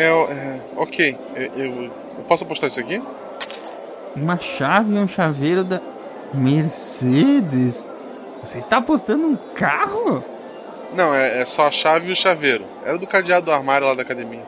[0.00, 1.18] É, é ok.
[1.34, 3.02] Eu, eu, eu posso apostar isso aqui?
[4.16, 5.78] Uma chave e um chaveiro da
[6.32, 7.86] Mercedes.
[8.40, 10.24] Você está apostando um carro?
[10.94, 12.64] Não, é, é só a chave e o chaveiro.
[12.82, 14.42] Era do cadeado do armário lá da academia.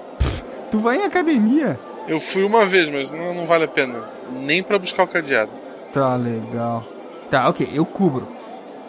[0.70, 1.78] Tu vai em academia?
[2.08, 4.02] Eu fui uma vez, mas não, não vale a pena.
[4.32, 5.50] Nem para buscar o cadeado.
[5.92, 6.82] Tá legal.
[7.30, 8.26] Tá, ok, eu cubro.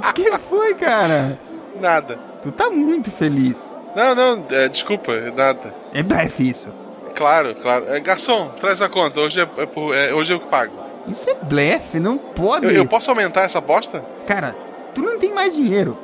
[0.00, 1.38] O que foi, cara?
[1.80, 2.18] Nada.
[2.42, 3.69] Tu tá muito feliz.
[3.94, 5.74] Não, não, é, desculpa, nada.
[5.92, 6.72] É blefe isso.
[7.14, 7.86] Claro, claro.
[7.88, 9.20] É, garçom, traz a conta.
[9.20, 10.72] Hoje é, é, por- é- hoje eu que pago.
[11.08, 12.66] Isso é blefe, não pode.
[12.66, 14.02] Eu, eu posso aumentar essa aposta?
[14.26, 14.54] Cara,
[14.94, 15.96] tu não tem mais dinheiro.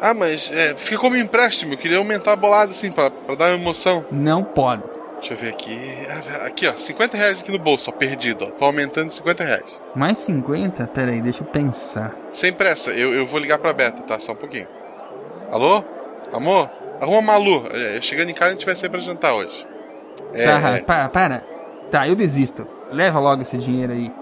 [0.00, 1.74] Ah, mas é, fica como empréstimo.
[1.74, 4.04] Eu queria aumentar a bolada assim, pra, pra dar uma emoção.
[4.10, 4.82] Não pode.
[5.18, 5.78] Deixa eu ver aqui.
[6.08, 8.50] Ah, Aqui, ó, 50 reais aqui no bolso, ó, perdido, ó.
[8.50, 9.80] Tô aumentando 50 reais.
[9.94, 10.86] Mais 50?
[10.88, 12.14] Pera aí, deixa eu pensar.
[12.32, 14.18] Sem pressa, eu, eu vou ligar pra Beta, tá?
[14.18, 14.66] Só um pouquinho.
[15.50, 15.84] Alô?
[16.32, 16.70] Amor?
[17.00, 17.66] Arruma Malu.
[17.72, 19.66] É, chegando em casa a gente vai sair pra jantar hoje.
[20.34, 21.44] É, Tá, para, para.
[21.90, 22.68] Tá, eu desisto.
[22.92, 24.12] Leva logo esse dinheiro aí.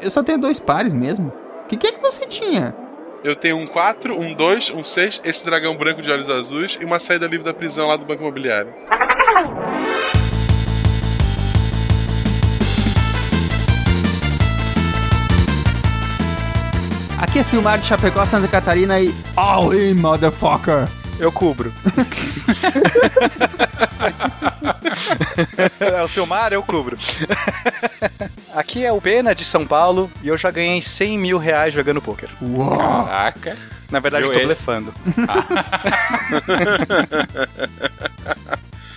[0.00, 1.32] Eu só tenho dois pares mesmo.
[1.64, 2.74] O que, que é que você tinha?
[3.24, 6.84] eu tenho um 4, um 2, um 6, esse dragão branco de olhos azuis e
[6.84, 8.72] uma saída livre da prisão lá do Banco Imobiliário.
[17.20, 19.12] Aqui é Silmar de Chapecó, Santa Catarina e...
[19.36, 20.88] All in, motherfucker!
[21.18, 21.72] Eu cubro.
[25.80, 26.96] é o Silmar, eu cubro.
[28.54, 32.00] Aqui é o Pena de São Paulo e eu já ganhei 100 mil reais jogando
[32.00, 32.28] poker.
[32.40, 32.76] Uau!
[32.76, 33.58] Caraca.
[33.90, 34.46] Na verdade, eu tô ele?
[34.46, 34.94] blefando.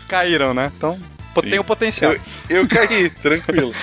[0.08, 0.72] Caíram, né?
[0.76, 1.00] Então.
[1.42, 2.14] Tem o potencial.
[2.14, 3.74] Eu, eu caí, tranquilo.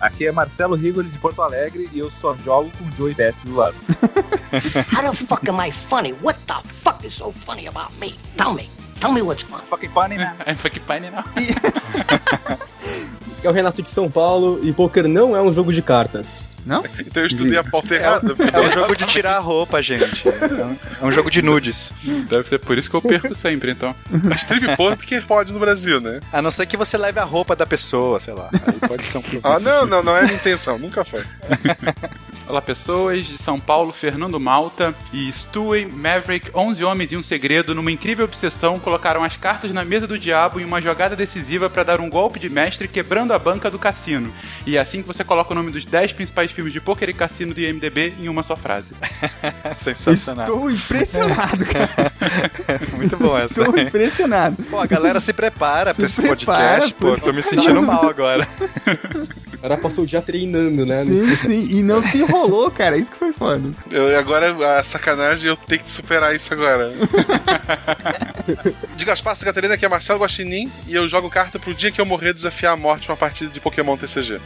[0.00, 3.44] Aqui é Marcelo Rigoli de Porto Alegre e eu só jogo com o Joey PS
[3.44, 3.76] do lado.
[4.92, 6.12] How the fuck am I funny?
[6.22, 8.14] What the fuck is so funny about me?
[8.36, 8.68] Tell me.
[9.00, 9.64] Tell me what's funny.
[9.68, 10.36] Fucking funny, man.
[10.44, 11.24] É, foi que pane não.
[13.40, 16.50] Que é o Renato de São Paulo e poker não é um jogo de cartas.
[16.64, 16.84] Não?
[16.98, 18.34] Então eu estudei a pauta errada.
[18.52, 20.28] É um jogo de tirar a roupa, gente.
[20.28, 21.92] É um, é um jogo de nudes.
[22.28, 23.94] Deve ser por isso que eu perco sempre, então.
[24.36, 26.20] Strip porn porque pode no Brasil, né?
[26.32, 28.50] A não ser que você leve a roupa da pessoa, sei lá.
[28.52, 29.56] Aí pode ser um problema.
[29.56, 31.22] Ah, não, não, não é a minha intenção, nunca foi.
[32.46, 37.76] Olá, pessoas de São Paulo, Fernando Malta e Stewie, Maverick, 11 Homens e um Segredo,
[37.76, 41.84] numa incrível obsessão, colocaram as cartas na mesa do diabo em uma jogada decisiva para
[41.84, 44.32] dar um golpe de mestre quebrando a banca do cassino.
[44.66, 47.14] E é assim que você coloca o nome dos 10 principais filmes de pôquer e
[47.14, 48.94] cassino do IMDB em uma só frase.
[49.76, 50.46] Sensacional.
[50.46, 52.12] Estou impressionado, cara.
[52.96, 53.60] Muito bom essa.
[53.60, 54.56] Estou impressionado.
[54.64, 57.12] Pô, a galera se prepara pra esse podcast, pô.
[57.12, 57.20] pô.
[57.20, 58.48] Tô me sentindo mal agora.
[59.60, 61.04] O cara passou o dia treinando, né?
[61.04, 61.68] Sim, sim.
[61.70, 62.96] E não se enrolou, cara.
[62.96, 63.70] Isso que foi foda.
[63.90, 66.92] Eu, agora, a sacanagem, eu tenho que superar isso agora.
[68.96, 72.06] de Gaspar Catarina, aqui é Marcelo Guaxinim, e eu jogo carta pro dia que eu
[72.06, 74.40] morrer desafiar a morte uma partida de Pokémon TCG.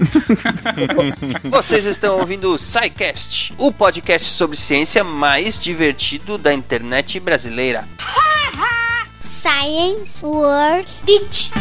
[1.50, 7.86] Vocês estão ouvindo o SciCast, o podcast sobre ciência mais divertido da internet brasileira.
[9.40, 11.52] Science World Beach.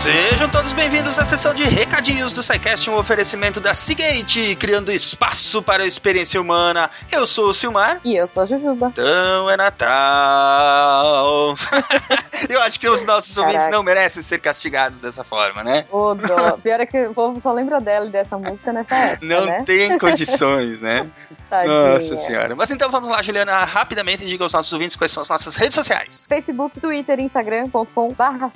[0.00, 5.62] Sejam todos bem-vindos à sessão de recadinhos do SciCast, um oferecimento da Seagate, criando espaço
[5.62, 6.90] para a experiência humana.
[7.12, 8.00] Eu sou o Silmar.
[8.02, 8.86] E eu sou a Jujuba.
[8.94, 11.54] Então é Natal.
[12.48, 13.76] eu acho que os nossos ouvintes Caraca.
[13.76, 15.84] não merecem ser castigados dessa forma, né?
[15.90, 16.52] Ô, dó.
[16.56, 19.64] Pior é que o povo só lembra dela e dessa música nessa época, Não né?
[19.66, 21.10] tem condições, né?
[21.50, 21.94] Tadinha.
[21.94, 22.56] Nossa senhora.
[22.56, 25.74] Mas então vamos lá, Juliana, rapidamente diga aos nossos ouvintes quais são as nossas redes
[25.74, 26.24] sociais.
[26.26, 28.48] Facebook, Twitter e Instagram.com barra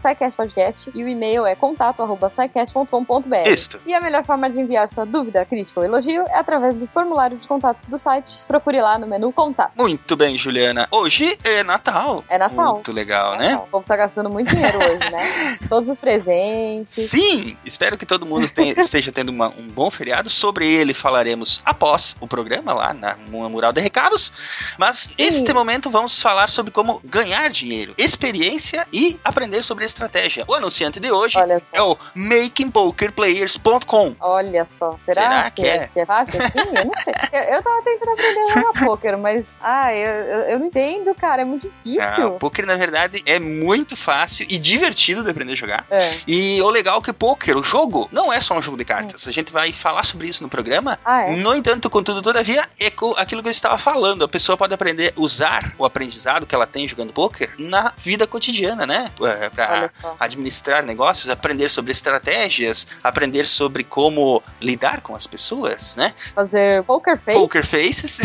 [0.94, 3.48] e o e-mail é contato arroba scicast.com.br.
[3.48, 3.80] Isto.
[3.86, 7.36] E a melhor forma de enviar sua dúvida, crítica ou elogio é através do formulário
[7.36, 8.40] de contatos do site.
[8.46, 9.74] Procure lá no menu Contatos.
[9.76, 10.86] Muito bem, Juliana.
[10.90, 12.24] Hoje é Natal.
[12.28, 12.74] É Natal.
[12.74, 13.56] Muito legal, né?
[13.56, 15.58] O povo tá gastando muito dinheiro hoje, né?
[15.68, 17.10] Todos os presentes.
[17.10, 20.28] Sim, espero que todo mundo tenha- esteja tendo uma- um bom feriado.
[20.30, 24.32] Sobre ele falaremos após o programa lá na Mural de Recados.
[24.78, 30.44] Mas neste momento vamos falar sobre como ganhar dinheiro, experiência e aprender sobre estratégia.
[30.48, 31.23] O anunciante de hoje
[31.72, 34.14] é o makingpokerplayers.com.
[34.20, 35.76] Olha só, será, Será que, que é?
[35.76, 35.86] é?
[35.88, 36.58] que é fácil assim?
[36.58, 37.14] Eu não sei.
[37.32, 40.10] Eu, eu tava tentando aprender a jogar poker, mas ah, eu,
[40.50, 42.28] eu, não entendo, cara, é muito Ah, difícil.
[42.28, 45.86] o poker, na verdade, é muito fácil e divertido de aprender a jogar.
[45.90, 46.14] É.
[46.26, 49.26] E o legal é que poker, o jogo, não é só um jogo de cartas.
[49.28, 50.98] A gente vai falar sobre isso no programa.
[51.04, 51.36] Ah, é?
[51.36, 54.24] No entanto, contudo, todavia, é aquilo que eu estava falando.
[54.24, 58.26] A pessoa pode aprender a usar o aprendizado que ela tem jogando poker na vida
[58.26, 59.10] cotidiana, né?
[59.22, 59.86] É, Pra
[60.18, 61.13] administrar negócios.
[61.14, 66.12] Negócios, aprender sobre estratégias, aprender sobre como lidar com as pessoas, né?
[66.34, 67.38] Fazer poker face.
[67.38, 68.20] Poker faces.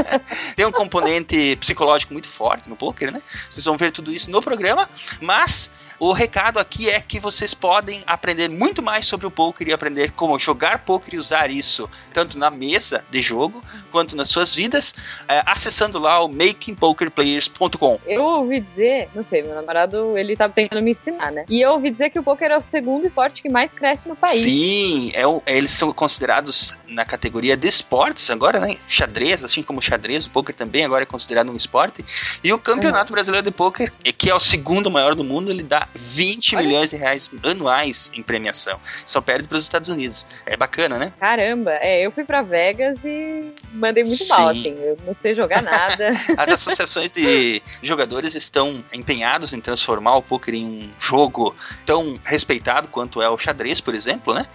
[0.56, 3.22] Tem um componente psicológico muito forte no poker, né?
[3.50, 4.88] Vocês vão ver tudo isso no programa,
[5.20, 9.72] mas o recado aqui é que vocês podem aprender muito mais sobre o poker e
[9.72, 13.62] aprender como jogar poker e usar isso tanto na mesa de jogo
[13.92, 14.94] quanto nas suas vidas,
[15.28, 17.98] é, acessando lá o makingpokerplayers.com.
[18.06, 21.44] Eu ouvi dizer, não sei, meu namorado, ele tá tentando me ensinar, né?
[21.48, 24.16] E eu ouvi dizer que o poker é o segundo esporte que mais cresce no
[24.16, 24.42] país.
[24.42, 28.76] Sim, é o- eles são considerados na categoria de esportes agora, né?
[28.88, 32.04] Xadrez, assim como xadrez, o poker também agora é considerado um esporte.
[32.42, 35.88] E o Campeonato Brasileiro de Poker, que é o segundo maior do mundo, ele dá
[35.94, 38.80] 20 milhões de reais anuais em premiação.
[39.04, 40.26] Só perde para os Estados Unidos.
[40.46, 41.12] É bacana, né?
[41.18, 44.60] Caramba, é, eu fui pra Vegas e mandei muito mal, Sim.
[44.60, 44.78] assim.
[44.82, 46.10] Eu não sei jogar nada.
[46.36, 51.54] As associações de jogadores estão empenhados em transformar o poker em um jogo
[51.84, 54.46] tão respeitado quanto é o xadrez, por exemplo, né?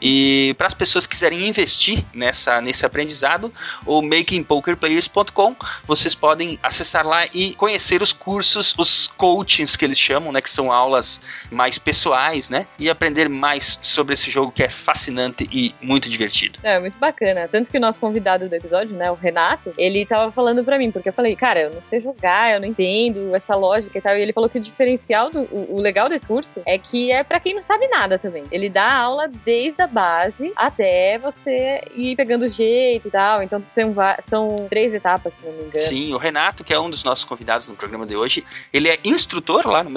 [0.00, 3.52] E para as pessoas que quiserem investir nessa, nesse aprendizado,
[3.84, 5.56] o makingpokerplayers.com,
[5.86, 10.40] vocês podem acessar lá e conhecer os cursos, os coachings que eles chamam, né?
[10.40, 11.20] Que são aulas
[11.50, 12.66] mais pessoais, né?
[12.78, 16.58] E aprender mais sobre esse jogo que é fascinante e muito divertido.
[16.62, 17.48] É, muito bacana.
[17.48, 20.90] Tanto que o nosso convidado do episódio, né, o Renato, ele tava falando pra mim,
[20.90, 24.16] porque eu falei, cara, eu não sei jogar, eu não entendo essa lógica e tal.
[24.16, 27.24] E ele falou que o diferencial, do, o, o legal desse curso é que é
[27.24, 28.44] pra quem não sabe nada também.
[28.50, 33.42] Ele dá aula desde a base até você ir pegando o jeito e tal.
[33.42, 35.86] Então são, são três etapas, se não me engano.
[35.86, 38.98] Sim, o Renato, que é um dos nossos convidados no programa de hoje, ele é
[39.04, 39.90] instrutor lá no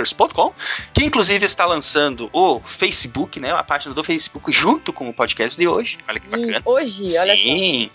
[0.00, 0.52] makingpokerplayers.com,
[0.92, 5.56] que inclusive está lançando o Facebook, né, a página do Facebook junto com o podcast
[5.58, 5.98] de hoje.
[6.08, 6.62] Olha que E bacana.
[6.64, 7.42] hoje, olha só.
[7.42, 7.90] Sim.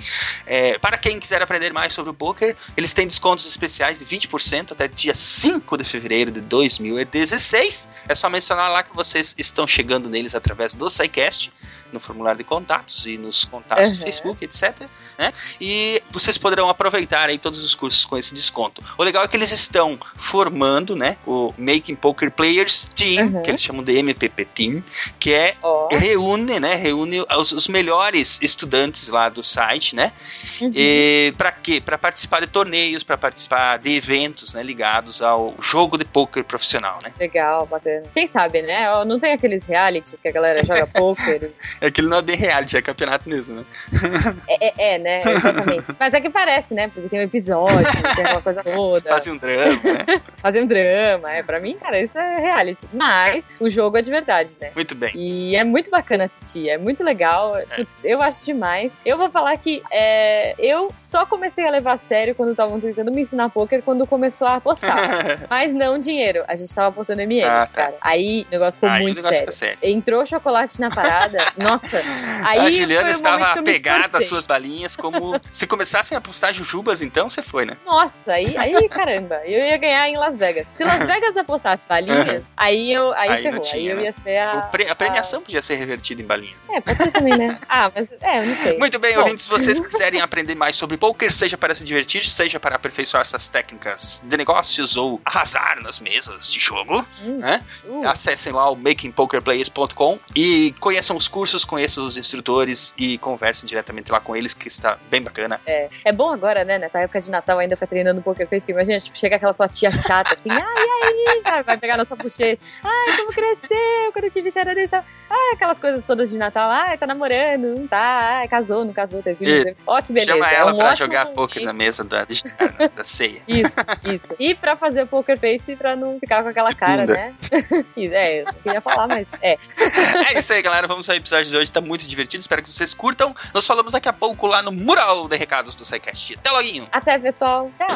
[0.46, 4.72] É, para quem quiser aprender mais sobre o poker, eles têm descontos especiais de 20%
[4.72, 7.88] até dia 5 de fevereiro de 2016.
[8.07, 11.52] É só mencionar lá que vocês estão chegando neles através do SciCast,
[11.92, 14.04] no formulário de contatos e nos contatos do Uhum.
[14.06, 14.75] Facebook, etc.
[15.18, 15.31] né?
[15.62, 18.84] E vocês poderão aproveitar aí todos os cursos com esse desconto.
[18.98, 21.54] O legal é que eles estão formando, né, o
[21.85, 23.41] Making Poker Players Team, Uhum.
[23.43, 24.83] que eles chamam de MPP Team,
[25.19, 25.87] que é Ó.
[25.91, 30.11] reúne, né, reúne os, os melhores estudantes lá do site, né?
[30.59, 30.71] Uhum.
[30.75, 31.79] E para quê?
[31.79, 36.99] Para participar de torneios, para participar de eventos, né, ligados ao jogo de poker profissional,
[37.03, 37.13] né?
[37.19, 38.03] Legal, bacana.
[38.13, 38.85] Quem sabe, né?
[39.05, 41.51] Não tem aqueles realities que a galera joga poker.
[41.81, 43.65] Aquilo não é bem reality, é campeonato mesmo, né?
[44.47, 45.21] É, é, é, né?
[45.25, 45.85] Exatamente.
[45.99, 46.87] Mas é que parece, né?
[46.87, 47.75] Porque tem um episódio,
[48.15, 49.09] tem uma coisa toda.
[49.09, 50.21] Fazem um drama, né?
[50.41, 51.31] Fazer um drama.
[51.31, 52.86] É, pra mim, cara, isso é reality.
[52.94, 54.72] Mas o jogo é de verdade, né?
[54.75, 55.12] Muito bem.
[55.16, 57.56] E é muito bacana assistir, é muito legal.
[57.75, 58.92] Putz, eu acho demais.
[59.06, 63.12] Eu vou falar que é, eu só comecei a levar a sério quando estavam tentando
[63.12, 64.95] me ensinar poker quando começou a apostar.
[65.50, 66.44] Mas não dinheiro.
[66.48, 67.74] A gente tava apostando MLs, Ah, tá.
[67.74, 67.95] cara.
[68.01, 69.54] Aí o negócio ficou Aí muito negócio sério.
[69.54, 69.78] sério.
[69.81, 71.38] Entrou chocolate na parada.
[71.57, 72.01] Nossa.
[72.45, 77.30] Aí a Juliana estava apegada às suas balinhas, como se começassem a apostar jujubas, então
[77.30, 77.78] você foi, né?
[77.86, 80.66] Nossa, aí, aí caramba, eu ia ganhar em Las Vegas.
[80.75, 83.59] Se Las Vegas apostasse balinhas, aí eu aí, Aí ferrou.
[83.62, 84.03] tinha, aí eu né?
[84.03, 84.62] ia ser a.
[84.63, 86.56] Pre- a premiação podia ser revertida em balinhas.
[86.69, 87.59] É, pode ser também, né?
[87.67, 88.77] Ah, mas é, eu não sei.
[88.77, 89.21] Muito bem, Bom.
[89.21, 93.21] ouvintes, se vocês quiserem aprender mais sobre poker, seja para se divertir, seja para aperfeiçoar
[93.21, 97.63] essas técnicas de negócios ou arrasar nas mesas de jogo, Hum, né?
[97.85, 104.11] uh, Acessem lá o makingpokerplayers.com e conheçam os cursos, conheçam os instrutores e conversem diretamente
[104.11, 105.59] lá com eles, que está bem bacana.
[105.66, 105.90] é.
[106.04, 106.78] é bom agora, né?
[106.78, 109.68] Nessa época de Natal ainda ficar treinando Poker Face, porque imagina, tipo, chega aquela sua
[109.68, 114.31] tia chata assim, ai, ai, vai- pegar na sua bochecha, ai, como cresceu quando eu
[114.31, 115.04] tive cara desse tal.
[115.30, 119.21] Ai, aquelas coisas todas de Natal, ai, tá namorando, não tá, ai, casou, não casou,
[119.24, 119.76] teve filho.
[119.88, 120.33] Ó, que beleza.
[120.33, 122.44] Chama é ela um para ótimo jogar poker na mesa da, de-
[122.95, 123.42] da ceia.
[123.47, 124.35] Isso, isso.
[124.40, 127.14] E pra fazer poker face pra não ficar com aquela cara, Bunda.
[127.14, 127.33] né?
[127.97, 129.57] Isso, é, eu não queria falar, mas é.
[130.35, 130.88] É isso aí, galera.
[130.88, 131.71] Vamos ao episódio de hoje.
[131.71, 132.42] Tá muito divertido.
[132.42, 133.35] Espero que vocês curtam.
[133.54, 136.35] Nós falamos daqui a pouco lá no mural de recados do SciCast.
[136.38, 136.88] Até logo!
[136.92, 137.71] Até, pessoal.
[137.78, 137.88] Tchau.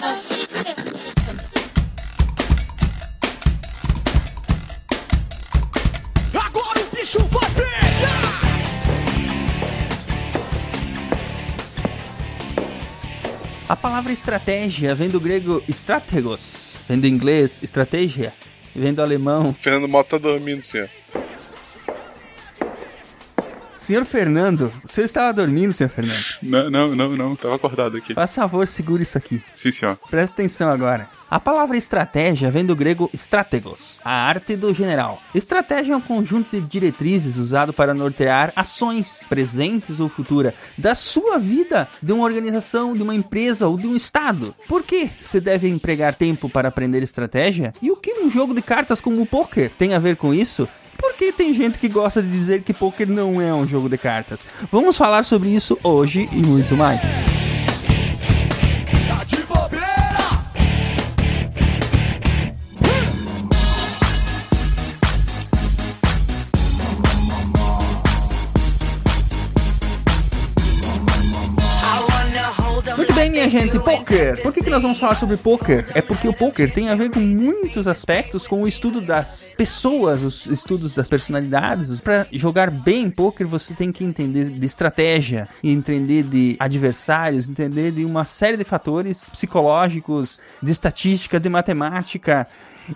[0.00, 0.33] Agora
[7.04, 7.84] bicho vai pegar!
[13.68, 18.32] A palavra estratégia vem do grego strategos, vem do inglês estratégia,
[18.74, 20.88] vem do alemão Fernando Mota tá dormindo, senhor.
[23.84, 26.24] Senhor Fernando, senhor estava dormindo, senhor Fernando?
[26.42, 27.36] Não, não, não, não.
[27.36, 28.14] Tava acordado aqui.
[28.14, 29.42] Faz favor, segure isso aqui.
[29.54, 29.98] Sim, senhor.
[30.08, 31.06] Presta atenção agora.
[31.30, 35.20] A palavra estratégia vem do grego strategos, a arte do general.
[35.34, 41.38] Estratégia é um conjunto de diretrizes usado para nortear ações, presentes ou futuras, da sua
[41.38, 44.54] vida, de uma organização, de uma empresa ou de um estado.
[44.66, 47.74] Por que se deve empregar tempo para aprender estratégia?
[47.82, 50.66] E o que um jogo de cartas como o poker tem a ver com isso?
[50.98, 54.40] Porque tem gente que gosta de dizer que poker não é um jogo de cartas.
[54.70, 57.00] Vamos falar sobre isso hoje e muito mais.
[73.46, 74.42] Minha gente, poker.
[74.42, 75.86] Por que, que nós vamos falar sobre poker?
[75.94, 80.22] É porque o poker tem a ver com muitos aspectos, com o estudo das pessoas,
[80.22, 82.00] os estudos das personalidades.
[82.00, 88.04] Para jogar bem poker, você tem que entender de estratégia, entender de adversários, entender de
[88.04, 92.46] uma série de fatores psicológicos, de estatística, de matemática.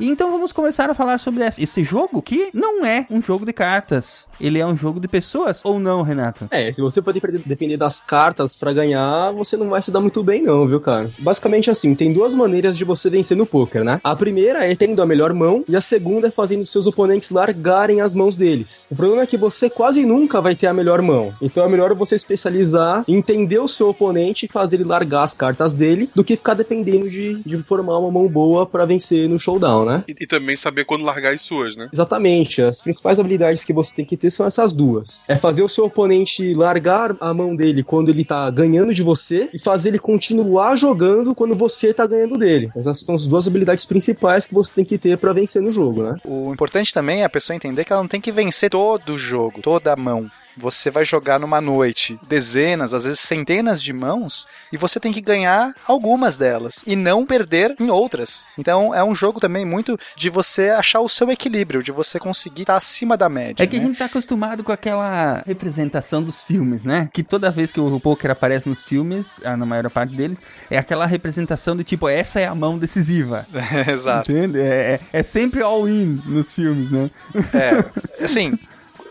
[0.00, 4.28] Então vamos começar a falar sobre esse jogo que não é um jogo de cartas.
[4.40, 6.46] Ele é um jogo de pessoas ou não, Renato?
[6.50, 10.00] É, se você for dep- depender das cartas pra ganhar, você não vai se dar
[10.00, 11.10] muito bem não, viu, cara?
[11.18, 14.00] Basicamente assim, tem duas maneiras de você vencer no poker, né?
[14.04, 18.00] A primeira é tendo a melhor mão e a segunda é fazendo seus oponentes largarem
[18.00, 18.86] as mãos deles.
[18.90, 21.32] O problema é que você quase nunca vai ter a melhor mão.
[21.40, 25.74] Então é melhor você especializar, entender o seu oponente e fazer ele largar as cartas
[25.74, 29.77] dele do que ficar dependendo de, de formar uma mão boa pra vencer no showdown,
[29.84, 30.04] né?
[30.08, 31.88] E, e também saber quando largar as suas, né?
[31.92, 32.62] Exatamente.
[32.62, 35.22] As principais habilidades que você tem que ter são essas duas.
[35.28, 39.48] É fazer o seu oponente largar a mão dele quando ele tá ganhando de você
[39.52, 42.70] e fazer ele continuar jogando quando você tá ganhando dele.
[42.76, 46.02] Essas são as duas habilidades principais que você tem que ter pra vencer no jogo,
[46.02, 46.16] né?
[46.24, 49.18] O importante também é a pessoa entender que ela não tem que vencer todo o
[49.18, 50.30] jogo, toda a mão.
[50.58, 55.20] Você vai jogar numa noite dezenas, às vezes centenas de mãos, e você tem que
[55.20, 58.44] ganhar algumas delas e não perder em outras.
[58.58, 62.62] Então é um jogo também muito de você achar o seu equilíbrio, de você conseguir
[62.62, 63.62] estar acima da média.
[63.62, 63.86] É que a né?
[63.86, 67.08] gente tá acostumado com aquela representação dos filmes, né?
[67.12, 70.76] Que toda vez que o poker aparece nos filmes, ah, na maior parte deles, é
[70.78, 73.46] aquela representação de tipo, essa é a mão decisiva.
[73.86, 74.32] Exato.
[74.32, 74.58] Entende?
[74.60, 77.10] É, é- é sempre all-in nos filmes, né?
[77.54, 78.58] É, assim,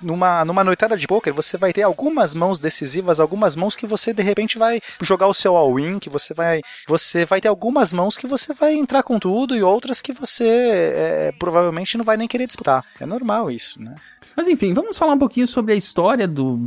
[0.02, 4.14] numa, numa noitada de poker, você vai ter algumas mãos decisivas, algumas mãos que você
[4.14, 6.62] de repente vai jogar o seu all-in, que você vai.
[6.88, 10.46] Você vai ter algumas mãos que você vai entrar com tudo e outras que você
[10.48, 12.84] é, provavelmente não vai nem querer disputar.
[13.00, 13.96] É normal isso, né?
[14.38, 16.60] Mas enfim, vamos falar um pouquinho sobre a história do.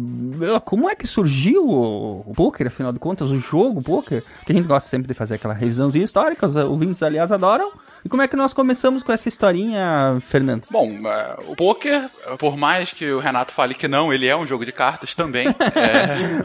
[0.64, 4.24] Como é que surgiu o, o poker, afinal de contas, o jogo poker?
[4.44, 7.70] Que a gente gosta sempre de fazer aquela revisãozinha histórica, os ouvintes, aliás, adoram.
[8.04, 10.64] E como é que nós começamos com essa historinha, Fernando?
[10.70, 14.46] Bom, é, o poker, por mais que o Renato fale que não, ele é um
[14.46, 15.46] jogo de cartas também.
[15.48, 16.40] É,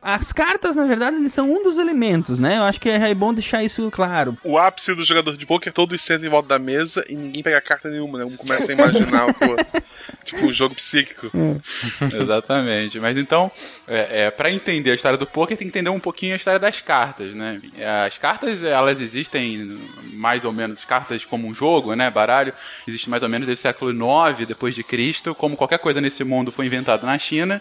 [0.02, 2.58] As cartas, na verdade, eles são um dos elementos, né?
[2.58, 4.36] Eu acho que é bom deixar isso claro.
[4.44, 7.60] O ápice do jogador de poker, todos sentam em volta da mesa e ninguém pega
[7.60, 8.24] carta nenhuma, né?
[8.24, 9.56] Um começa a imaginar o pô,
[10.24, 11.30] tipo um jogo psíquico.
[12.12, 13.00] Exatamente.
[13.00, 13.50] Mas então,
[13.86, 16.60] é, é, para entender a história do poker, tem que entender um pouquinho a história
[16.60, 17.60] das cartas, né?
[18.06, 19.78] As cartas, elas existem
[20.12, 22.10] mais ou menos, cartas como um jogo, né?
[22.10, 22.52] Baralho,
[22.86, 25.34] existe mais ou menos desde o século IX depois de Cristo.
[25.34, 27.60] Como qualquer coisa nesse mundo foi inventado na China.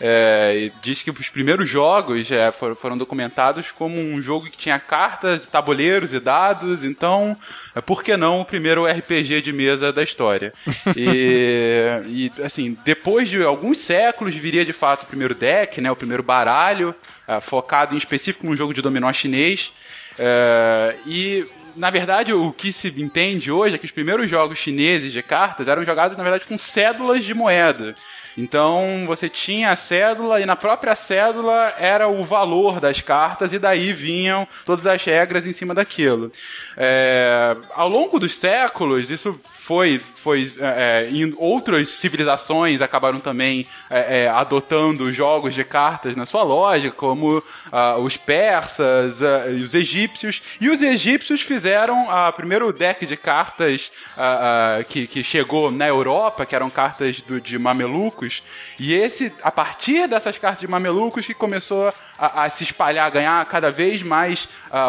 [0.00, 4.78] É, diz que os primeiros jogos é, foram, foram documentados como um jogo que tinha
[4.78, 7.36] cartas, tabuleiros e dados, então,
[7.74, 10.52] é, por que não o primeiro RPG de mesa da história?
[10.96, 15.96] E, e, assim, depois de alguns séculos viria de fato o primeiro deck, né, o
[15.96, 16.94] primeiro baralho,
[17.26, 19.72] é, focado em específico num jogo de dominó chinês.
[20.18, 21.44] É, e
[21.76, 25.68] na verdade, o que se entende hoje é que os primeiros jogos chineses de cartas
[25.68, 27.94] eram jogados, na verdade, com cédulas de moeda.
[28.36, 33.58] Então você tinha a cédula e na própria cédula era o valor das cartas e
[33.58, 36.32] daí vinham todas as regras em cima daquilo.
[36.76, 44.24] É, ao longo dos séculos, isso foi, foi é, em outras civilizações acabaram também é,
[44.24, 47.42] é, adotando jogos de cartas na sua lógica, como
[47.72, 50.42] ah, os persas ah, e os egípcios.
[50.60, 55.88] E os egípcios fizeram o primeiro deck de cartas ah, ah, que, que chegou na
[55.88, 58.42] Europa, que eram cartas do, de mamelucos.
[58.78, 63.10] E esse, a partir dessas cartas de mamelucos, que começou a, a se espalhar, a
[63.10, 64.46] ganhar cada vez mais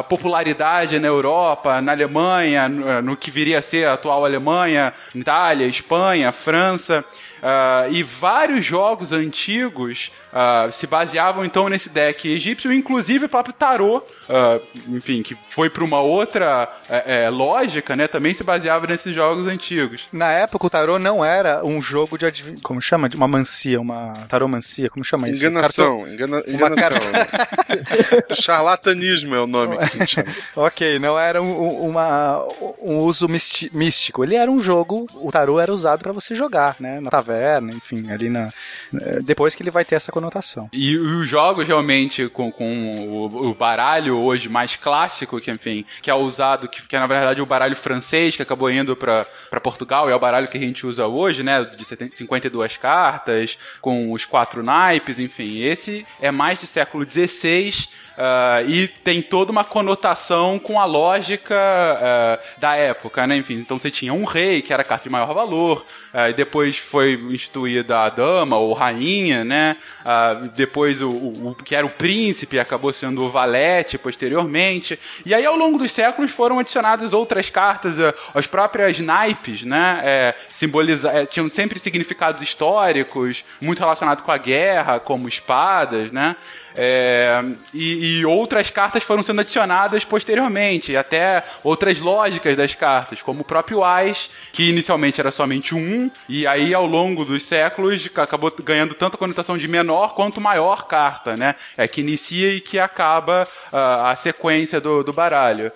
[0.10, 4.64] popularidade na Europa, na Alemanha, no, no, que viria a ser a atual Alemanha,
[5.13, 7.05] Itália, Espanha, França.
[7.45, 13.53] Uh, e vários jogos antigos uh, se baseavam então nesse deck egípcio, inclusive o próprio
[13.53, 18.07] tarô, uh, enfim, que foi para uma outra é, é, lógica, né?
[18.07, 20.07] Também se baseava nesses jogos antigos.
[20.12, 22.60] Na época, o tarô não era um jogo de adiv...
[22.63, 23.07] como chama?
[23.07, 25.45] De uma mancia, uma taromancia, como chama isso?
[25.45, 26.13] Enganação, Cartão...
[26.13, 26.43] engana...
[26.48, 27.00] enganação.
[28.34, 30.34] Charlatanismo é o nome que a gente chama.
[30.55, 32.43] ok, não era um, uma,
[32.81, 34.24] um uso místico.
[34.24, 37.00] Ele era um jogo, o tarô era usado para você jogar, né?
[37.00, 38.50] Na taverna, enfim, ali na.
[38.93, 40.69] Eh, depois que ele vai ter essa conotação.
[40.71, 46.09] E, os jogos realmente com, com o, o, baralho hoje mais clássico, que enfim, que
[46.09, 49.25] é usado, que, que é na verdade o baralho francês, que acabou indo para
[49.62, 51.63] Portugal, é o baralho que a gente usa hoje, né?
[51.63, 55.59] De 52 cartas, com os quatro naipes, enfim.
[55.59, 61.55] Esse é mais de século XVI uh, e tem toda uma conotação com a lógica
[61.55, 63.38] uh, da época, né?
[63.38, 66.34] Enfim, então você tinha um rei, que era a carta de maior valor, uh, e
[66.34, 69.78] depois foi instituída a dama ou rainha, né?
[70.56, 75.00] depois o, o, o, que era o príncipe acabou sendo o valete posteriormente.
[75.25, 77.98] E aí, ao longo dos séculos, foram adicionadas outras cartas,
[78.34, 80.02] as próprias naipes, né?
[80.04, 86.36] É, simboliza, é, tinham sempre significados históricos, muito relacionado com a guerra, como espadas, né?
[86.78, 87.42] É,
[87.74, 93.46] e, e, outras cartas foram sendo adicionadas posteriormente, até outras lógicas das cartas, como o
[93.46, 98.94] próprio Ais, que inicialmente era somente um, e aí ao longo dos séculos acabou ganhando
[98.94, 101.56] tanto a conotação de menor quanto maior carta, né?
[101.77, 105.72] É que inicia e que acaba uh, a sequência do, do baralho.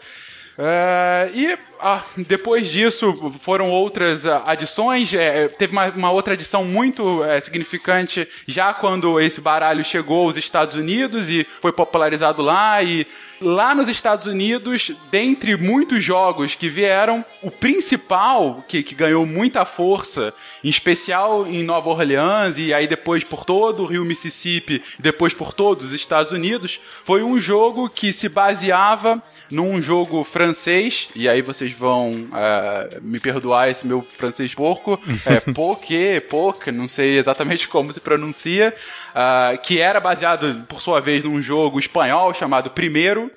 [0.59, 5.13] Uh, e ah, depois disso foram outras ah, adições.
[5.13, 10.35] É, teve uma, uma, outra adição muito é, significante já quando esse baralho chegou aos
[10.35, 12.83] Estados Unidos e foi popularizado lá.
[12.83, 13.07] E
[13.41, 19.65] lá nos Estados Unidos, dentre muitos jogos que vieram, o principal que, que ganhou muita
[19.65, 25.33] força, em especial em Nova Orleans e aí depois por todo o Rio Mississippi, depois
[25.33, 31.09] por todos os Estados Unidos, foi um jogo que se baseava num jogo francês.
[31.15, 36.89] E aí vocês vão uh, me perdoar esse meu francês porco, é Poké, Poké, não
[36.89, 38.75] sei exatamente como se pronuncia,
[39.09, 43.28] uh, que era baseado, por sua vez, num jogo espanhol chamado Primeiro,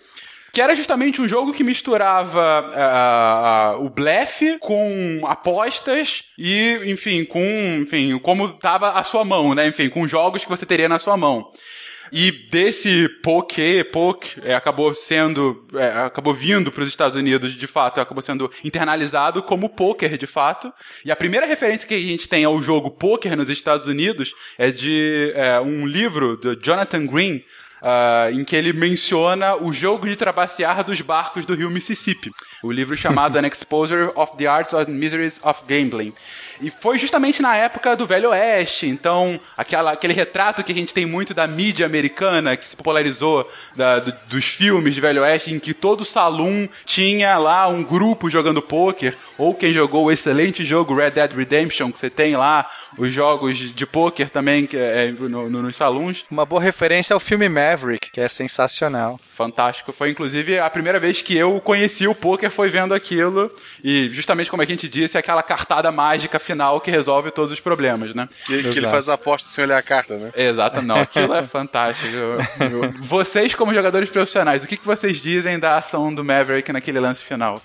[0.53, 7.25] que era justamente um jogo que misturava uh, uh, o blefe com apostas e, enfim,
[7.25, 7.41] com,
[7.81, 9.67] enfim, como tava a sua mão, né?
[9.67, 11.51] Enfim, com jogos que você teria na sua mão.
[12.15, 17.67] E desse poké, POK, é, acabou sendo, é, acabou vindo para os Estados Unidos de
[17.67, 20.71] fato, acabou sendo internalizado como poker de fato.
[21.07, 24.71] E a primeira referência que a gente tem ao jogo poker nos Estados Unidos é
[24.71, 27.43] de é, um livro do Jonathan Green,
[27.83, 32.31] uh, em que ele menciona o jogo de trapacear dos barcos do rio Mississippi.
[32.63, 36.13] O livro chamado An Exposure of the Arts and Miseries of Gambling.
[36.61, 40.95] E foi justamente na época do Velho Oeste, então aquela, aquele retrato que a gente
[40.95, 45.53] tem muito da mídia americana, que se popularizou da, do, dos filmes de Velho Oeste,
[45.53, 50.65] em que todo salão tinha lá um grupo jogando pôquer, ou quem jogou o excelente
[50.65, 55.11] jogo Red Dead Redemption, que você tem lá, os jogos de pôquer também que é,
[55.11, 56.25] no, no, nos salões.
[56.31, 59.19] Uma boa referência ao filme Maverick, que é sensacional.
[59.35, 59.93] Fantástico.
[59.93, 63.51] Foi inclusive a primeira vez que eu conheci o pôquer foi vendo aquilo.
[63.83, 68.15] E justamente como a gente disse, aquela cartada mágica final que resolve todos os problemas,
[68.15, 68.29] né?
[68.47, 70.31] Que, que ele faz a aposta sem olhar a carta, né?
[70.37, 71.01] Exato, não.
[71.01, 72.13] Aquilo é fantástico.
[73.01, 77.23] vocês, como jogadores profissionais, o que, que vocês dizem da ação do Maverick naquele lance
[77.23, 77.61] final?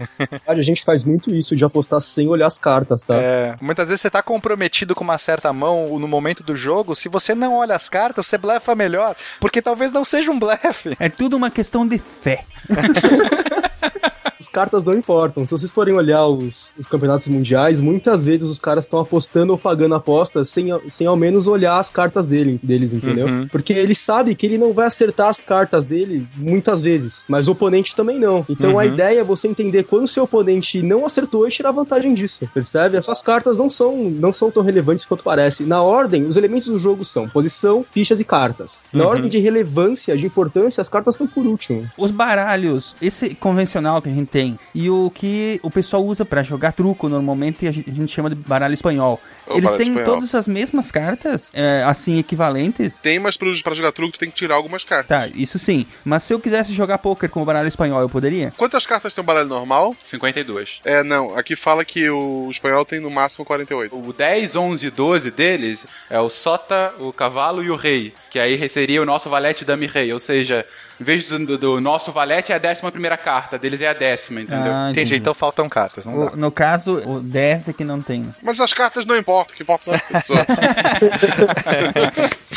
[0.47, 3.15] a gente faz muito isso de apostar sem olhar as cartas, tá?
[3.15, 7.09] É, muitas vezes você tá comprometido com uma certa mão no momento do jogo, se
[7.09, 10.95] você não olha as cartas, você blefa melhor, porque talvez não seja um blefe.
[10.99, 12.45] É tudo uma questão de fé.
[14.39, 15.45] As cartas não importam.
[15.45, 19.57] Se vocês forem olhar os, os campeonatos mundiais, muitas vezes os caras estão apostando ou
[19.57, 23.27] pagando apostas sem, sem ao menos olhar as cartas dele, deles, entendeu?
[23.27, 23.47] Uhum.
[23.47, 27.51] Porque ele sabe que ele não vai acertar as cartas dele muitas vezes, mas o
[27.51, 28.45] oponente também não.
[28.49, 28.79] Então uhum.
[28.79, 32.47] a ideia é você entender quando o seu oponente não acertou e tirar vantagem disso,
[32.53, 32.97] percebe?
[32.97, 35.65] As suas cartas não são, não são tão relevantes quanto parece.
[35.65, 38.87] Na ordem, os elementos do jogo são posição, fichas e cartas.
[38.93, 39.09] Na uhum.
[39.09, 41.89] ordem de relevância, de importância, as cartas estão por último.
[41.97, 44.57] Os baralhos, esse convencional que a gente tem.
[44.75, 48.29] E o que o pessoal usa pra jogar truco, normalmente a gente, a gente chama
[48.29, 49.19] de baralho espanhol.
[49.47, 50.13] O Eles baralho têm espanhol.
[50.13, 52.95] todas as mesmas cartas, é, assim, equivalentes.
[52.99, 55.07] Tem, mas pra jogar truco tu tem que tirar algumas cartas.
[55.07, 55.85] Tá, isso sim.
[56.03, 58.51] Mas se eu quisesse jogar poker com o baralho espanhol, eu poderia?
[58.57, 59.95] Quantas cartas tem um baralho normal?
[60.03, 60.81] 52.
[60.83, 61.37] É, não.
[61.37, 63.95] Aqui fala que o espanhol tem no máximo 48.
[63.97, 68.13] O 10, 11 e 12 deles é o sota, o cavalo e o rei.
[68.29, 70.11] Que aí seria o nosso valete dame rei.
[70.11, 70.65] Ou seja,
[70.99, 73.93] em vez do, do- do nosso valete é a décima primeira carta, deles é a
[73.93, 74.71] décima, entendeu?
[74.73, 76.33] Ah, Entendi, então faltam cartas, não dá.
[76.33, 78.23] O- no caso, o 10 é que não tem.
[78.41, 80.45] Mas as cartas não importam, o que importa são as pessoas.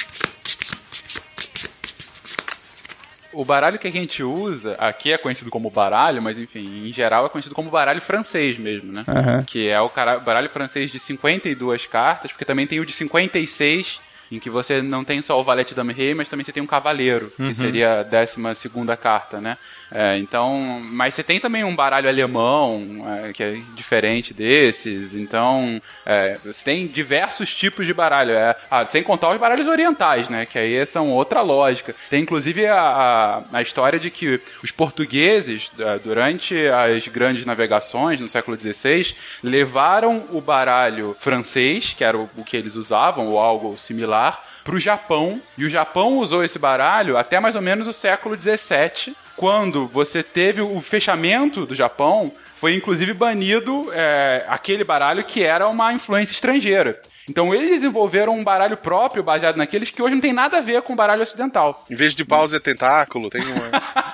[3.33, 7.27] O baralho que a gente usa, aqui é conhecido como baralho, mas enfim, em geral
[7.27, 9.05] é conhecido como baralho francês mesmo, né?
[9.07, 9.43] Aham.
[9.43, 9.89] Que é o
[10.25, 14.01] baralho francês de 52 cartas, porque também tem o de 56,
[14.33, 16.67] em que você não tem só o valete dame rei, mas também você tem um
[16.67, 17.51] cavaleiro, Uhum.
[17.51, 19.57] que seria a 12 segunda carta, né?
[19.93, 25.83] É, então, mas você tem também um baralho alemão, é, que é diferente desses, então
[26.07, 30.47] é, você tem diversos tipos de baralho, é, ah, sem contar os baralhos orientais, né?
[30.47, 31.95] Que aí são outra lógica.
[32.09, 35.71] Tem inclusive a, a, a história de que os portugueses,
[36.05, 42.45] durante as grandes navegações no século XVI, levaram o baralho francês, que era o, o
[42.45, 45.41] que eles usavam, ou algo similar, para o Japão.
[45.59, 50.23] E o Japão usou esse baralho até mais ou menos o século XVII, quando você
[50.23, 56.35] teve o fechamento do Japão, foi inclusive banido é, aquele baralho que era uma influência
[56.35, 57.01] estrangeira.
[57.27, 60.83] Então eles desenvolveram um baralho próprio baseado naqueles que hoje não tem nada a ver
[60.83, 61.87] com o baralho ocidental.
[61.91, 63.71] em vez de paus é tentáculo, tem uma.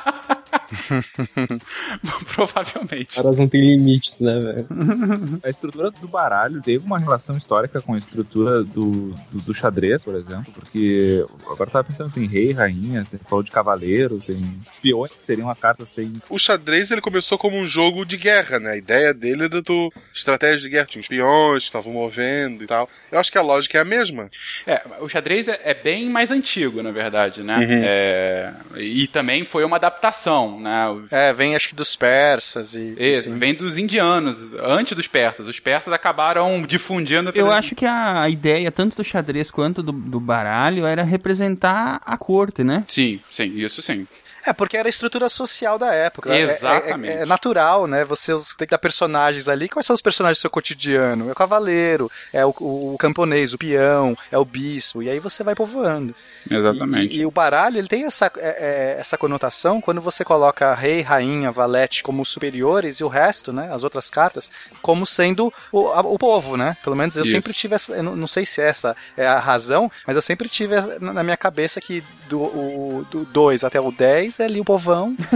[2.35, 3.09] Provavelmente.
[3.11, 4.67] Os caras não têm limites, né, velho?
[5.43, 10.05] A estrutura do baralho teve uma relação histórica com a estrutura do, do, do xadrez,
[10.05, 14.37] por exemplo, porque agora eu tava pensando, tem rei, rainha, tem, falou de cavaleiro, tem
[14.71, 16.13] espiões que seriam as cartas sem.
[16.29, 18.73] O xadrez ele começou como um jogo de guerra, né?
[18.73, 22.89] A ideia dele era do estratégia de guerra, tinha espiões que estavam movendo e tal.
[23.11, 24.31] Eu acho que a lógica é a mesma.
[24.67, 27.57] É, o xadrez é, é bem mais antigo, na verdade, né?
[27.57, 27.83] Uhum.
[27.85, 30.88] É, e também foi uma adaptação, né?
[30.88, 32.95] O- É, vem acho que dos persas e.
[32.99, 35.47] Isso, vem dos indianos, antes dos persas.
[35.47, 37.31] Os persas acabaram difundindo.
[37.35, 42.16] Eu acho que a ideia, tanto do xadrez quanto do, do baralho, era representar a
[42.16, 42.85] corte, né?
[42.88, 44.07] Sim, sim, isso sim.
[44.47, 46.33] É, porque era a estrutura social da época.
[46.35, 47.13] É- é- Exatamente.
[47.19, 48.05] É, é natural, né?
[48.05, 49.69] Você tem que dar personagens ali.
[49.69, 51.29] Quais são os personagens do seu cotidiano?
[51.29, 55.03] É o cavaleiro, é o, o camponês, o peão, é o bispo.
[55.03, 56.15] E aí você vai povoando.
[56.49, 57.17] Exatamente.
[57.17, 61.01] E, e o baralho, ele tem essa, é- é- essa conotação quando você coloca rei,
[61.01, 63.69] rainha, valete como superiores e o resto, né?
[63.73, 65.81] As outras cartas, como sendo o,
[66.13, 66.77] o povo, né?
[66.85, 67.33] Pelo menos eu Isso.
[67.33, 68.01] sempre tive essa.
[68.03, 71.37] Não, não sei se essa é a razão, mas eu sempre tive na na minha
[71.37, 75.16] cabeça que do 2 até o 10 é ali o povão.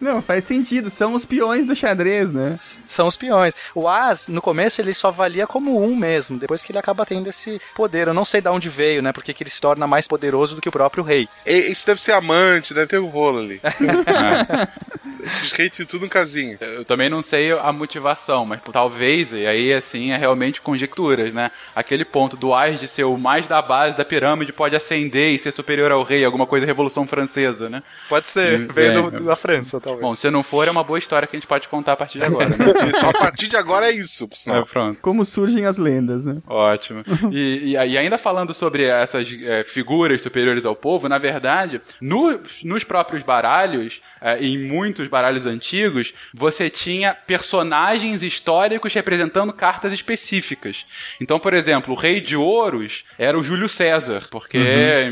[0.00, 0.90] Não, faz sentido.
[0.90, 2.58] São os peões do xadrez, né?
[2.86, 3.54] São os peões.
[3.74, 7.28] O As, no começo, ele só valia como um mesmo, depois que ele acaba tendo
[7.30, 8.08] esse poder.
[8.08, 9.12] Eu não sei de onde veio, né?
[9.12, 11.28] Porque que ele se torna mais poderoso do que o próprio rei.
[11.46, 13.60] E- Isso deve ser amante, deve ter um rolo ali.
[15.24, 16.56] Esses reis tinham tudo um casinho.
[16.60, 21.50] Eu também não sei a motivação, mas talvez, e aí assim é realmente conjecturas, né?
[21.74, 25.38] Aquele ponto do Ais de ser o mais da base da pirâmide pode ascender e
[25.38, 27.82] ser superior ao rei, alguma coisa Revolução Francesa, né?
[28.08, 29.20] Pode ser, Hum, veio é.
[29.20, 30.00] da França, talvez.
[30.02, 32.18] Bom, se não for, é uma boa história que a gente pode contar a partir
[32.18, 32.56] de agora, né?
[32.94, 34.62] Isso, a partir de agora é isso, por sinal.
[34.62, 34.98] É, pronto.
[35.00, 36.36] Como surgem as lendas, né?
[36.46, 37.02] Ótimo.
[37.32, 42.40] E, e, e ainda falando sobre essas é, figuras superiores ao povo, na verdade, no-
[42.64, 50.84] nos próprios baralhos, é, em muitos baralhos antigos, você tinha personagens históricos representando cartas específicas.
[51.20, 54.58] Então, por exemplo, o rei de ouros era o Júlio César, porque,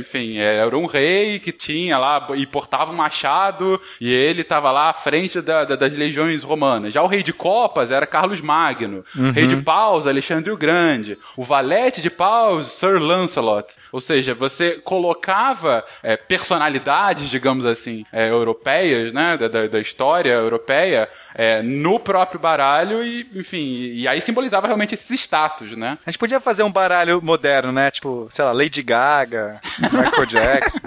[0.01, 4.91] enfim, era um rei que tinha lá e portava um machado e ele estava lá
[4.91, 6.93] à frente da- da- das legiões romanas.
[6.93, 9.05] Já o rei de copas era Carlos Magno.
[9.17, 9.31] Uhum.
[9.31, 11.17] Rei de paus, Alexandre o Grande.
[11.37, 13.75] O valete de paus, Sir Lancelot.
[13.93, 20.33] Ou seja, você colocava é, personalidades, digamos assim, é, europeias, né, da, da- da história
[20.33, 25.99] europeia, é, no próprio baralho e, enfim, e aí simbolizava realmente esses status, né?
[26.05, 27.91] A gente podia fazer um baralho moderno, né?
[27.91, 30.79] Tipo, sei lá, Lady Gaga, Michael Jackson.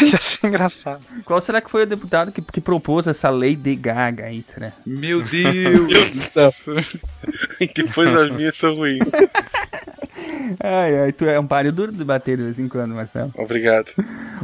[0.00, 1.04] Ia ser engraçado.
[1.24, 4.72] Qual será que foi o deputado que, que propôs essa lei de Gaga aí, será?
[4.84, 5.92] Meu Deus!
[7.74, 9.10] Depois as minhas são ruins.
[10.62, 13.32] Ai, ai, tu é um páreo duro de bater de vez em quando, Marcelo.
[13.36, 13.90] Obrigado.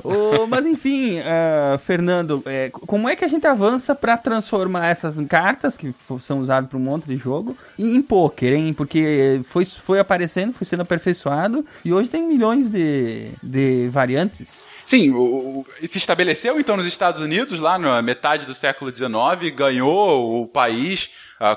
[0.03, 5.15] Ô, mas enfim, ah, Fernando, é, como é que a gente avança pra transformar essas
[5.27, 8.75] cartas que são usadas para um monte de jogo em, poker, hein?
[8.75, 14.49] Porque foi, foi aparecendo, foi sendo aperfeiçoado e hoje tem milhões de, de variantes.
[14.85, 15.21] Sim, o,
[15.61, 20.47] o- se estabeleceu então nos Estados Unidos, lá na metade do século XIX, ganhou o
[20.49, 21.09] país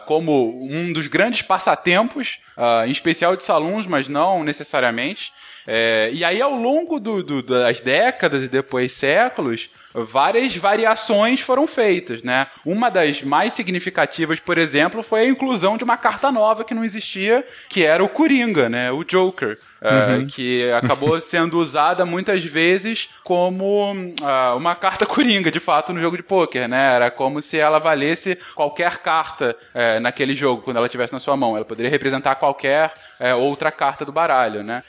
[0.06, 5.32] como um dos grandes passatempos, ah, em especial de salões, mas não necessariamente.
[5.68, 11.66] É, e aí, ao longo do- do- das décadas e depois séculos, várias variações foram
[11.66, 12.46] feitas, né?
[12.64, 16.84] Uma das mais significativas, por exemplo, foi a inclusão de uma carta nova que não
[16.86, 18.92] existia, que era o Coringa, né?
[18.92, 19.58] O Joker.
[19.86, 20.28] É, Uhum.
[20.28, 26.18] que acabou sendo usada muitas vezes como ah, uma carta coringa, de fato, no jogo
[26.18, 26.96] de pôquer, né?
[26.96, 31.38] Era como se ela valesse qualquer carta eh, naquele jogo, quando ela estivesse na sua
[31.38, 31.56] mão.
[31.56, 34.84] Ela poderia representar qualquer eh, outra carta do baralho, né?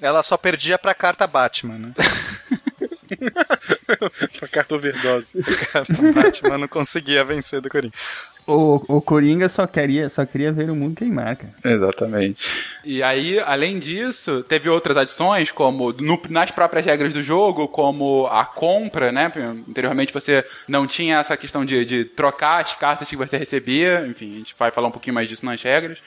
[0.00, 1.92] Ela só perdia pra carta Batman, né?
[4.38, 5.38] Pra carta overdose.
[5.38, 7.92] A carta Batman não conseguia vencer do Coringa.
[8.46, 11.54] O, o Coringa só queria, só queria ver o mundo queimar, cara.
[11.64, 12.64] Exatamente.
[12.84, 18.26] E aí, além disso, teve outras adições, como no- nas próprias regras do jogo, como
[18.26, 19.30] a compra, né?
[19.68, 24.30] Anteriormente você não tinha essa questão de, de trocar as cartas que você recebia, enfim,
[24.34, 25.98] a gente vai falar um pouquinho mais disso nas regras.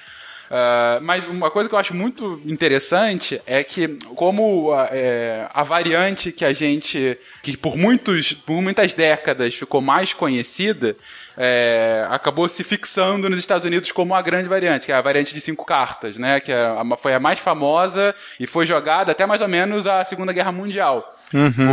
[0.51, 5.63] Ah, mas uma coisa que eu acho muito interessante é que como ah, é, a
[5.63, 10.95] variante que a gente que por muitos por muitas décadas ficou mais conhecida
[11.37, 15.33] é, acabou se fixando nos Estados Unidos como a grande variante, que é a variante
[15.33, 16.39] de cinco cartas, né?
[16.39, 20.03] Que é a- foi a mais famosa e foi jogada até mais ou menos a
[20.05, 21.13] Segunda Guerra Mundial.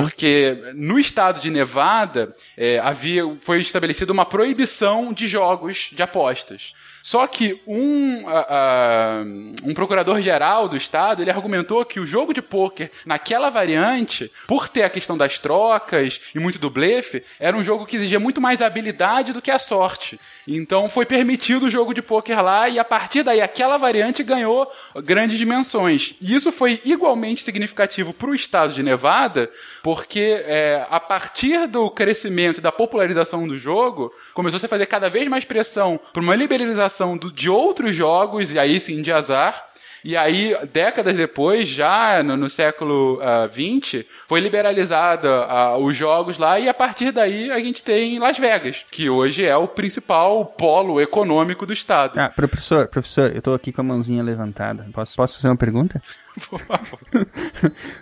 [0.00, 6.72] Porque no estado de Nevada é, havia, foi estabelecida uma proibição de jogos de apostas.
[7.02, 9.22] Só que um, ah,
[9.64, 14.84] um procurador-geral do estado ele argumentou que o jogo de pôquer naquela variante, por ter
[14.84, 18.62] a questão das trocas e muito do blefe, era um jogo que exigia muito mais
[18.62, 20.20] habilidade do que a sorte.
[20.46, 24.70] Então foi permitido o jogo de pôquer lá e a partir daí aquela variante ganhou
[25.05, 26.14] grandes dimensões.
[26.20, 29.50] E isso foi igualmente significativo para o estado de Nevada,
[29.83, 34.87] porque é, a partir do crescimento e da popularização do jogo, começou -se a fazer
[34.87, 39.12] cada vez mais pressão para uma liberalização do- de outros jogos, e aí sim de
[39.12, 39.71] azar.
[40.04, 43.20] E aí, décadas depois, já no, no século
[43.52, 48.38] XX, foi liberalizada ah, os jogos lá, e a partir daí a gente tem Las
[48.38, 52.18] Vegas, que hoje é o principal polo econômico do estado.
[52.18, 54.86] Ah, professor, professor, eu tô aqui com a mãozinha levantada.
[54.92, 56.02] Posso, posso fazer uma pergunta?
[56.48, 56.98] Por favor.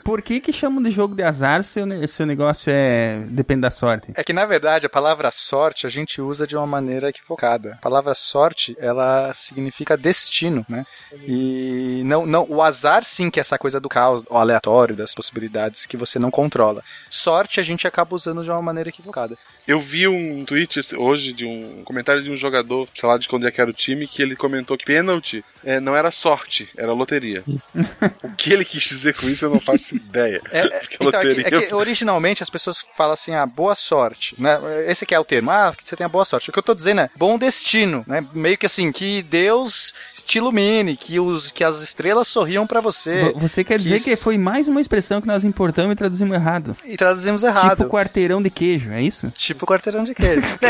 [0.05, 3.63] Por que que chamam de jogo de azar se o, se o negócio é depende
[3.63, 4.13] da sorte?
[4.15, 7.73] É que, na verdade, a palavra sorte a gente usa de uma maneira equivocada.
[7.75, 10.85] A palavra sorte, ela significa destino, né?
[11.27, 15.15] E não, não, o azar sim que é essa coisa do caos, o aleatório, das
[15.15, 16.83] possibilidades que você não controla.
[17.09, 19.37] Sorte a gente acaba usando de uma maneira equivocada.
[19.71, 23.47] Eu vi um tweet hoje de um comentário de um jogador, sei lá de onde
[23.47, 26.93] é que era o time, que ele comentou que pênalti é, não era sorte, era
[26.93, 27.45] loteria.
[28.25, 30.43] o que ele quis dizer com isso eu não faço ideia.
[30.51, 33.33] É, é, Porque a então, é que, loteria é que originalmente as pessoas falam assim,
[33.33, 34.59] ah, boa sorte, né?
[34.89, 36.51] Esse que é o termo, ah, você tem a boa sorte.
[36.51, 38.27] O que eu tô dizendo é bom destino, né?
[38.33, 39.95] Meio que assim, que Deus
[40.27, 43.31] te ilumine, que, os, que as estrelas sorriam pra você.
[43.33, 46.35] Vo- Você quer dizer que isso- foi mais uma expressão que nós importamos e traduzimos
[46.35, 46.77] errado?
[46.85, 47.77] E traduzimos errado.
[47.77, 49.31] Tipo quarteirão de queijo, é isso?
[49.37, 50.47] Tipo quarteirão de queijo.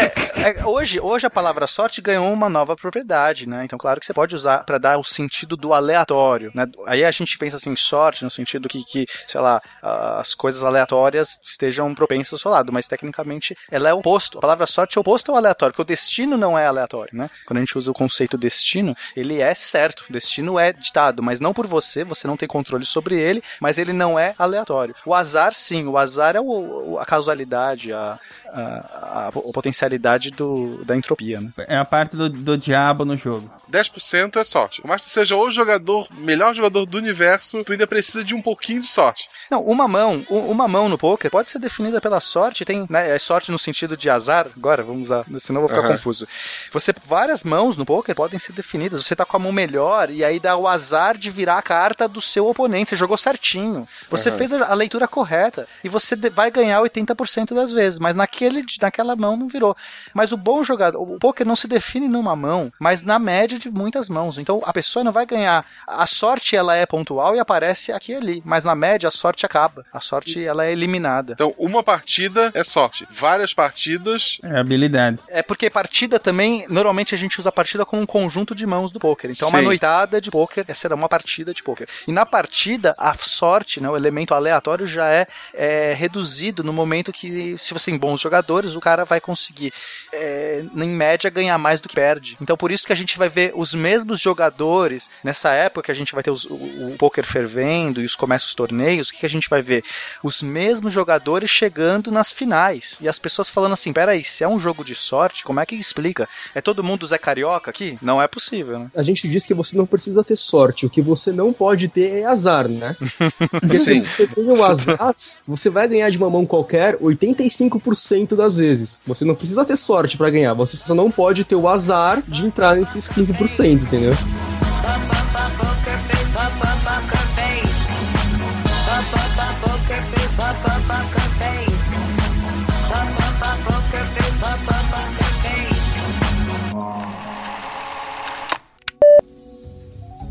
[0.42, 3.64] É, é, hoje, hoje a palavra sorte ganhou uma nova propriedade, né?
[3.64, 6.66] Então, claro que você pode usar para dar o sentido do aleatório, né?
[6.86, 11.38] Aí a gente pensa assim, sorte, no sentido que, que sei lá, as coisas aleatórias
[11.44, 14.38] estejam propensas ao seu lado, mas tecnicamente ela é oposto.
[14.38, 17.28] A palavra sorte é oposto ao aleatório, porque o destino não é aleatório, né?
[17.46, 21.40] Quando a gente usa o conceito destino, ele é certo, o destino é ditado, mas
[21.40, 24.94] não por você, você não tem controle sobre ele, mas ele não é aleatório.
[25.04, 28.18] O azar, sim, o azar é o- a causalidade, a,
[28.52, 31.50] a, a, a potencialidade do, da entropia, né?
[31.68, 33.50] É a parte do, do diabo no jogo.
[33.70, 34.82] 10% é sorte.
[34.82, 38.34] Por mais que tu seja o jogador, melhor jogador do universo, tu ainda precisa de
[38.34, 39.28] um pouquinho de sorte.
[39.50, 43.18] Não, uma mão, uma mão no poker pode ser definida pela sorte, tem, né, é
[43.18, 45.96] sorte no sentido de azar, agora vamos usar, senão eu vou ficar Aham.
[45.96, 46.26] confuso.
[46.72, 50.24] Você, várias mãos no poker podem ser definidas, você tá com a mão melhor e
[50.24, 53.86] aí dá o azar de virar a carta do seu oponente, você jogou certinho.
[54.08, 54.38] Você Aham.
[54.38, 59.36] fez a, leitura correta e você vai ganhar 80% das vezes, mas naquele, naquela mão
[59.36, 59.76] não virou.
[60.14, 63.70] Mas o bom jogador, o poker não se define numa mão, mas na média de
[63.70, 64.38] muitas mãos.
[64.38, 65.64] Então a pessoa não vai ganhar.
[65.86, 69.46] A sorte ela é pontual e aparece aqui e ali, mas na média a sorte
[69.46, 69.84] acaba.
[69.92, 71.34] A sorte ela é eliminada.
[71.34, 73.06] Então, uma partida é sorte.
[73.10, 74.38] Várias partidas.
[74.42, 75.18] É habilidade.
[75.28, 78.90] É porque partida também, normalmente a gente usa a partida como um conjunto de mãos
[78.90, 79.30] do poker.
[79.30, 79.64] Então, uma Sim.
[79.64, 81.86] noitada de poker essa será uma partida de poker.
[82.06, 87.12] E na partida, a sorte, né, o elemento aleatório já é, é reduzido no momento
[87.12, 88.29] que, se você tem bons jogadores,
[88.76, 89.72] o cara vai conseguir,
[90.12, 92.36] é, em média, ganhar mais do que perde.
[92.40, 96.12] Então, por isso que a gente vai ver os mesmos jogadores nessa época, a gente
[96.14, 99.26] vai ter os- o, o poker fervendo e os começam os torneios, o que, que
[99.26, 99.84] a gente vai ver?
[100.22, 102.98] Os mesmos jogadores chegando nas finais.
[103.00, 105.74] E as pessoas falando assim: peraí, se é um jogo de sorte, como é que
[105.74, 106.28] explica?
[106.54, 107.98] É todo mundo Zé Carioca aqui?
[108.02, 108.90] Não é possível, né?
[108.94, 112.20] A gente diz que você não precisa ter sorte, o que você não pode ter
[112.20, 112.96] é azar, né?
[113.60, 114.02] Porque se Sim.
[114.04, 115.14] você tem o azar,
[115.46, 119.02] você vai ganhar de uma mão qualquer 85% das vezes.
[119.06, 122.44] Você não precisa ter sorte pra ganhar, você só não pode ter o azar de
[122.44, 124.14] entrar nesses 15%, entendeu?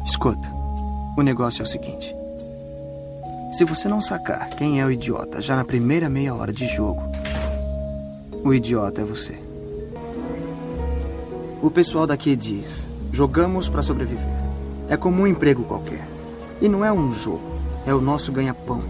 [0.06, 0.47] Escuta,
[1.17, 2.13] o negócio é o seguinte.
[3.52, 7.02] Se você não sacar quem é o idiota já na primeira meia hora de jogo,
[8.43, 9.38] o idiota é você.
[11.62, 14.39] O pessoal daqui diz: jogamos pra sobreviver.
[14.88, 16.08] É como um emprego qualquer.
[16.62, 18.82] E não é um jogo, é o nosso ganha-pão.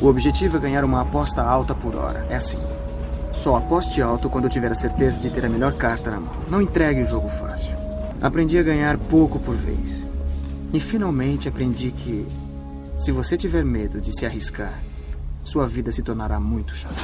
[0.00, 2.26] O objetivo é ganhar uma aposta alta por hora.
[2.30, 2.58] É assim.
[3.32, 6.32] Só aposte alto quando tiver a certeza de ter a melhor carta na mão.
[6.50, 7.72] Não entregue o jogo fácil.
[8.20, 10.06] Aprendi a ganhar pouco por vez.
[10.72, 12.26] E finalmente aprendi que,
[12.96, 14.74] se você tiver medo de se arriscar,
[15.44, 17.02] sua vida se tornará muito chata.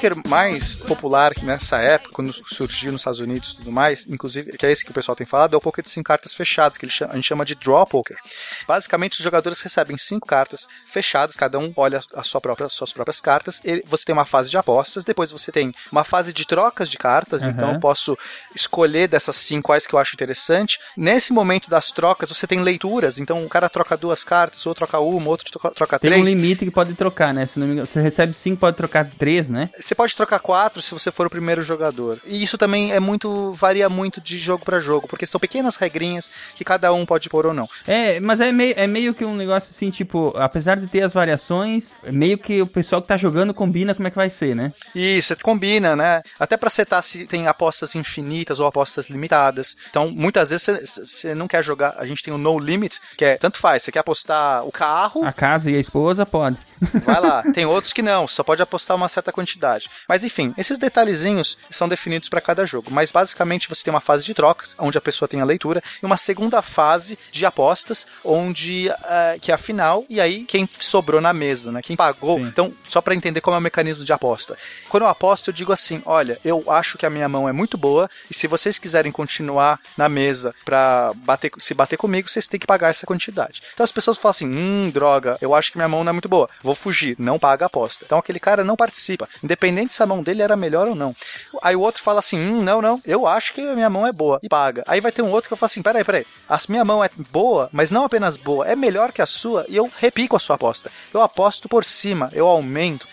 [0.00, 4.56] O poker mais popular nessa época, quando surgiu nos Estados Unidos e tudo mais, inclusive,
[4.56, 6.78] que é esse que o pessoal tem falado, é o poker de cinco cartas fechadas,
[6.78, 8.16] que a gente chama de draw poker.
[8.66, 12.94] Basicamente, os jogadores recebem cinco cartas fechadas, cada um olha a sua própria, as suas
[12.94, 13.60] próprias cartas.
[13.84, 17.42] Você tem uma fase de apostas, depois você tem uma fase de trocas de cartas,
[17.42, 17.50] Aham.
[17.50, 18.16] então eu posso
[18.56, 20.78] escolher dessas cinco quais que eu acho interessante.
[20.96, 24.98] Nesse momento das trocas, você tem leituras, então o cara troca duas cartas, outro troca
[24.98, 26.22] uma, outro troca, troca Tem três.
[26.22, 27.44] um limite que pode trocar, né?
[27.44, 29.68] Se não me engano, você recebe 5, pode trocar 3, né?
[29.90, 32.20] Você pode trocar quatro se você for o primeiro jogador.
[32.24, 33.50] E isso também é muito.
[33.54, 37.44] varia muito de jogo pra jogo, porque são pequenas regrinhas que cada um pode pôr
[37.46, 37.68] ou não.
[37.88, 41.12] É, mas é meio, é meio que um negócio assim, tipo, apesar de ter as
[41.12, 44.54] variações, é meio que o pessoal que tá jogando combina como é que vai ser,
[44.54, 44.72] né?
[44.94, 46.22] Isso, você combina, né?
[46.38, 49.76] Até pra setar se tem apostas infinitas ou apostas limitadas.
[49.90, 51.96] Então, muitas vezes você- você não quer jogar.
[51.98, 53.82] A gente tem o no limit, que é tanto faz.
[53.82, 56.58] Você quer apostar o carro, A casa e a esposa pode.
[57.04, 57.42] vai lá.
[57.52, 59.79] Tem outros que não, só pode apostar uma certa quantidade.
[60.08, 62.90] Mas enfim, esses detalhezinhos são definidos para cada jogo.
[62.90, 66.06] Mas basicamente você tem uma fase de trocas, onde a pessoa tem a leitura, e
[66.06, 71.20] uma segunda fase de apostas, onde eh, que é a final, e aí quem sobrou
[71.20, 71.82] na mesa, né?
[71.82, 72.40] Quem pagou.
[72.40, 74.56] Então, só para entender como é o mecanismo de aposta.
[74.88, 77.76] Quando eu aposto, eu digo assim: olha, eu acho que a minha mão é muito
[77.76, 82.60] boa, e se vocês quiserem continuar na mesa para bater, se bater comigo, vocês têm
[82.60, 83.62] que pagar essa quantidade.
[83.74, 86.28] Então as pessoas falam assim: hum, droga, eu acho que minha mão não é muito
[86.28, 88.04] boa, vou fugir, não paga a aposta.
[88.04, 91.14] Então aquele cara não participa, independente se a mão dele era melhor ou não.
[91.62, 94.12] Aí o outro fala assim: hum, não, não, eu acho que a minha mão é
[94.12, 94.82] boa, e paga.
[94.86, 97.10] Aí vai ter um outro que eu falo assim: peraí, peraí, a minha mão é
[97.30, 100.56] boa, mas não apenas boa, é melhor que a sua, e eu repico a sua
[100.56, 100.90] aposta.
[101.12, 103.06] Eu aposto por cima, eu aumento.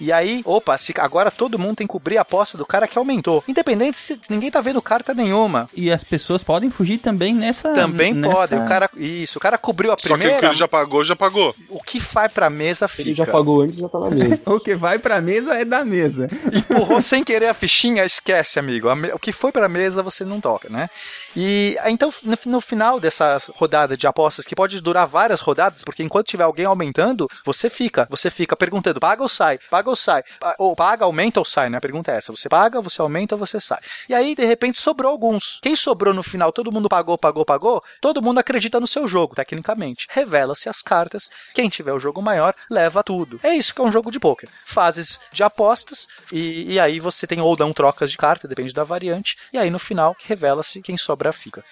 [0.00, 2.98] E aí, opa, se agora todo mundo tem que cobrir a aposta do cara que
[2.98, 3.42] aumentou.
[3.46, 5.68] Independente se ninguém tá vendo carta nenhuma.
[5.74, 7.72] E as pessoas podem fugir também nessa.
[7.74, 8.34] Também nessa...
[8.34, 8.54] pode.
[8.54, 10.40] O cara, isso, o cara cobriu a Só que o primeira.
[10.40, 11.54] que ele já pagou, já pagou.
[11.68, 13.02] O que vai pra mesa fica.
[13.02, 14.40] Ele já pagou antes já tá na mesa.
[14.46, 16.28] O que vai pra mesa é da mesa.
[16.52, 18.88] Empurrou sem querer a fichinha, esquece, amigo.
[19.12, 20.88] O que foi pra mesa você não toca, né?
[21.36, 25.82] E ah, então, no, no final dessa rodada de apostas, que pode durar várias rodadas,
[25.82, 29.96] porque enquanto tiver alguém aumentando, você fica, você fica perguntando, paga ou sai, paga ou
[29.96, 30.22] sai,
[30.58, 31.78] ou paga, aumenta ou sai, né?
[31.78, 33.80] A pergunta é essa, você paga, você aumenta ou você sai.
[34.08, 35.58] E aí, de repente, sobrou alguns.
[35.62, 39.34] Quem sobrou no final, todo mundo pagou, pagou, pagou, todo mundo acredita no seu jogo,
[39.34, 40.06] tecnicamente.
[40.10, 43.40] Revela-se as cartas, quem tiver o jogo maior, leva tudo.
[43.42, 44.48] É isso que é um jogo de pôquer.
[44.64, 48.84] Fases de apostas, e, e aí você tem ou não trocas de carta, depende da
[48.84, 51.64] variante, e aí no final revela-se quem sobra fica.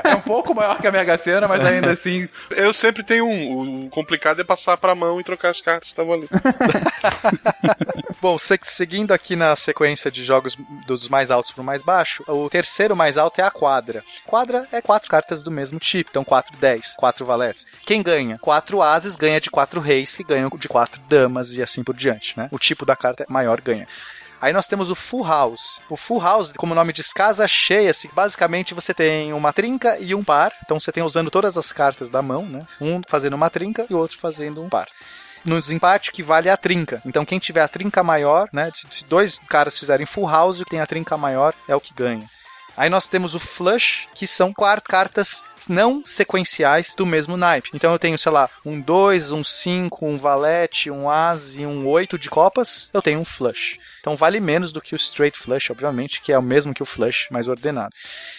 [0.04, 2.28] É, é um pouco maior que a Mega Sena, mas ainda assim.
[2.50, 3.86] Eu sempre tenho um.
[3.86, 6.28] O complicado é passar pra mão e trocar as cartas que estavam ali.
[8.20, 10.56] Bom, se- seguindo aqui na sequência de jogos
[10.86, 14.02] dos mais altos pro mais baixo, o terceiro mais alto é a quadra.
[14.26, 17.66] Quadra é quatro cartas do mesmo tipo, então 4 10, 4 valetes.
[17.84, 18.38] Quem ganha?
[18.38, 22.36] Quatro ases ganha de quatro reis, que ganham de quatro damas e assim por diante,
[22.36, 22.48] né?
[22.50, 23.88] O tipo da carta maior ganha.
[24.40, 25.80] Aí nós temos o Full House.
[25.88, 29.98] O Full House, como o nome diz, casa cheia, assim, basicamente você tem uma trinca
[29.98, 30.52] e um par.
[30.62, 32.60] Então você tem usando todas as cartas da mão, né?
[32.80, 34.88] Um fazendo uma trinca e o outro fazendo um par
[35.44, 37.02] no desempate que vale a trinca.
[37.04, 38.70] Então quem tiver a trinca maior, né?
[38.72, 41.92] Se dois caras fizerem full house, o que tem a trinca maior é o que
[41.94, 42.26] ganha.
[42.76, 47.70] Aí nós temos o flush, que são quatro cartas não sequenciais do mesmo naipe.
[47.72, 51.86] Então eu tenho, sei lá, um 2, um 5, um valete, um as e um
[51.86, 53.78] 8 de copas, eu tenho um flush.
[54.00, 56.86] Então vale menos do que o straight flush, obviamente, que é o mesmo que o
[56.86, 57.94] flush, mais ordenado.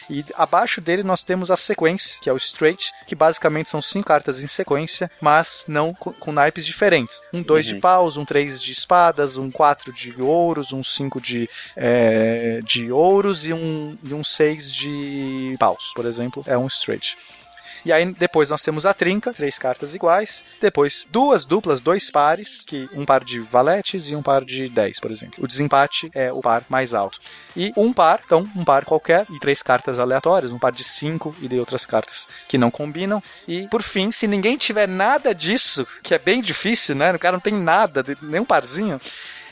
[0.09, 4.07] E abaixo dele nós temos a sequência, que é o straight, que basicamente são cinco
[4.07, 7.21] cartas em sequência, mas não com, com naipes diferentes.
[7.33, 11.49] Um 2 de paus, um 3 de espadas, um 4 de ouros, um 5 de,
[11.75, 17.14] é, de ouros e um, e um 6 de paus, por exemplo, é um straight.
[17.85, 20.43] E aí depois nós temos a trinca, três cartas iguais.
[20.59, 24.99] Depois duas duplas, dois pares, que um par de valetes e um par de 10,
[24.99, 25.35] por exemplo.
[25.43, 27.19] O desempate é o par mais alto.
[27.55, 31.35] E um par, então um par qualquer, e três cartas aleatórias, um par de cinco
[31.41, 33.21] e de outras cartas que não combinam.
[33.47, 37.11] E por fim, se ninguém tiver nada disso, que é bem difícil, né?
[37.13, 38.99] O cara não tem nada, de- nem um parzinho.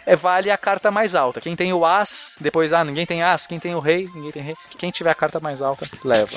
[0.05, 1.39] É, vale a carta mais alta.
[1.39, 3.47] Quem tem o As, depois, ah, ninguém tem As.
[3.47, 4.55] Quem tem o Rei, ninguém tem Rei.
[4.77, 6.35] Quem tiver a carta mais alta, leva.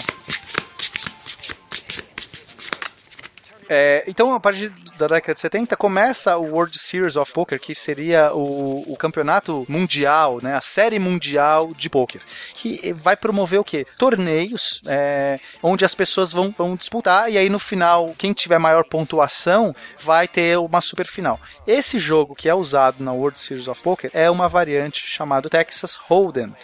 [3.68, 7.74] É, então, a partir da década de 70, começa o World Series of Poker, que
[7.74, 12.20] seria o, o campeonato mundial, né, a série mundial de poker,
[12.54, 13.86] que vai promover o quê?
[13.98, 18.84] Torneios, é, onde as pessoas vão, vão disputar, e aí no final, quem tiver maior
[18.84, 21.40] pontuação vai ter uma super final.
[21.66, 25.96] Esse jogo que é usado na World Series of Poker é uma variante chamada Texas
[25.96, 26.54] Hold'em.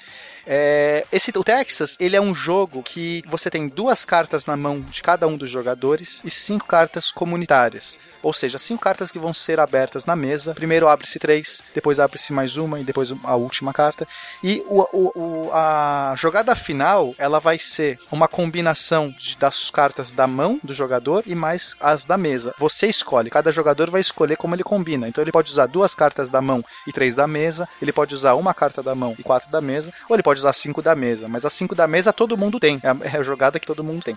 [0.46, 4.80] É, esse o Texas, ele é um jogo que você tem duas cartas na mão
[4.80, 7.98] de cada um dos jogadores e cinco cartas comunitárias.
[8.22, 10.54] Ou seja, cinco cartas que vão ser abertas na mesa.
[10.54, 14.06] Primeiro abre-se três, depois abre-se mais uma e depois a última carta.
[14.42, 20.12] E o, o, o, a jogada final, ela vai ser uma combinação de, das cartas
[20.12, 22.54] da mão do jogador e mais as da mesa.
[22.58, 25.08] Você escolhe, cada jogador vai escolher como ele combina.
[25.08, 28.34] Então ele pode usar duas cartas da mão e três da mesa, ele pode usar
[28.34, 31.28] uma carta da mão e quatro da mesa, ou ele pode usar cinco da mesa.
[31.28, 33.84] Mas as cinco da mesa todo mundo tem, é a, é a jogada que todo
[33.84, 34.16] mundo tem.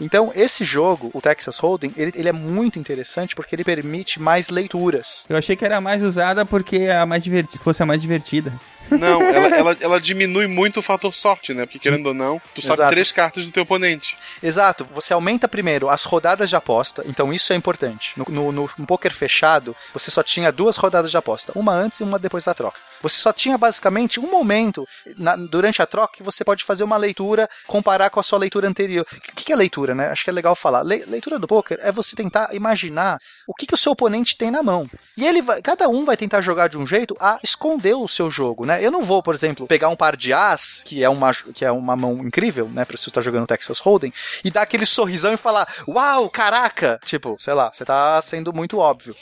[0.00, 4.48] Então esse jogo, o Texas Hold'em, ele, ele é muito interessante porque ele permite mais
[4.48, 5.24] leituras.
[5.28, 7.24] Eu achei que era mais usada porque a mais
[7.58, 8.52] fosse a mais divertida.
[8.90, 11.66] Não, ela, ela, ela, diminui muito o fator sorte, né?
[11.66, 12.90] Porque querendo ou não, tu sabe Exato.
[12.90, 14.16] três cartas do teu oponente.
[14.42, 18.12] Exato, você aumenta primeiro as rodadas de aposta, então isso é importante.
[18.16, 22.00] No, no, no, no poker fechado, você só tinha duas rodadas de aposta, uma antes
[22.00, 22.78] e uma depois da troca.
[23.02, 26.96] Você só tinha basicamente um momento na, durante a troca que você pode fazer uma
[26.96, 29.06] leitura, comparar com a sua leitura anterior.
[29.12, 30.08] O que, que é leitura, né?
[30.08, 30.82] Acho que é legal falar.
[30.82, 34.50] Le, leitura do poker é você tentar imaginar o que, que o seu oponente tem
[34.50, 34.88] na mão.
[35.16, 38.30] E ele vai, cada um vai tentar jogar de um jeito a esconder o seu
[38.30, 38.75] jogo, né?
[38.82, 41.70] Eu não vou, por exemplo, pegar um par de as, que é uma, que é
[41.70, 42.84] uma mão incrível, né?
[42.84, 44.12] Pra você estar jogando Texas Hold'em,
[44.44, 46.98] e dar aquele sorrisão e falar, uau, caraca!
[47.04, 49.14] Tipo, sei lá, você tá sendo muito óbvio.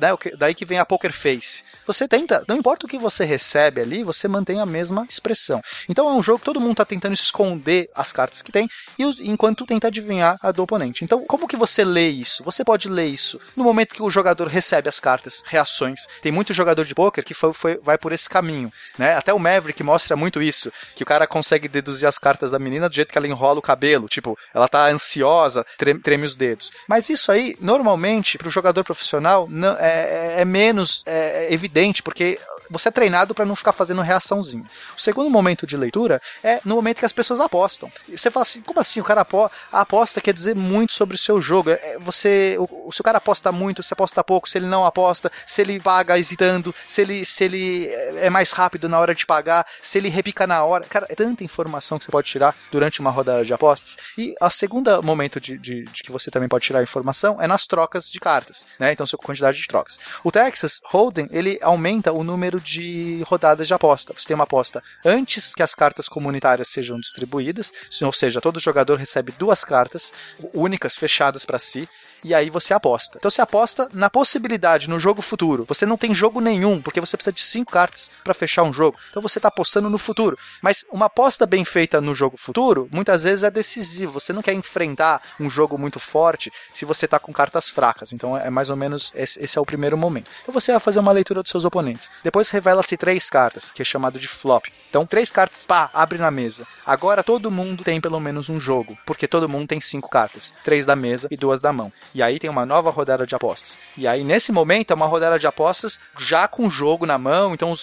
[0.00, 1.62] Né, daí que vem a poker face.
[1.86, 5.60] Você tenta, não importa o que você recebe ali, você mantém a mesma expressão.
[5.88, 8.68] Então é um jogo que todo mundo tá tentando esconder as cartas que tem,
[8.98, 11.04] e enquanto tenta adivinhar a do oponente.
[11.04, 12.42] Então, como que você lê isso?
[12.44, 16.06] Você pode ler isso no momento que o jogador recebe as cartas, reações.
[16.22, 19.16] Tem muito jogador de poker que foi, foi, vai por esse caminho, né?
[19.16, 22.88] Até o Maverick mostra muito isso, que o cara consegue deduzir as cartas da menina
[22.88, 26.70] do jeito que ela enrola o cabelo, tipo, ela tá ansiosa, treme, treme os dedos.
[26.88, 32.02] Mas isso aí, normalmente, para o jogador profissional, não, é, é, é menos é, evidente,
[32.02, 32.38] porque
[32.70, 34.64] você é treinado para não ficar fazendo reaçãozinha.
[34.96, 37.90] O segundo momento de leitura é no momento que as pessoas apostam.
[38.08, 39.00] E você fala assim, como assim?
[39.00, 41.70] O cara apo a aposta quer dizer muito sobre o seu jogo.
[41.70, 45.30] É, você, o, se o cara aposta muito, se aposta pouco, se ele não aposta,
[45.44, 49.66] se ele paga hesitando, se ele, se ele é mais rápido na hora de pagar,
[49.80, 50.84] se ele repica na hora.
[50.84, 53.96] Cara, é tanta informação que você pode tirar durante uma rodada de apostas.
[54.16, 57.66] E a segunda momento de, de, de que você também pode tirar informação é nas
[57.66, 58.92] trocas de cartas, né?
[58.92, 59.98] Então, sua quantidade de trocas.
[60.22, 64.12] O Texas Hold'em, ele aumenta o número de rodadas de aposta.
[64.14, 68.98] Você tem uma aposta antes que as cartas comunitárias sejam distribuídas, ou seja, todo jogador
[68.98, 70.12] recebe duas cartas
[70.52, 71.88] únicas fechadas para si
[72.24, 73.18] e aí você aposta.
[73.18, 75.64] Então você aposta na possibilidade no jogo futuro.
[75.68, 78.98] Você não tem jogo nenhum, porque você precisa de cinco cartas para fechar um jogo.
[79.10, 80.38] Então você está apostando no futuro.
[80.62, 84.20] Mas uma aposta bem feita no jogo futuro, muitas vezes é decisivo.
[84.20, 88.12] Você não quer enfrentar um jogo muito forte se você está com cartas fracas.
[88.12, 90.30] Então é mais ou menos esse, esse, é o primeiro momento.
[90.42, 92.10] Então você vai fazer uma leitura dos seus oponentes.
[92.22, 94.66] Depois revela-se três cartas, que é chamado de flop.
[94.88, 96.66] Então três cartas, pá, abre na mesa.
[96.84, 100.86] Agora todo mundo tem pelo menos um jogo, porque todo mundo tem cinco cartas, três
[100.86, 101.92] da mesa e duas da mão.
[102.14, 103.78] E aí tem uma nova rodada de apostas.
[103.96, 107.54] E aí, nesse momento, é uma rodada de apostas já com o jogo na mão,
[107.54, 107.74] então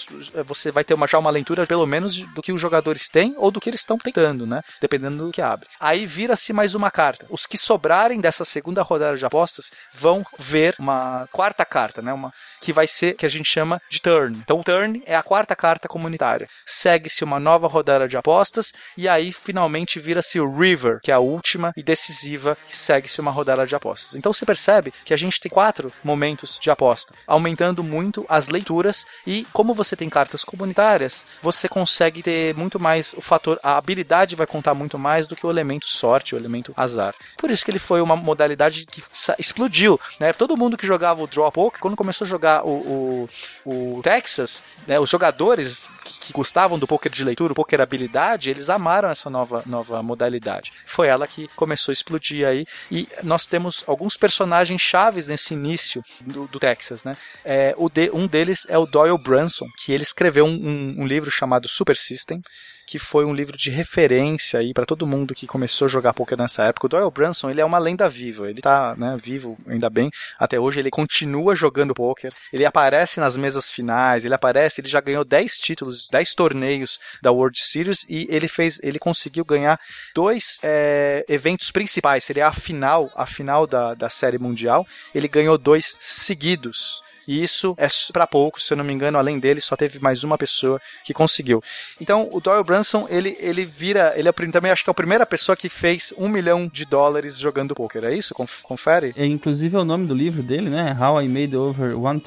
[0.46, 3.50] você vai ter uma, já uma leitura, pelo menos, do que os jogadores têm ou
[3.50, 4.62] do que eles estão tentando, né?
[4.80, 5.68] Dependendo do que abre.
[5.78, 7.26] Aí vira-se mais uma carta.
[7.30, 12.12] Os que sobrarem dessa segunda rodada de apostas vão ver uma quarta carta, né?
[12.12, 14.36] Uma, que vai ser, que a gente chama de turn.
[14.38, 16.48] Então, turn é a quarta carta comunitária.
[16.66, 21.18] Segue-se uma nova rodada de apostas e aí finalmente vira-se o river, que é a
[21.18, 24.13] última e decisiva, segue-se uma rodada de apostas.
[24.14, 29.06] Então, você percebe que a gente tem quatro momentos de aposta, aumentando muito as leituras
[29.26, 34.36] e como você tem cartas comunitárias, você consegue ter muito mais o fator, a habilidade
[34.36, 37.14] vai contar muito mais do que o elemento sorte, o elemento azar.
[37.36, 39.02] Por isso que ele foi uma modalidade que
[39.38, 40.32] explodiu, né?
[40.32, 43.28] Todo mundo que jogava o draw poker, quando começou a jogar o,
[43.64, 47.80] o, o Texas, né, os jogadores que, que gostavam do poker de leitura, o poker
[47.80, 50.72] habilidade, eles amaram essa nova, nova modalidade.
[50.84, 56.04] Foi ela que começou a explodir aí e nós temos alguns personagens chaves nesse início
[56.20, 57.16] do, do Texas, né?
[57.44, 61.30] É, de, um deles é o Doyle Brunson, que ele escreveu um, um, um livro
[61.30, 62.42] chamado Super System,
[62.86, 66.36] que foi um livro de referência aí para todo mundo que começou a jogar poker
[66.36, 66.86] nessa época.
[66.86, 70.10] O Doyle Brunson, ele é uma lenda viva, ele tá, né, vivo ainda bem.
[70.38, 72.32] Até hoje ele continua jogando poker.
[72.52, 77.32] Ele aparece nas mesas finais, ele aparece, ele já ganhou 10 títulos, 10 torneios da
[77.32, 79.80] World Series e ele fez, ele conseguiu ganhar
[80.14, 84.86] dois é, eventos principais, seria a final, a final da, da série mundial.
[85.14, 87.02] Ele ganhou dois seguidos.
[87.26, 90.24] E isso é para poucos, se eu não me engano, além dele, só teve mais
[90.24, 91.62] uma pessoa que conseguiu.
[92.00, 95.24] Então, o Doyle Brunson, ele, ele vira, ele é, também acho que é a primeira
[95.24, 98.34] pessoa que fez um milhão de dólares jogando poker, é isso?
[98.34, 99.12] Conf- Confere?
[99.16, 100.96] É, inclusive é o nome do livro dele, né?
[101.00, 102.20] How I Made Over 1000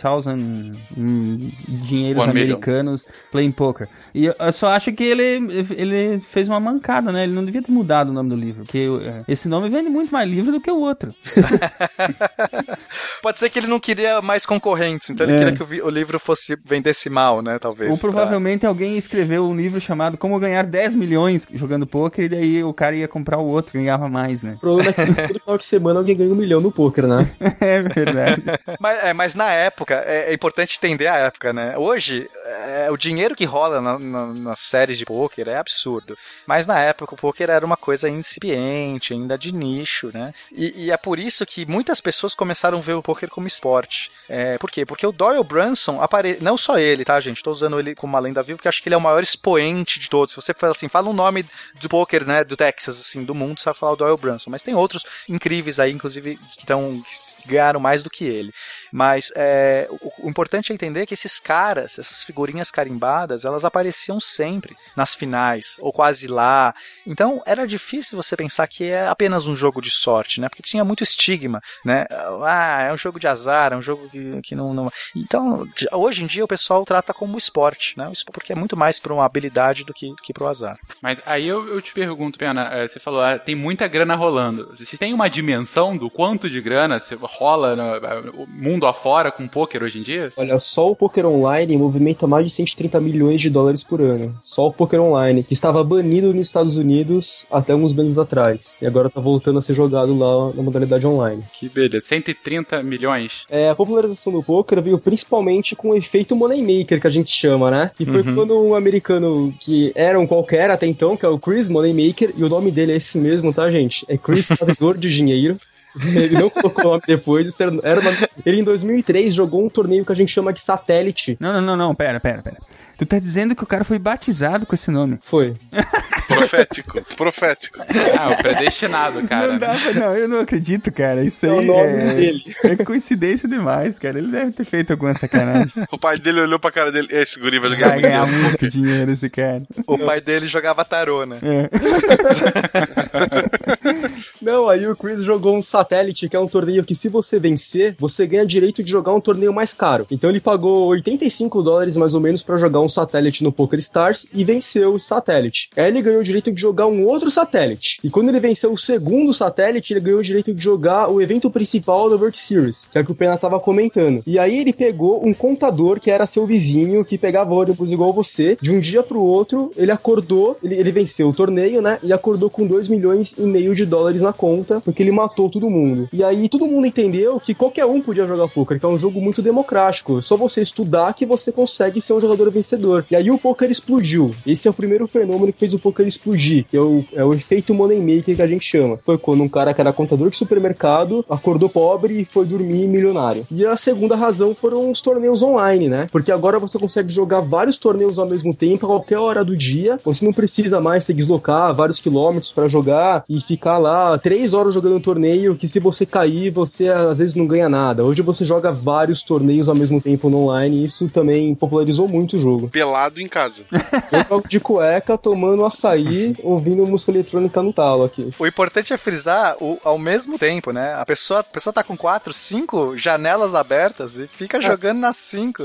[0.98, 2.56] hum, Dinheiros One million.
[2.56, 3.88] Americanos Playing Poker.
[4.14, 7.24] E eu, só acho que ele, ele fez uma mancada, né?
[7.24, 10.12] Ele não devia ter mudado o nome do livro, porque é, esse nome vende muito
[10.12, 11.14] mais livro do que o outro.
[13.22, 14.46] Pode ser que ele não queria mais
[14.88, 15.40] concorrentes, então ele É.
[15.40, 17.92] queria que o, o livro fosse vendesse mal, né, talvez.
[17.92, 22.64] Ou provavelmente alguém escreveu um livro chamado Como Ganhar 10 Milhões Jogando Poker, e daí
[22.64, 24.54] o cara ia comprar o outro, ganhava mais, né?
[24.56, 27.30] O problema é que todo final de semana alguém ganha um milhão no poker, né?
[27.60, 28.44] é verdade.
[28.80, 31.78] Mas, é, mas na época, é, é importante entender a época, né?
[31.78, 36.18] Hoje, é, o dinheiro que rola na- na- nas séries de pôquer é absurdo.
[36.46, 40.34] Mas na época, o pôquer era uma coisa incipiente, ainda de nicho, né?
[40.52, 44.12] E, e é por isso que muitas pessoas começaram a ver o pôquer como esporte.
[44.30, 44.86] É, por quê?
[44.86, 46.38] Porque o Doyle Brunson, apare...
[46.40, 47.42] não só ele, tá, gente?
[47.42, 50.00] Tô usando ele como uma lenda viva, porque acho que ele é o maior expoente
[50.00, 50.34] de todos.
[50.34, 51.46] Se você fala assim, fala um nome
[51.82, 54.52] do pôquer, né, do Texas, assim, do mundo, você vai falar o Doyle Brunson.
[54.52, 58.54] Mas tem outros incríveis aí, inclusive, que, tão, que ganharam mais do que ele.
[58.92, 64.20] Mas é, o, o importante é entender que esses caras, essas figurinhas carimbadas, elas apareciam
[64.20, 66.74] sempre nas finais, ou quase lá.
[67.06, 70.50] Então era difícil você pensar que é apenas um jogo de sorte, né?
[70.50, 72.06] Porque tinha muito estigma, né?
[72.44, 74.92] Ah, é um jogo de azar, é um jogo que, que não, não.
[75.16, 78.12] Então, hoje em dia o pessoal trata como esporte, né?
[78.32, 80.78] Porque é muito mais para uma habilidade do que, que para o azar.
[81.02, 84.76] Mas aí eu, eu te pergunto, Pena, eh, você falou, ah, tem muita grana rolando.
[84.78, 89.82] Você tem uma dimensão do quanto de grana rola no eh, mundo afora com poker
[89.84, 90.32] hoje em dia?
[90.38, 94.34] Olha, só o poker online movimenta mais de 130 milhões de dólares por ano.
[94.44, 98.78] Só o poker online, que estava banido nos Estados Unidos até alguns meses atrás.
[98.82, 101.44] E agora tá voltando a ser jogado lá na modalidade online.
[101.58, 103.46] Que beleza, 130 milhões.
[103.50, 107.72] É, a popularização do poker veio principalmente com o efeito moneymaker que a gente chama,
[107.72, 107.92] né?
[107.96, 108.36] Que foi Uhum.
[108.36, 112.44] quando um americano que era um qualquer até então, que é o Chris Moneymaker, e
[112.44, 114.06] o nome dele é esse mesmo, tá, gente?
[114.10, 115.58] É Chris Fazedor de Dinheiro.
[116.06, 119.70] Ele não colocou o nome depois, isso era, era nome- Ele em 2003 jogou um
[119.70, 121.38] torneio que a gente chama de satélite.
[121.40, 122.58] Não, não, não, não, pera, pera, pera.
[122.98, 125.20] Tu tá dizendo que o cara foi batizado com esse nome?
[125.22, 125.56] Foi.
[126.28, 127.80] Profético, profético.
[128.20, 129.54] Ah, o predestinado, cara.
[129.54, 131.24] Não dá pra, não, eu não acredito, cara.
[131.24, 132.56] Isso é o aí nome é, dele.
[132.64, 134.20] é coincidência demais, cara.
[134.20, 135.72] Ele deve ter feito alguma sacanagem.
[135.90, 137.08] O pai dele olhou pra cara dele.
[137.12, 139.60] Esse guri vai Vai ganhar ganhar muito muito dinheiro esse cara.
[139.88, 141.38] O pai dele jogava tarô, né?
[141.42, 141.70] É.
[144.42, 147.96] Não, aí o Chris jogou um satélite, que é um torneio que se você vencer,
[147.98, 150.06] você ganha direito de jogar um torneio mais caro.
[150.12, 154.28] Então ele pagou 85 dólares mais ou menos pra jogar um satélite no Poker Stars
[154.34, 155.70] e venceu o satélite.
[155.76, 158.00] Aí ele ganhou o direito de jogar um outro satélite.
[158.04, 161.50] E quando ele venceu o segundo satélite, ele ganhou o direito de jogar o evento
[161.50, 164.22] principal da World Series, que é o que o Pena tava comentando.
[164.26, 168.58] E aí ele pegou um contador que era seu vizinho, que pegava ônibus igual você.
[168.62, 172.00] De um dia pro outro, ele acordou, ele, ele venceu o torneio, né?
[172.04, 175.70] E acordou com 2 milhões e meio de dólares na conta, porque ele matou todo
[175.70, 176.10] mundo.
[176.12, 179.22] E aí todo mundo entendeu que qualquer um podia jogar poker, que é um jogo
[179.22, 180.22] muito democrático.
[180.22, 182.77] Só você estudar que você consegue ser um jogador vencedor.
[183.10, 184.34] E aí o poker explodiu.
[184.46, 187.34] Esse é o primeiro fenômeno que fez o poker explodir, que é o, é o
[187.34, 189.00] efeito moneymaker que a gente chama.
[189.04, 193.46] Foi quando um cara que era contador de supermercado acordou pobre e foi dormir milionário.
[193.52, 196.08] E a segunda razão foram os torneios online, né?
[196.12, 200.00] Porque agora você consegue jogar vários torneios ao mesmo tempo, a qualquer hora do dia.
[200.04, 204.74] Você não precisa mais se deslocar vários quilômetros para jogar e ficar lá três horas
[204.74, 208.04] jogando um torneio que se você cair, você às vezes não ganha nada.
[208.04, 212.38] Hoje você joga vários torneios ao mesmo tempo no online e isso também popularizou muito
[212.38, 212.67] o jogo.
[212.70, 213.64] Pelado em casa.
[214.12, 218.30] Eu jogo de cueca, tomando açaí, ouvindo música eletrônica no talo aqui.
[218.38, 220.94] O importante é frisar o, ao mesmo tempo, né?
[220.96, 225.64] A pessoa, a pessoa tá com quatro, cinco janelas abertas e fica jogando nas cinco.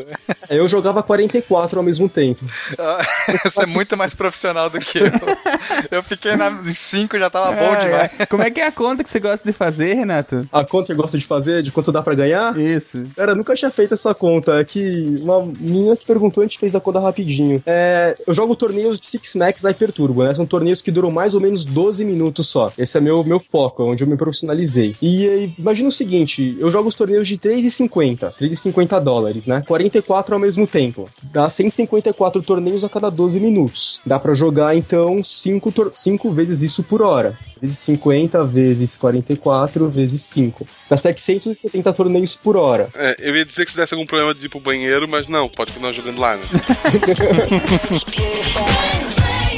[0.48, 2.44] Eu jogava 44 ao mesmo tempo.
[3.44, 5.04] Você é muito mais profissional do que eu.
[5.90, 8.10] Eu fiquei na cinco, já tava bom Ai, demais.
[8.18, 8.26] ai.
[8.26, 10.46] Como é que é a conta que você gosta de fazer, Renato?
[10.52, 12.56] A conta que eu gosto de fazer, de quanto dá pra ganhar?
[12.58, 13.04] Isso.
[13.16, 14.58] Cara, eu nunca tinha feito essa conta.
[14.60, 17.62] É que uma menina que perguntou, a gente fez a conta rapidinho.
[17.66, 20.34] É, eu jogo torneios de Six Max Hyper Turbo, né?
[20.34, 22.72] São torneios que duram mais ou menos 12 minutos só.
[22.76, 24.94] Esse é meu, meu foco, onde eu me profissionalizei.
[25.00, 29.62] E, e imagina o seguinte: eu jogo os torneios de 3,50, 3,50 dólares, né?
[29.66, 31.08] 44 ao mesmo tempo.
[31.22, 34.00] Dá 154 torneios a cada 12 minutos.
[34.06, 37.38] Dá pra jogar, então, 5 cinco vezes isso por hora.
[37.62, 40.66] Vezes 50 vezes 44 vezes 5.
[40.90, 42.88] Dá 770 torneios por hora.
[42.94, 45.48] É, eu ia dizer que se desse algum problema de ir pro banheiro, mas não,
[45.48, 46.42] pode continuar jogando lá, né?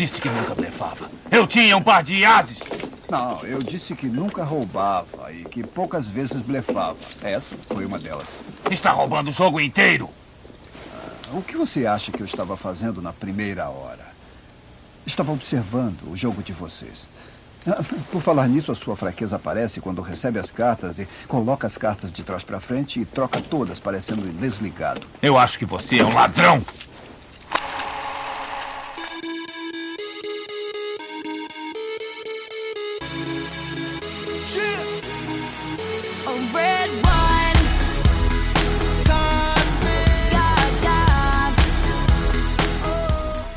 [0.00, 1.10] Disse que nunca blefava.
[1.30, 2.60] Eu tinha um par de ases.
[3.10, 6.96] Não, eu disse que nunca roubava e que poucas vezes blefava.
[7.22, 8.40] Essa foi uma delas.
[8.70, 10.08] Está roubando o jogo inteiro.
[11.34, 14.06] O que você acha que eu estava fazendo na primeira hora?
[15.04, 17.06] Estava observando o jogo de vocês.
[17.68, 21.76] Ah, Por falar nisso, a sua fraqueza aparece quando recebe as cartas e coloca as
[21.76, 25.06] cartas de trás para frente e troca todas, parecendo desligado.
[25.20, 26.62] Eu acho que você é um ladrão.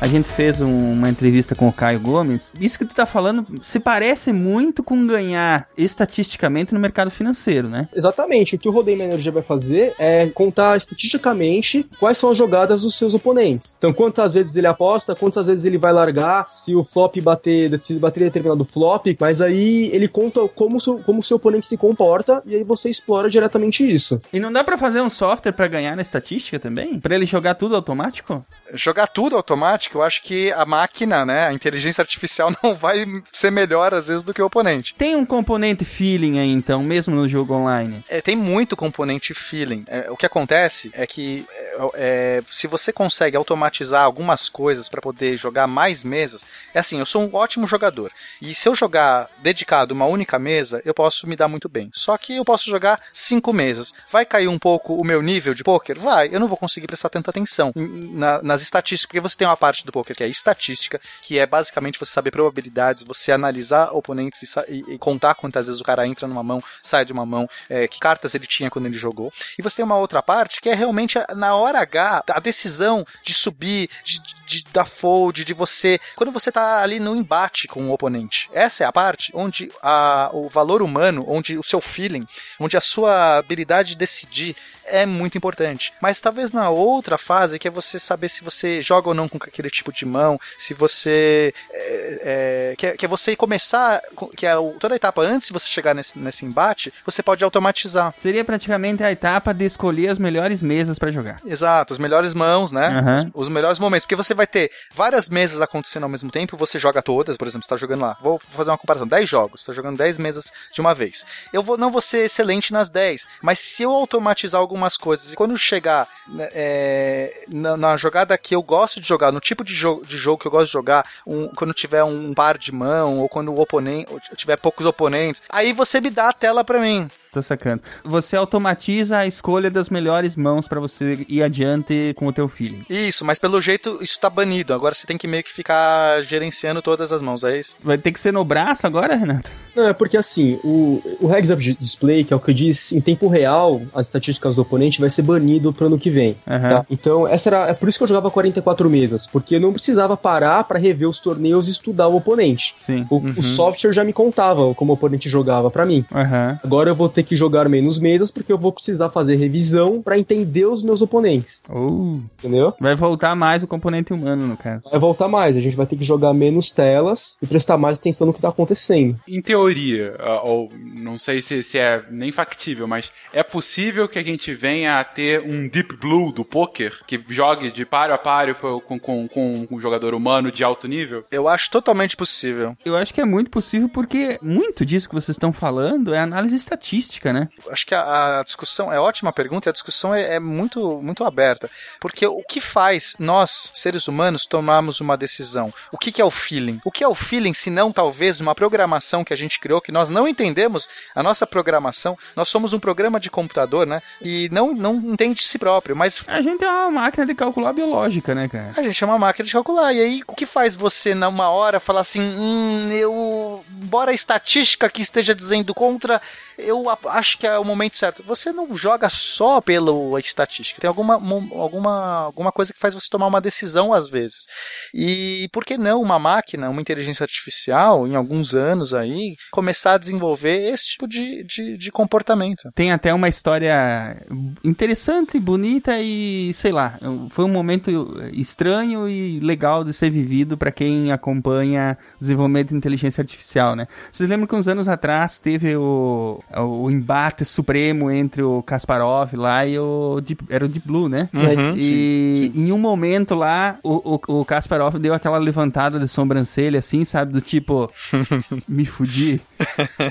[0.04, 2.52] A gente fez um- uma entrevista com o Caio Gomes.
[2.60, 7.88] Isso que tu tá falando se parece muito com ganhar estatisticamente no mercado financeiro, né?
[7.94, 8.54] Exatamente.
[8.54, 12.98] O que o Rodeio Manager vai fazer é contar estatisticamente quais são as jogadas dos
[12.98, 13.76] seus oponentes.
[13.78, 17.98] Então, quantas vezes ele aposta, quantas vezes ele vai largar, se o flop bater, se
[17.98, 21.78] bater determinado flop, mas aí ele conta como o seu, como o seu oponente se
[21.78, 24.20] comporta e aí você explora diretamente isso.
[24.30, 27.00] E não dá pra fazer um software pra ganhar na estatística também?
[27.00, 28.44] Pra ele jogar tudo automático?
[28.74, 33.50] Jogar tudo automático, eu acho que a máquina, né, a inteligência artificial não vai ser
[33.50, 34.94] melhor às vezes do que o oponente.
[34.96, 38.04] Tem um componente feeling aí então, mesmo no jogo online?
[38.08, 39.84] É, tem muito componente feeling.
[39.88, 45.00] É, o que acontece é que é, é, se você consegue automatizar algumas coisas para
[45.00, 48.10] poder jogar mais mesas, é assim, eu sou um ótimo jogador.
[48.40, 51.90] E se eu jogar dedicado uma única mesa, eu posso me dar muito bem.
[51.92, 53.92] Só que eu posso jogar cinco mesas.
[54.10, 55.98] Vai cair um pouco o meu nível de poker?
[55.98, 56.28] Vai.
[56.32, 59.83] Eu não vou conseguir prestar tanta atenção na- nas estatísticas, porque você tem uma parte
[59.84, 64.60] do poker que é estatística, que é basicamente você saber probabilidades, você analisar oponentes e,
[64.72, 67.86] e- e contar quantas vezes o cara entra numa mão, sai de uma mão, é,
[67.88, 69.32] que cartas ele tinha quando ele jogou.
[69.58, 73.34] E você tem uma outra parte que é realmente na hora H, a decisão de
[73.34, 75.98] subir, de, de- de dar fold, de você.
[76.16, 78.48] Quando você tá ali no embate com o oponente.
[78.52, 82.26] Essa é a parte onde a- o valor humano, onde o seu feeling,
[82.60, 84.54] onde a sua habilidade de decidir
[84.86, 85.94] é muito importante.
[86.00, 89.38] Mas talvez na outra fase, que é você saber se você joga ou não com
[89.38, 91.52] aquele tipo de mão, se você.
[91.70, 95.48] É, é, que, é, que é você começar, com- que é toda a etapa antes
[95.48, 98.14] de você chegar nesse, nesse embate, você pode automatizar.
[98.16, 101.40] Seria praticamente a etapa de escolher as melhores mesas pra jogar.
[101.44, 102.86] Exato, as melhores mãos, né?
[102.86, 103.30] Aham.
[103.34, 104.04] Os, os melhores momentos.
[104.04, 107.64] Porque você vai ter várias mesas acontecendo ao mesmo tempo, você joga todas, por exemplo,
[107.64, 108.16] você tá jogando lá.
[108.20, 111.24] Vou fazer uma comparação: 10 jogos, você tá jogando 10 mesas de uma vez.
[111.52, 115.36] Eu vou, não vou ser excelente nas 10, mas se eu automatizar algumas coisas e
[115.36, 119.74] quando chegar né, é, na, na jogada que eu gosto de jogar, no tipo de,
[119.74, 123.18] jo de jogo que eu gosto de jogar, um- quando tiver um par de mão,
[123.20, 127.08] ou quando o oponente tiver poucos oponentes, aí você me dá a tela pra mim.
[127.34, 127.82] Tô sacando.
[128.04, 132.84] Você automatiza a escolha das melhores mãos pra você ir adiante com o teu feeling.
[132.88, 134.72] Isso, mas pelo jeito isso tá banido.
[134.72, 137.76] Agora você tem que meio que ficar gerenciando todas as mãos, é isso?
[137.82, 139.50] Vai ter que ser no braço agora, Renato?
[139.74, 143.00] Não, é porque assim, o, o Heads Up Display, que é o que diz em
[143.00, 146.36] tempo real as estatísticas do oponente, vai ser banido pro ano que vem.
[146.46, 146.68] Aham.
[146.68, 146.86] tá?
[146.88, 150.16] Então, essa era, é por isso que eu jogava 44 mesas, porque eu não precisava
[150.16, 152.76] parar pra rever os torneios e estudar o oponente.
[152.78, 153.04] Sim.
[153.10, 153.34] O, Uhum.
[153.36, 156.04] o software já me contava como o oponente jogava pra mim.
[156.14, 156.60] Aham.
[156.62, 160.18] Agora eu vou ter que jogar menos mesas porque eu vou precisar fazer revisão pra
[160.18, 161.62] entender os meus oponentes.
[161.68, 162.74] Uh, Entendeu?
[162.80, 164.82] vai voltar mais o componente humano, no caso.
[164.90, 168.26] Vai voltar mais, a gente vai ter que jogar menos telas e prestar mais atenção
[168.26, 169.18] no que tá acontecendo.
[169.28, 174.22] Em teoria, ou não sei se, se é nem factível, mas é possível que a
[174.22, 178.54] gente venha a ter um Deep Blue do poker que jogue de páreo a páreo
[178.54, 181.24] com, com, com um jogador humano de alto nível?
[181.30, 182.76] Eu acho totalmente possível.
[182.84, 186.54] Eu acho que é muito possível porque muito disso que vocês estão falando é análise
[186.56, 187.48] estatística, né?
[187.70, 191.24] Acho que a, a discussão é ótima pergunta e a discussão é, é muito, muito
[191.24, 191.70] aberta.
[192.00, 195.72] Porque o que faz nós, seres humanos, tomarmos uma decisão?
[195.92, 196.80] O que, que é o feeling?
[196.84, 199.92] O que é o feeling, se não talvez uma programação que a gente criou, que
[199.92, 202.18] nós não entendemos a nossa programação?
[202.34, 204.02] Nós somos um programa de computador, né?
[204.20, 207.72] E não, não entende de si próprio, mas A gente é uma máquina de calcular
[207.72, 208.72] biológica, né, cara?
[208.76, 209.92] A gente é uma máquina de calcular.
[209.92, 213.64] E aí, o que faz você, numa hora, falar assim: hum, eu.
[213.82, 216.20] Embora a estatística que esteja dizendo contra,
[216.58, 218.22] eu acho que é o momento certo.
[218.24, 220.80] Você não joga só pela estatística.
[220.80, 224.46] Tem alguma alguma, alguma coisa que faz você tomar uma decisão às vezes.
[224.92, 229.98] E por que não uma máquina, uma inteligência artificial, em alguns anos aí, começar a
[229.98, 232.70] desenvolver esse tipo de, de, de comportamento?
[232.74, 234.24] Tem até uma história
[234.62, 236.98] interessante, bonita e, sei lá,
[237.30, 242.76] foi um momento estranho e legal de ser vivido para quem acompanha o desenvolvimento de
[242.76, 243.86] inteligência artificial, né?
[244.10, 249.66] Vocês lembram que uns anos atrás teve o, o embate supremo entre o Kasparov lá
[249.66, 251.28] e o Deep, era o Deep Blue, né?
[251.32, 256.78] Uhum, e em um momento lá, o, o, o Kasparov deu aquela levantada de sobrancelha,
[256.78, 257.32] assim, sabe?
[257.32, 257.90] Do tipo,
[258.68, 259.40] me fudi.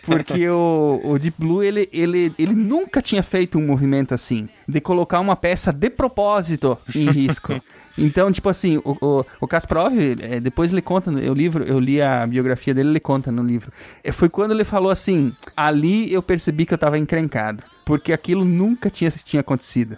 [0.05, 4.82] Porque o, o Deep Blue, ele, ele, ele nunca tinha feito um movimento assim, de
[4.82, 7.53] colocar uma peça de propósito em risco.
[7.97, 11.80] Então, tipo assim, o, o, o Kasparov, é, depois ele conta, no eu, livro, eu
[11.80, 13.72] li a biografia dele, ele conta no livro.
[14.03, 17.64] É, Foi quando ele falou assim, ali eu percebi que eu tava encrencado.
[17.86, 19.97] Porque aquilo nunca tinha, tinha acontecido.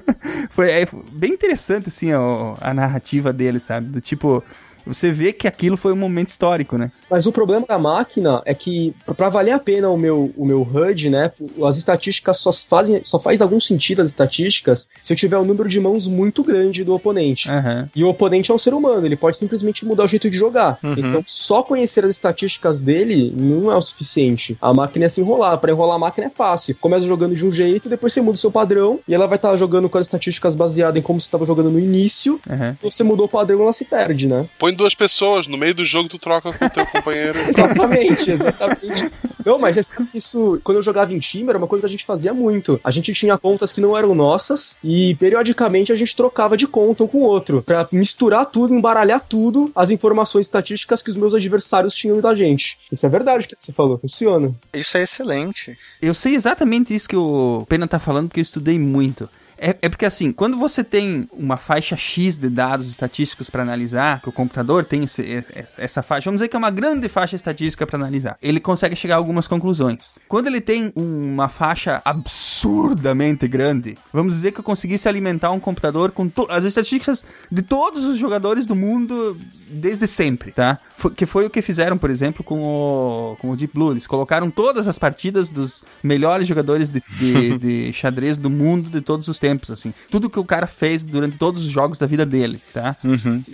[0.50, 2.18] Foi é, bem interessante, assim, a,
[2.60, 3.86] a narrativa dele, sabe?
[3.86, 4.44] Do tipo,
[4.86, 6.90] você vê que aquilo foi um momento histórico, né?
[7.10, 10.62] Mas o problema da máquina é que, pra valer a pena o meu, o meu
[10.62, 11.30] HUD, né,
[11.66, 15.68] as estatísticas só fazem, só faz algum sentido as estatísticas se eu tiver um número
[15.68, 17.50] de mãos muito grande do oponente.
[17.50, 17.88] Aham.
[17.94, 20.78] E o oponente é um ser humano, ele pode simplesmente mudar o jeito de jogar.
[20.82, 20.94] Uhum.
[20.96, 24.56] Então, só conhecer as estatísticas dele não é o suficiente.
[24.60, 25.58] A máquina é se enrolar.
[25.58, 26.76] Pra enrolar a máquina é fácil.
[26.80, 29.54] Começa jogando de um jeito, depois você muda o seu padrão, e ela vai estar
[29.56, 32.40] jogando com as estatísticas baseadas em como você estava jogando no início.
[32.48, 32.74] Aham.
[32.76, 34.46] Se você mudou o padrão, ela se perde, né?
[34.58, 37.38] Põe duas pessoas, no meio do jogo tu troca com o teu companheiro.
[37.48, 39.10] Exatamente, exatamente.
[39.44, 39.80] Não, mas é
[40.14, 42.80] isso, quando eu jogava em time, era uma coisa que a gente fazia muito.
[42.82, 47.04] A gente tinha contas que não eram nossas e periodicamente a gente trocava de conta
[47.04, 51.34] um com o outro pra misturar tudo, embaralhar tudo, as informações estatísticas que os meus
[51.34, 52.78] adversários tinham da gente.
[52.90, 54.54] Isso é verdade o que você falou, funciona.
[54.72, 55.76] Isso é excelente.
[56.00, 59.28] Eu sei exatamente isso que o Pena tá falando, porque eu estudei muito.
[59.62, 64.20] É, é porque assim, quando você tem uma faixa X de dados estatísticos para analisar,
[64.20, 65.44] que o computador tem esse-
[65.78, 69.14] essa faixa, vamos dizer que é uma grande faixa estatística para analisar, ele consegue chegar
[69.14, 70.10] a algumas conclusões.
[70.28, 76.10] Quando ele tem uma faixa absurdamente grande, vamos dizer que eu conseguisse alimentar um computador
[76.12, 79.36] com as estatísticas de todos os jogadores do mundo
[79.68, 80.78] desde sempre, tá?
[80.96, 83.90] Foi- que foi o que fizeram, por exemplo, com o, com o Deep Blue.
[83.92, 89.00] Eles colocaram todas as partidas dos melhores jogadores de, de- de xadrez do mundo de
[89.00, 89.92] todos os tempos, assim.
[90.10, 92.96] Tudo que o cara fez durante todos os jogos da vida dele, tá?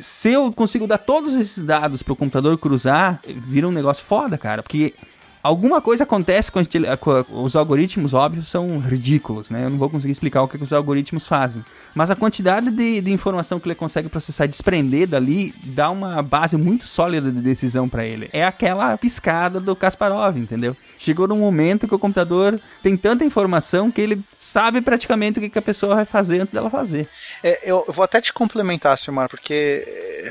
[0.00, 4.62] Se eu consigo dar todos esses dados pro computador cruzar, vira um negócio foda, cara,
[4.62, 4.94] porque
[5.40, 9.64] Alguma coisa acontece com, a gente- com os algoritmos, óbvio, são ridículos, né?
[9.64, 11.64] Eu não vou conseguir explicar o que, que os algoritmos fazem.
[11.98, 16.22] Mas a quantidade de, de informação que ele consegue processar e desprender dali dá uma
[16.22, 18.30] base muito sólida de decisão para ele.
[18.32, 20.76] É aquela piscada do Kasparov, entendeu?
[20.96, 25.50] Chegou num momento que o computador tem tanta informação que ele sabe praticamente o que,
[25.50, 27.08] que a pessoa vai fazer antes dela fazer.
[27.42, 29.84] É, eu, vou até te complementar, Silmar, porque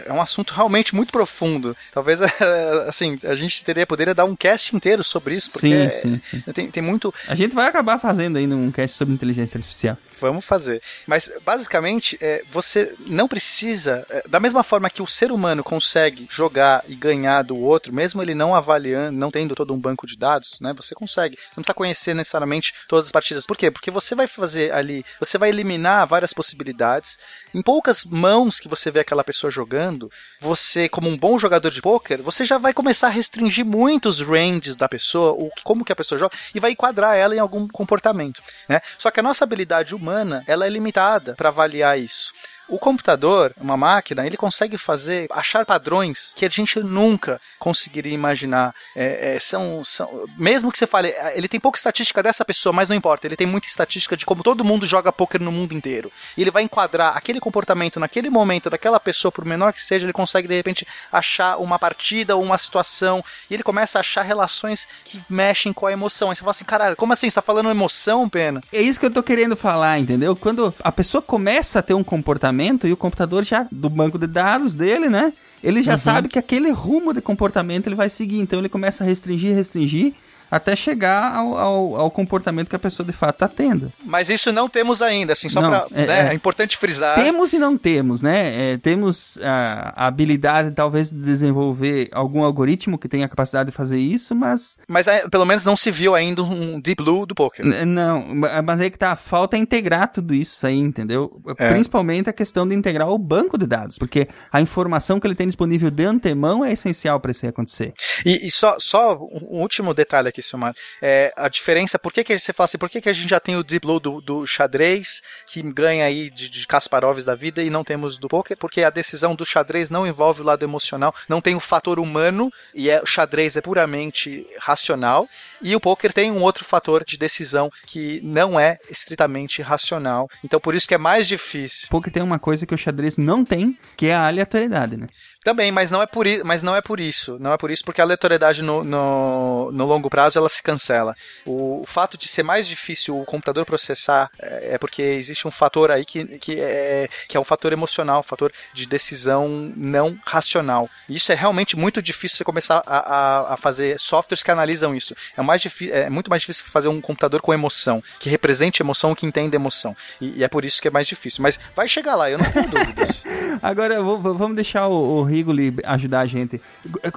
[0.05, 1.75] é um assunto realmente muito profundo.
[1.93, 2.21] Talvez,
[2.87, 6.53] assim, a gente teria, poderia dar um cast inteiro sobre isso, porque Sim, sim, sim.
[6.53, 7.13] Tem, tem muito...
[7.27, 9.97] A gente vai acabar fazendo ainda um cast sobre inteligência artificial.
[10.19, 10.81] Vamos fazer.
[11.05, 14.05] Mas, basicamente, é, você não precisa.
[14.09, 18.21] é, da mesma forma que o ser humano consegue jogar e ganhar do outro, mesmo
[18.21, 20.73] ele não avaliando, não tendo todo um banco de dados, né?
[20.75, 21.35] Você consegue.
[21.35, 23.45] Você não precisa conhecer necessariamente todas as partidas.
[23.45, 23.71] Por quê?
[23.71, 25.05] Porque você vai fazer ali.
[25.19, 27.17] Você vai eliminar várias possibilidades.
[27.53, 31.81] Em poucas mãos que você vê aquela pessoa jogando, você, como um bom jogador de
[31.81, 35.95] pôquer, você já vai começar a restringir muitos ranges da pessoa, o, como que a
[35.95, 38.41] pessoa joga, e vai enquadrar ela em algum comportamento.
[38.67, 38.81] Né?
[38.97, 42.31] Só que a nossa habilidade humana ela é limitada para avaliar isso.
[42.67, 48.75] O computador, uma máquina, ele consegue fazer, achar padrões que a gente nunca conseguiria imaginar.
[48.95, 52.73] É, é, são, são, mesmo que você fale, "Ah, ele tem pouca estatística dessa pessoa,
[52.73, 55.73] mas não importa, ele tem muita estatística de como todo mundo joga poker no mundo
[55.73, 56.11] inteiro.
[56.35, 60.13] E ele vai enquadrar aquele comportamento naquele momento daquela pessoa, por menor que seja, ele
[60.13, 64.87] consegue de repente achar uma partida ou uma situação, e ele começa a achar relações
[65.05, 66.29] que mexem com a emoção.
[66.29, 67.29] Aí você fala assim, caralho, como assim?
[67.29, 68.61] Você tá falando emoção, pena?
[68.73, 70.35] É isso que eu tô querendo falar, entendeu?
[70.35, 72.56] Quando a pessoa começa a ter um comportamento
[72.87, 75.31] e o computador já, do banco de dados dele, né?
[75.63, 75.97] Ele já Uhum.
[75.97, 78.39] sabe que aquele rumo de comportamento ele vai seguir.
[78.39, 80.13] Então ele começa a restringir, restringir,
[80.49, 83.91] até chegar ao, ao, ao comportamento que a pessoa de fato tá tendo.
[84.05, 85.85] Mas isso não temos ainda, assim, só pra.
[85.91, 86.31] é- né, é.
[86.31, 87.15] é importante frisar.
[87.15, 88.73] Temos e não temos, né?
[88.73, 93.75] É, temos a, a habilidade, talvez, de desenvolver algum algoritmo que tenha a capacidade de
[93.75, 97.35] fazer isso, mas Mas é, pelo menos não se viu ainda um Deep Blue do
[97.35, 97.65] poker.
[97.85, 101.41] Não, ma- mas aí que tá, falta integrar tudo isso aí, entendeu?
[101.57, 101.69] É.
[101.69, 105.47] Principalmente a questão de integrar o banco de dados, porque a informação que ele tem
[105.47, 107.93] disponível de antemão é essencial para isso acontecer.
[108.25, 110.75] E, e só, só um último detalhe aqui aqui, Silmar.
[111.01, 113.39] É, a diferença, por que, que você fala assim, por que, que a gente já
[113.39, 117.61] tem o Deep Blue do, do xadrez, que ganha aí de, de Kasparovs da vida,
[117.63, 118.57] e não temos do poker?
[118.57, 122.51] Porque a decisão do xadrez não envolve o lado emocional, não tem o fator humano,
[122.73, 125.27] e é, o xadrez é puramente racional,
[125.61, 130.29] e o poker tem um outro fator de decisão que não é estritamente racional.
[130.43, 131.87] Então por isso que é mais difícil.
[131.89, 135.07] Poker tem uma coisa que o xadrez não tem, que é a aleatoriedade, né?
[135.47, 137.37] Também, mas não é por, mas não é por isso.
[137.39, 141.15] Não é por isso, porque a aleatoriedade no, no, no longo prazo ela se cancela.
[141.45, 145.51] O, o fato de ser mais difícil o computador processar é, é porque existe um
[145.51, 150.19] fator aí que, que, é, que é um fator emocional, um fator de decisão não
[150.25, 150.89] racional.
[151.07, 154.93] E isso é realmente muito difícil você começar a, a, a fazer softwares que analisam
[154.93, 155.15] isso.
[155.37, 159.25] É, mais é muito mais difícil fazer um computador com emoção, que represente emoção, que
[159.25, 159.95] entenda emoção.
[160.19, 161.41] E, e é por isso que é mais difícil.
[161.41, 163.23] Mas vai chegar lá, eu não tenho dúvidas.
[163.61, 166.59] Agora v- v- vamos deixar o, o Rigoli ajudar a gente.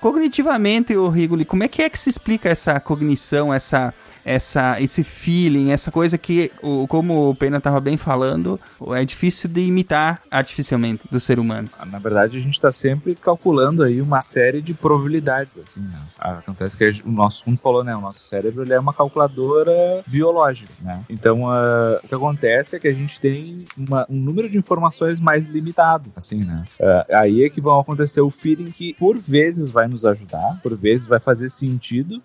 [0.01, 3.95] Cognitivamente, o Rigoli, como é que é que se explica essa cognição, essa,
[4.25, 8.59] essa, esse feeling, essa coisa que, o, como o Pena estava bem falando,
[8.97, 11.69] é difícil de imitar artificialmente do ser humano?
[11.91, 15.99] Na verdade, a gente está sempre calculando aí uma série de probabilidades, assim, né?
[16.19, 17.95] Acontece que o nosso, como falou, né?
[17.97, 21.03] O nosso cérebro ele é uma calculadora biológica, né?
[21.09, 25.21] Então, ah, o que acontece é que a gente tem uma- um número de informações
[25.21, 26.65] mais limitado, assim, né?
[26.81, 30.77] Ah, aí é que vão acontecer o feeling que, por vezes, vai nos ajudar, por
[30.77, 32.21] vezes vai fazer sentido,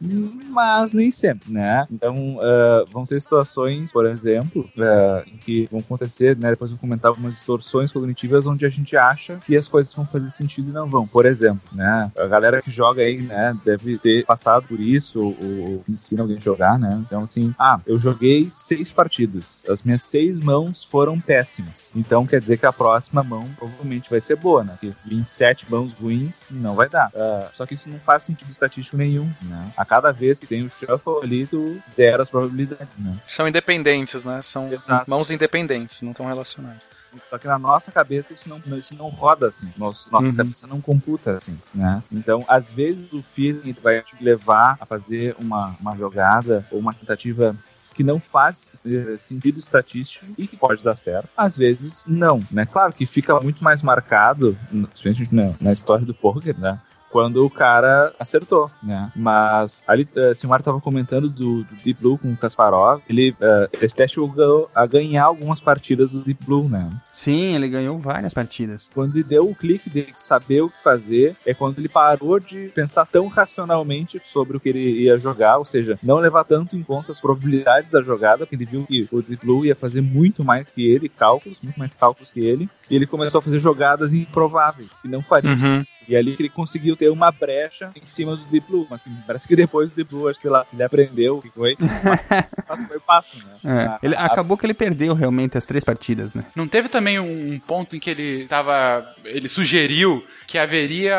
[0.49, 1.84] mas nem sempre, né?
[1.91, 6.49] Então, ah, vão ter situações, por exemplo, ah, em que vão acontecer, né?
[6.51, 10.29] Depois eu comentar algumas distorções cognitivas onde a gente acha que as coisas vão fazer
[10.29, 11.07] sentido e não vão.
[11.07, 12.11] Por exemplo, né?
[12.17, 13.57] A galera que joga aí, né?
[13.65, 17.03] Deve ter passado por isso ou, ou ensina alguém a jogar, né?
[17.05, 19.65] Então, assim, ah, eu joguei seis partidas.
[19.69, 21.91] As minhas seis mãos foram péssimas.
[21.95, 24.73] Então, quer dizer que a próxima mão provavelmente vai ser boa, né?
[24.73, 27.11] Porque vir sete mãos ruins não vai dar.
[27.15, 29.71] Ah, só que isso não faz sentido estatístico nenhum, né?
[29.77, 33.17] A cada vez que tem o shuffle ali, tu zera as probabilidades, né?
[33.27, 34.41] São independentes, né?
[34.41, 35.09] São Exato.
[35.09, 36.89] mãos independentes, não estão relacionadas.
[37.29, 39.71] Só que na nossa cabeça isso não, isso não roda assim.
[39.77, 40.35] Nosso, nossa Uhum.
[40.35, 42.03] cabeça não computa assim, né?
[42.11, 46.93] Então, às vezes o feeling vai te levar a fazer uma, uma jogada ou uma
[46.93, 47.55] tentativa
[47.93, 48.73] que não faz
[49.17, 51.29] sentido estatístico e que pode dar certo.
[51.37, 52.65] Às vezes, não, né?
[52.65, 54.57] Claro que fica muito mais marcado,
[54.91, 56.77] principalmente na, na história do poker, né?
[57.15, 59.09] Quando o cara acertou, né?
[59.15, 63.01] Mas ali, uh, Silmar estava comentando do, do Deep Blue com o Kasparov.
[63.07, 66.91] Ele, uh, ele até chegou a ganhar algumas partidas do Deep Blue, né?
[67.15, 68.89] Sim, ele ganhou várias partidas.
[68.93, 72.39] Quando ele deu o clique dele de saber o que fazer, é quando ele parou
[72.41, 76.75] de pensar tão racionalmente sobre o que ele ia jogar, ou seja, não levar tanto
[76.75, 80.01] em conta as probabilidades da jogada, porque ele viu que o Deep Blue ia fazer
[80.01, 83.59] muito mais que ele, cálculos, muito mais cálculos que ele, e ele começou a fazer
[83.59, 85.83] jogadas improváveis, que não faria Uhum.
[86.07, 89.15] E ali que ele conseguiu ter uma brecha em cima do Deep Blue, mas assim,
[89.25, 91.77] parece que depois do Deep Blue, sei lá, se ele aprendeu o que foi,
[92.67, 93.53] mas foi fácil, né?
[93.63, 96.43] É, A- ele, a- acabou que ele perdeu realmente as três partidas, né?
[96.55, 99.05] Não teve também um ponto em que ele tava.
[99.23, 101.15] Ele sugeriu que haveria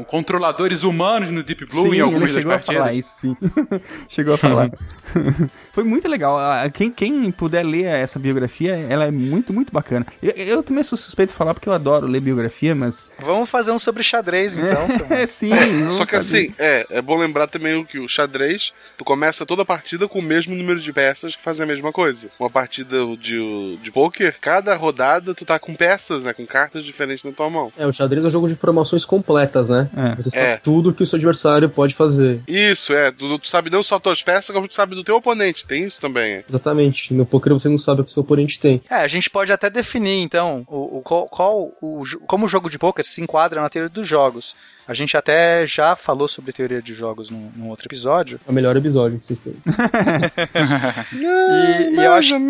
[0.00, 2.82] é, controladores humanos no Deep Blue sim, em algumas ele das chegou a partidas?
[2.82, 3.36] falar isso, sim.
[4.08, 4.70] chegou a falar.
[5.72, 6.38] Foi muito legal.
[6.72, 10.06] Quem, quem puder ler essa biografia, ela é muito, muito bacana.
[10.22, 13.10] Eu, eu também sou suspeito de falar porque eu adoro ler biografia, mas.
[13.18, 14.86] Vamos fazer um sobre xadrez, então.
[15.10, 15.50] É, sim.
[15.96, 16.38] Só que fazer.
[16.38, 20.06] assim, é, é bom lembrar também o que o xadrez, tu começa toda a partida
[20.06, 22.28] com o mesmo número de peças que fazem a mesma coisa.
[22.38, 26.32] Uma partida de, de poker, cada rodada tu tá com peças, né?
[26.34, 27.72] Com cartas diferentes na tua mão.
[27.78, 29.88] É, o xadrez é um jogo de informações completas, né?
[30.18, 30.56] Você sabe É.
[30.58, 32.40] tudo que o seu adversário pode fazer.
[32.46, 33.10] Isso, é.
[33.10, 35.61] Tu, tu sabe não só tuas peças, como tu sabe do teu oponente.
[35.66, 36.34] Tem isso também.
[36.34, 36.44] é.
[36.48, 37.12] Exatamente.
[37.14, 38.82] No poker você não sabe o que o seu oponente tem.
[38.90, 42.68] É, a gente pode até definir, então, o, o- qual, qual o, como o jogo
[42.70, 44.54] de poker se enquadra na teoria dos jogos.
[44.86, 48.40] A gente até já falou sobre teoria de jogos num, num outro episódio.
[48.46, 49.54] É o melhor episódio que vocês têm.
[51.12, 52.34] E, e eu acho.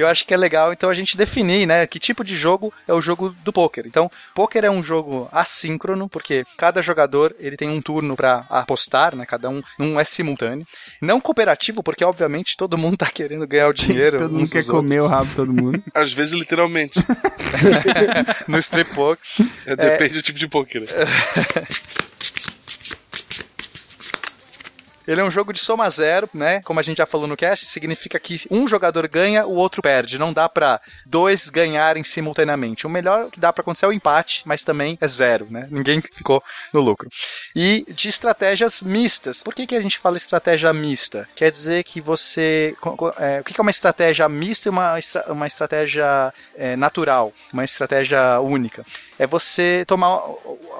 [0.00, 2.92] eu acho que é legal, então, a gente definir, né, que tipo de jogo é
[2.92, 3.84] o jogo do poker.
[3.86, 9.14] Então, poker é um jogo assíncrono, porque cada jogador ele tem um turno para apostar,
[9.16, 10.66] né, cada um não é simultâneo.
[11.00, 14.18] Não cooperativo, porque obviamente todo mundo tá querendo ganhar o dinheiro.
[14.18, 15.10] Todo mundo quer dos comer o outros.
[15.10, 15.82] rabo de todo mundo.
[15.94, 16.98] Às vezes, literalmente.
[18.46, 19.24] no strip poker.
[19.66, 20.82] É, depende do tipo de poker.
[25.06, 26.60] Ele é um jogo de soma zero, né?
[26.64, 30.18] Como a gente já falou no cast, significa que um jogador ganha, o outro perde.
[30.18, 32.86] Não dá pra dois ganharem simultaneamente.
[32.86, 35.68] O melhor que dá pra acontecer é o empate, mas também é zero, né?
[35.70, 36.42] Ninguém ficou
[36.72, 37.08] no lucro.
[37.54, 39.42] E de estratégias mistas.
[39.42, 41.28] Por que, que a gente fala estratégia mista?
[41.34, 42.74] Quer dizer que você.
[43.18, 44.94] é, o que, é uma estratégia mista e uma,
[45.28, 47.32] uma estratégia é, natural?
[47.52, 48.84] Uma estratégia única?
[49.18, 50.20] É você tomar.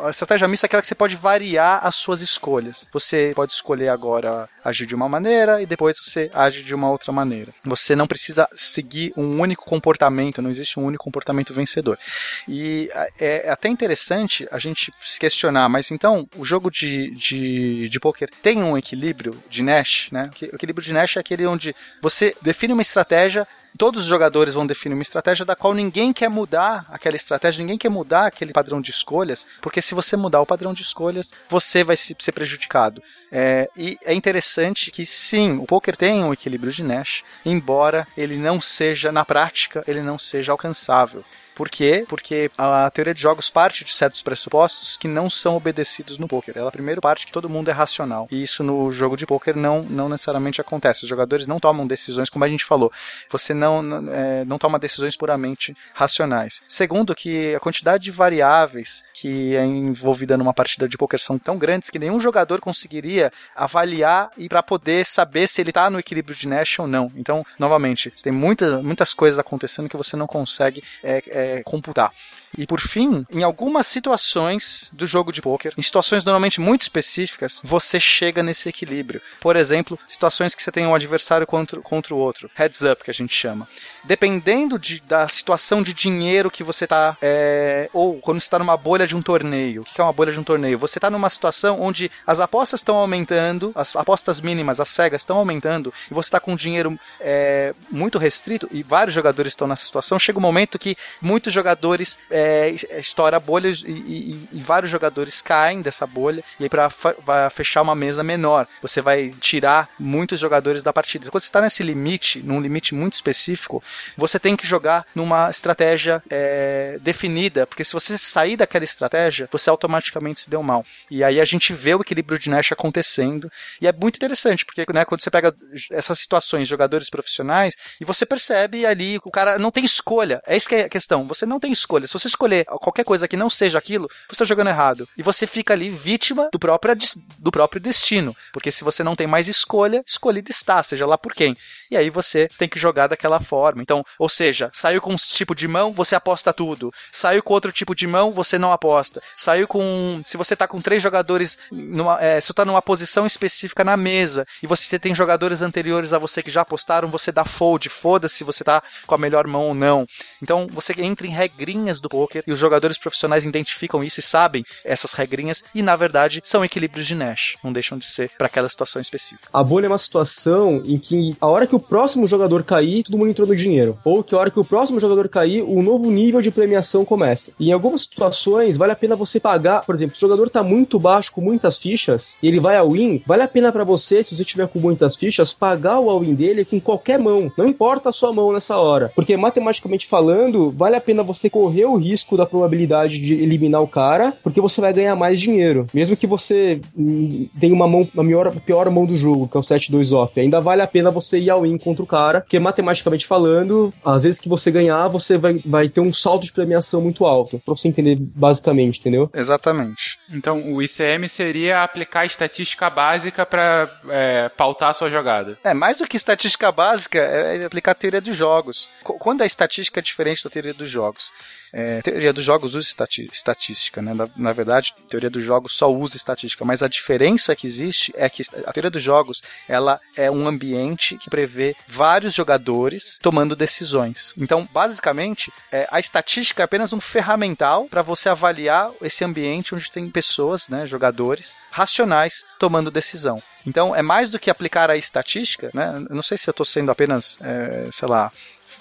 [0.05, 2.89] A estratégia mista é aquela que você pode variar as suas escolhas.
[2.93, 7.13] Você pode escolher agora agir de uma maneira e depois você age de uma outra
[7.13, 7.53] maneira.
[7.65, 11.99] Você não precisa seguir um único comportamento, não existe um único comportamento vencedor.
[12.47, 18.01] E é até interessante a gente se questionar, mas então o jogo de, de, de
[18.01, 20.31] poker tem um equilíbrio de Nash, né?
[20.53, 23.47] O equilíbrio de Nash é aquele onde você define uma estratégia
[23.77, 27.79] todos os jogadores vão definir uma estratégia da qual ninguém quer mudar aquela estratégia, ninguém
[27.79, 31.85] quer mudar aquele padrão de escolhas, porque se você mudar o padrão de escolhas, você
[31.85, 33.03] vai se, ser prejudicado.
[33.31, 38.37] É, e é interessante que sim, o poker tem um equilíbrio de Nash, embora ele
[38.37, 41.25] não seja, na prática, ele não seja alcançável.
[41.57, 42.05] Por quê?
[42.07, 46.57] Porque a teoria de jogos parte de certos pressupostos que não são obedecidos no poker.
[46.57, 48.29] Ela primeiro parte que todo mundo é racional.
[48.31, 51.05] E isso no jogo de poker não, não necessariamente acontece.
[51.05, 52.93] Os jogadores não tomam decisões, como a gente falou.
[53.31, 56.63] Você não, não, é, não toma decisões puramente racionais.
[56.69, 61.57] Segundo, que a quantidade de variáveis que é envolvida numa partida de poker são tão
[61.57, 66.37] grandes que nenhum jogador conseguiria avaliar e para poder saber se ele está no equilíbrio
[66.37, 67.11] de Nash ou não.
[67.17, 72.13] Então, novamente, tem muita, muitas coisas acontecendo que você não consegue é, é, computar.
[72.57, 77.61] E por fim, em algumas situações do jogo de poker, em situações normalmente muito específicas,
[77.63, 79.21] você chega nesse equilíbrio.
[79.41, 83.11] Por exemplo, situações que você tem um adversário contra, contra o outro, heads up que
[83.11, 83.69] a gente chama.
[84.05, 89.07] Dependendo de, da situação de dinheiro que você está, é, ou quando está numa bolha
[89.07, 89.83] de um torneio.
[89.83, 90.79] O que é uma bolha de um torneio?
[90.79, 95.37] Você está numa situação onde as apostas estão aumentando, as apostas mínimas, as cegas estão
[95.37, 100.19] aumentando, e você está com dinheiro é, muito restrito, e vários jogadores estão nessa situação.
[100.19, 100.97] Chega um momento que
[101.37, 106.71] muitos jogadores é, estoura bolhas e, e, e, vários jogadores caem dessa bolha e aí
[106.71, 111.31] para fechar uma mesa menor você vai tirar muitos jogadores da partida.
[111.31, 113.83] Quando você está nesse limite, num limite muito específico,
[114.17, 119.69] você tem que jogar numa estratégia é, definida, porque se você sair daquela estratégia, você
[119.69, 120.87] automaticamente se deu mal.
[121.11, 124.87] E aí a gente vê o equilíbrio de Nash acontecendo e é muito interessante porque
[124.91, 125.55] né, quando você pega
[125.93, 130.41] essas situações, jogadores profissionais e você percebe ali o cara não tem escolha.
[130.47, 131.26] É isso que é a questão.
[131.27, 132.07] Você não tem escolha.
[132.07, 135.09] Se você escolher qualquer coisa que não seja aquilo, você está jogando errado.
[135.17, 136.95] E você fica ali vítima do próprio,
[137.39, 138.37] do próprio destino.
[138.53, 141.57] Porque se você não tem mais escolha, escolhido está, seja lá por quem.
[141.91, 143.83] E aí você tem que jogar daquela forma.
[143.83, 146.93] Então, ou seja, saiu com um tipo de mão, você aposta tudo.
[147.13, 149.23] Saiu com outro tipo de mão, você não aposta.
[149.37, 150.23] Saiu com.
[150.25, 153.97] Se você tá com três jogadores, numa, é, se você tá numa posição específica na
[153.97, 157.89] mesa e você tem jogadores anteriores a você que já apostaram, você dá fold.
[157.89, 160.07] Foda-se se você tá com a melhor mão ou não.
[160.43, 164.63] Então você entra em regrinhas do poker e os jogadores profissionais identificam isso e sabem
[164.85, 168.69] essas regrinhas e na verdade são equilíbrios de Nash, não deixam de ser para aquela
[168.69, 169.49] situação específica.
[169.51, 173.17] A bolha é uma situação em que a hora que o próximo jogador cair, todo
[173.17, 176.11] mundo entrou no dinheiro, ou que a hora que o próximo jogador cair, um novo
[176.11, 177.53] nível de premiação começa.
[177.59, 180.63] E em algumas situações vale a pena você pagar, por exemplo, se o jogador tá
[180.63, 184.23] muito baixo com muitas fichas e ele vai ao win, vale a pena para você,
[184.23, 188.11] se você tiver com muitas fichas, pagar o all-in dele com qualquer mão, não importa
[188.11, 192.37] a sua mão nessa hora, porque matematicamente falando, vale a pena você correr o risco
[192.37, 195.87] da probabilidade de eliminar o cara, porque você vai ganhar mais dinheiro.
[195.93, 199.61] Mesmo que você hum, tenha uma mão, a pior, pior mão do jogo, que é
[199.61, 202.59] o 7-2 off, ainda vale a pena você ir ao in contra o cara, porque
[202.59, 207.01] matematicamente falando, às vezes que você ganhar, você vai, vai ter um salto de premiação
[207.01, 209.31] muito alto, pra você entender basicamente, entendeu?
[209.35, 210.19] Exatamente.
[210.33, 215.59] Então, o ICM seria aplicar estatística básica para é, pautar a sua jogada.
[215.63, 218.89] É, mais do que estatística básica, é aplicar a teoria dos jogos.
[219.03, 221.33] Quando a estatística é diferente da teoria dos jogos?
[221.73, 222.89] É, teoria dos jogos usa
[223.33, 224.15] estatística, né?
[224.15, 228.31] Na, na, verdade, teoria dos jogos só usa estatística, mas a diferença que existe é
[228.31, 234.33] que a teoria dos jogos ela é um ambiente que prevê vários jogadores tomando decisões.
[234.39, 239.91] Então, basicamente, é, a estatística é apenas um ferramental para você avaliar esse ambiente onde
[239.91, 243.43] tem pessoas, né, jogadores racionais tomando decisão.
[243.67, 246.07] Então, é mais do que aplicar a estatística, né?
[246.09, 248.31] Não sei se eu estou sendo apenas, é, sei lá,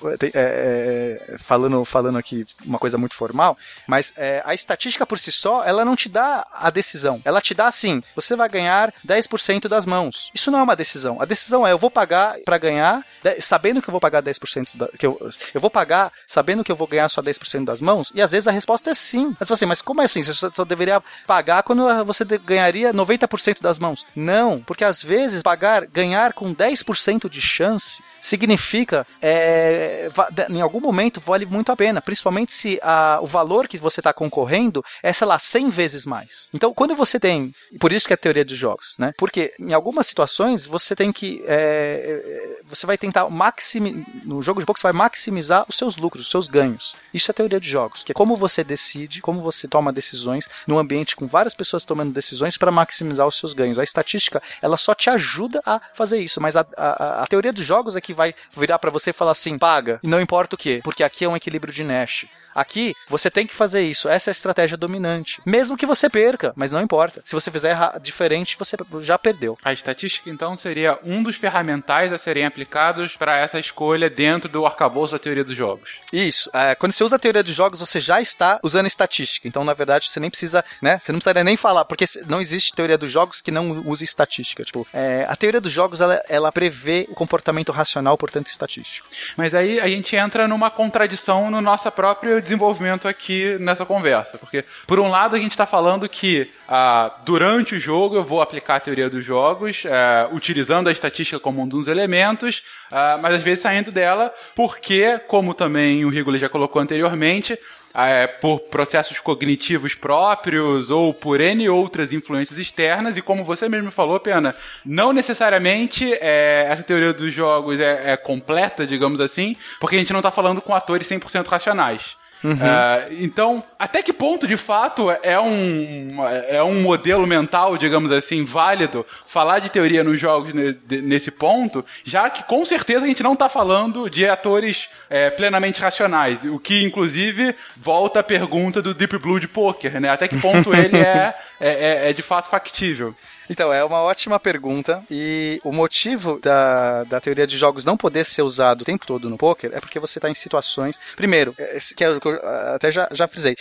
[0.10, 5.32] é, é, falando, falando aqui uma coisa muito formal, mas é, a estatística por si
[5.32, 7.22] só, ela não te dá a decisão.
[7.26, 10.32] Ela te dá assim: você vai ganhar 10% das mãos.
[10.34, 11.22] Isso não é uma decisão.
[11.22, 13.06] A decisão é: eu vou pagar para ganhar,
[13.40, 16.76] sabendo que eu vou pagar 10%, da, que eu, eu vou pagar sabendo que eu
[16.76, 19.36] vou ganhar só 10% das mãos, e às vezes a resposta é sim.
[19.40, 20.24] Mas assim, mas como é assim?
[20.24, 24.06] Você só, só deveria pagar quando você ganharia 90% das mãos.
[24.16, 30.10] Não, porque às vezes pagar, ganhar com 10% de chance significa é, é,
[30.50, 34.14] em algum momento vale muito a pena, principalmente se a- o valor que você está
[34.14, 36.50] concorrendo é, sei lá, 100 vezes mais.
[36.54, 39.14] Então, quando você tem, por isso que é a teoria dos jogos, né?
[39.18, 44.60] Porque em algumas situações você tem que, é, é, você vai tentar maximizar, no jogo
[44.60, 46.96] de poker você vai maximizar os seus lucros, os seus ganhos.
[47.14, 50.50] Isso é a teoria de jogos, que é como você decide, como você toma decisões
[50.68, 53.80] num ambiente com várias pessoas tomando decisões para maximizar os seus ganhos.
[53.80, 57.66] A estatística, ela só te ajuda a fazer isso, mas a, a, a teoria dos
[57.66, 59.58] jogos é que vai virar para você e falar assim,
[60.04, 62.26] e não importa o que, porque aqui é um equilíbrio de Nash.
[62.56, 64.08] Aqui, você tem que fazer isso.
[64.08, 65.42] Essa é a estratégia dominante.
[65.46, 67.22] Mesmo que você perca, mas não importa.
[67.26, 69.58] Se você fizer erra- diferente, você já perdeu.
[69.64, 74.66] A estatística, então, seria um dos ferramentais a serem aplicados para essa escolha dentro do
[74.66, 75.92] arcabouço da teoria dos jogos.
[76.14, 76.50] Isso.
[76.54, 79.48] É, quando você usa a teoria dos jogos, você já está usando estatística.
[79.48, 80.98] Então, na verdade, você nem precisa, né?
[81.00, 84.04] Você não precisaria nem falar, porque se- não existe teoria dos jogos que não use
[84.04, 84.64] estatística.
[84.64, 89.08] Tipo, é, a teoria dos jogos, ela, ela prevê o comportamento racional, portanto, estatístico.
[89.36, 94.38] Mas aí a gente entra numa contradição no nosso próprio desenvolvimento aqui nessa conversa.
[94.38, 98.42] Porque, por um lado, a gente está falando que ah, durante o jogo eu vou
[98.42, 103.36] aplicar a teoria dos jogos, ah, utilizando a estatística como um dos elementos, ah, mas
[103.36, 107.60] às vezes saindo dela, porque, como também o Rigoli já colocou anteriormente,
[107.96, 113.90] é, por processos cognitivos próprios ou por N outras influências externas, e como você mesmo
[113.90, 114.54] falou, Pena,
[114.86, 120.12] não necessariamente é, essa teoria dos jogos é, é completa, digamos assim, porque a gente
[120.12, 122.18] não está falando com atores 100% racionais.
[122.46, 122.58] Uhum.
[122.62, 126.10] É, então, até que ponto de fato é um,
[126.48, 130.54] é um modelo mental, digamos assim, válido falar de teoria nos jogos
[130.88, 135.82] nesse ponto, já que com certeza a gente não está falando de atores é, plenamente
[135.82, 140.10] racionais, o que inclusive volta à pergunta do Deep Blue de Poker, né?
[140.10, 143.16] Até que ponto ele é, é, é- é de fato factível.
[143.50, 145.04] Então, é uma ótima pergunta.
[145.10, 149.30] E o motivo da, da teoria de jogos não poder ser usado o tempo todo
[149.30, 151.00] no poker é porque você está em situações.
[151.16, 153.56] Primeiro, é, esse que é o que eu ah, até já, já frisei.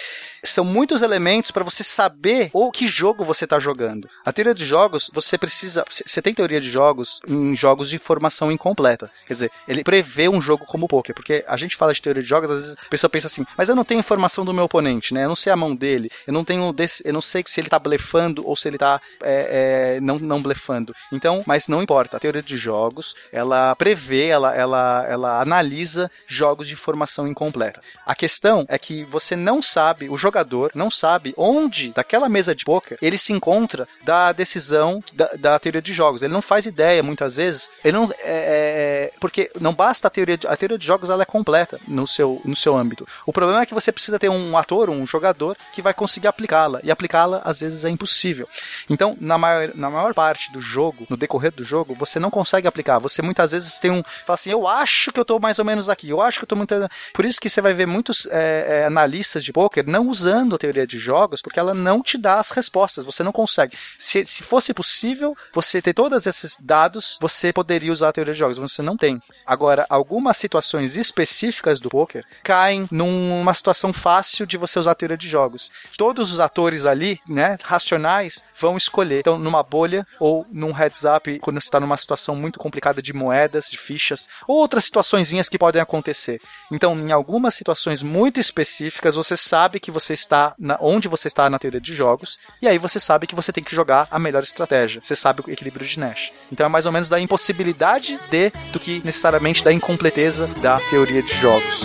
[0.44, 4.08] São muitos elementos para você saber o que jogo você está jogando.
[4.24, 5.84] A teoria de jogos, você precisa.
[5.88, 9.10] Você tem teoria de jogos em jogos de informação incompleta.
[9.26, 11.14] Quer dizer, ele prevê um jogo como o poker.
[11.14, 13.68] Porque a gente fala de teoria de jogos, às vezes a pessoa pensa assim, mas
[13.68, 15.24] eu não tenho informação do meu oponente, né?
[15.24, 17.68] Eu não sei a mão dele, eu não tenho desse, eu não sei se ele
[17.68, 20.94] tá blefando ou se ele tá é, é, não, não blefando.
[21.12, 22.16] Então, mas não importa.
[22.16, 27.80] A teoria de jogos, ela prevê, ela, ela, ela analisa jogos de informação incompleta.
[28.04, 32.64] A questão é que você não sabe, o jogador não sabe onde, daquela mesa de
[32.64, 36.22] poker, ele se encontra da decisão da, da teoria de jogos.
[36.22, 37.70] Ele não faz ideia, muitas vezes.
[37.84, 41.22] Ele não, é, é, porque não basta a teoria de, a teoria de jogos, ela
[41.22, 43.06] é completa no seu, no seu âmbito.
[43.24, 46.80] O problema é que você precisa ter um ator, um jogador, que vai conseguir aplicá-la.
[46.82, 48.48] E aplicá-la, às vezes, é impossível.
[48.90, 52.66] Então, na maior, na maior parte do jogo, no decorrer do jogo, você não consegue
[52.66, 52.98] aplicar.
[52.98, 54.02] Você muitas vezes tem um.
[54.02, 56.48] Fala assim, eu acho que eu tô mais ou menos aqui, eu acho que eu
[56.48, 56.74] tô muito.
[57.12, 60.58] Por isso que você vai ver muitos é, é, analistas de poker não usando a
[60.58, 63.04] teoria de jogos, porque ela não te dá as respostas.
[63.04, 63.76] Você não consegue.
[63.98, 68.38] Se, se fosse possível você ter todos esses dados, você poderia usar a teoria de
[68.38, 69.20] jogos, mas você não tem.
[69.46, 75.16] Agora, algumas situações específicas do poker caem numa situação fácil de você usar a teoria
[75.16, 75.70] de jogos.
[75.96, 79.20] Todos os atores ali, né, racionais, vão escolher.
[79.20, 83.12] Então, numa bolha ou num heads up, quando você está numa situação muito complicada de
[83.12, 86.40] moedas, de fichas, ou outras situaçõezinhas que podem acontecer.
[86.70, 91.48] Então, em algumas situações muito específicas, você sabe que você está na, onde você está
[91.50, 94.42] na teoria de jogos, e aí você sabe que você tem que jogar a melhor
[94.42, 95.00] estratégia.
[95.02, 96.32] Você sabe o equilíbrio de Nash.
[96.50, 101.22] Então é mais ou menos da impossibilidade de do que necessariamente da incompleteza da teoria
[101.22, 101.82] de jogos.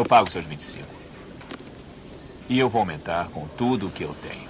[0.00, 0.88] Eu pago seus 25.
[2.48, 4.48] E eu vou aumentar com tudo o que eu tenho.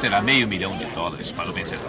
[0.00, 1.86] Será meio milhão de dólares para o vencedor.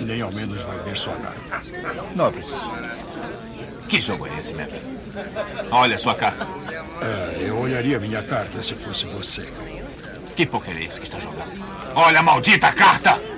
[0.00, 1.36] Nem ao menos vai ver sua cara.
[2.16, 2.56] Não precisa.
[3.90, 4.86] Que jogo é esse, Maverick?
[5.70, 6.46] Olha a sua carta.
[7.02, 9.46] É, eu olharia minha carta se fosse você.
[10.34, 11.62] Que poker é esse que está jogando?
[11.94, 13.37] Olha a maldita carta!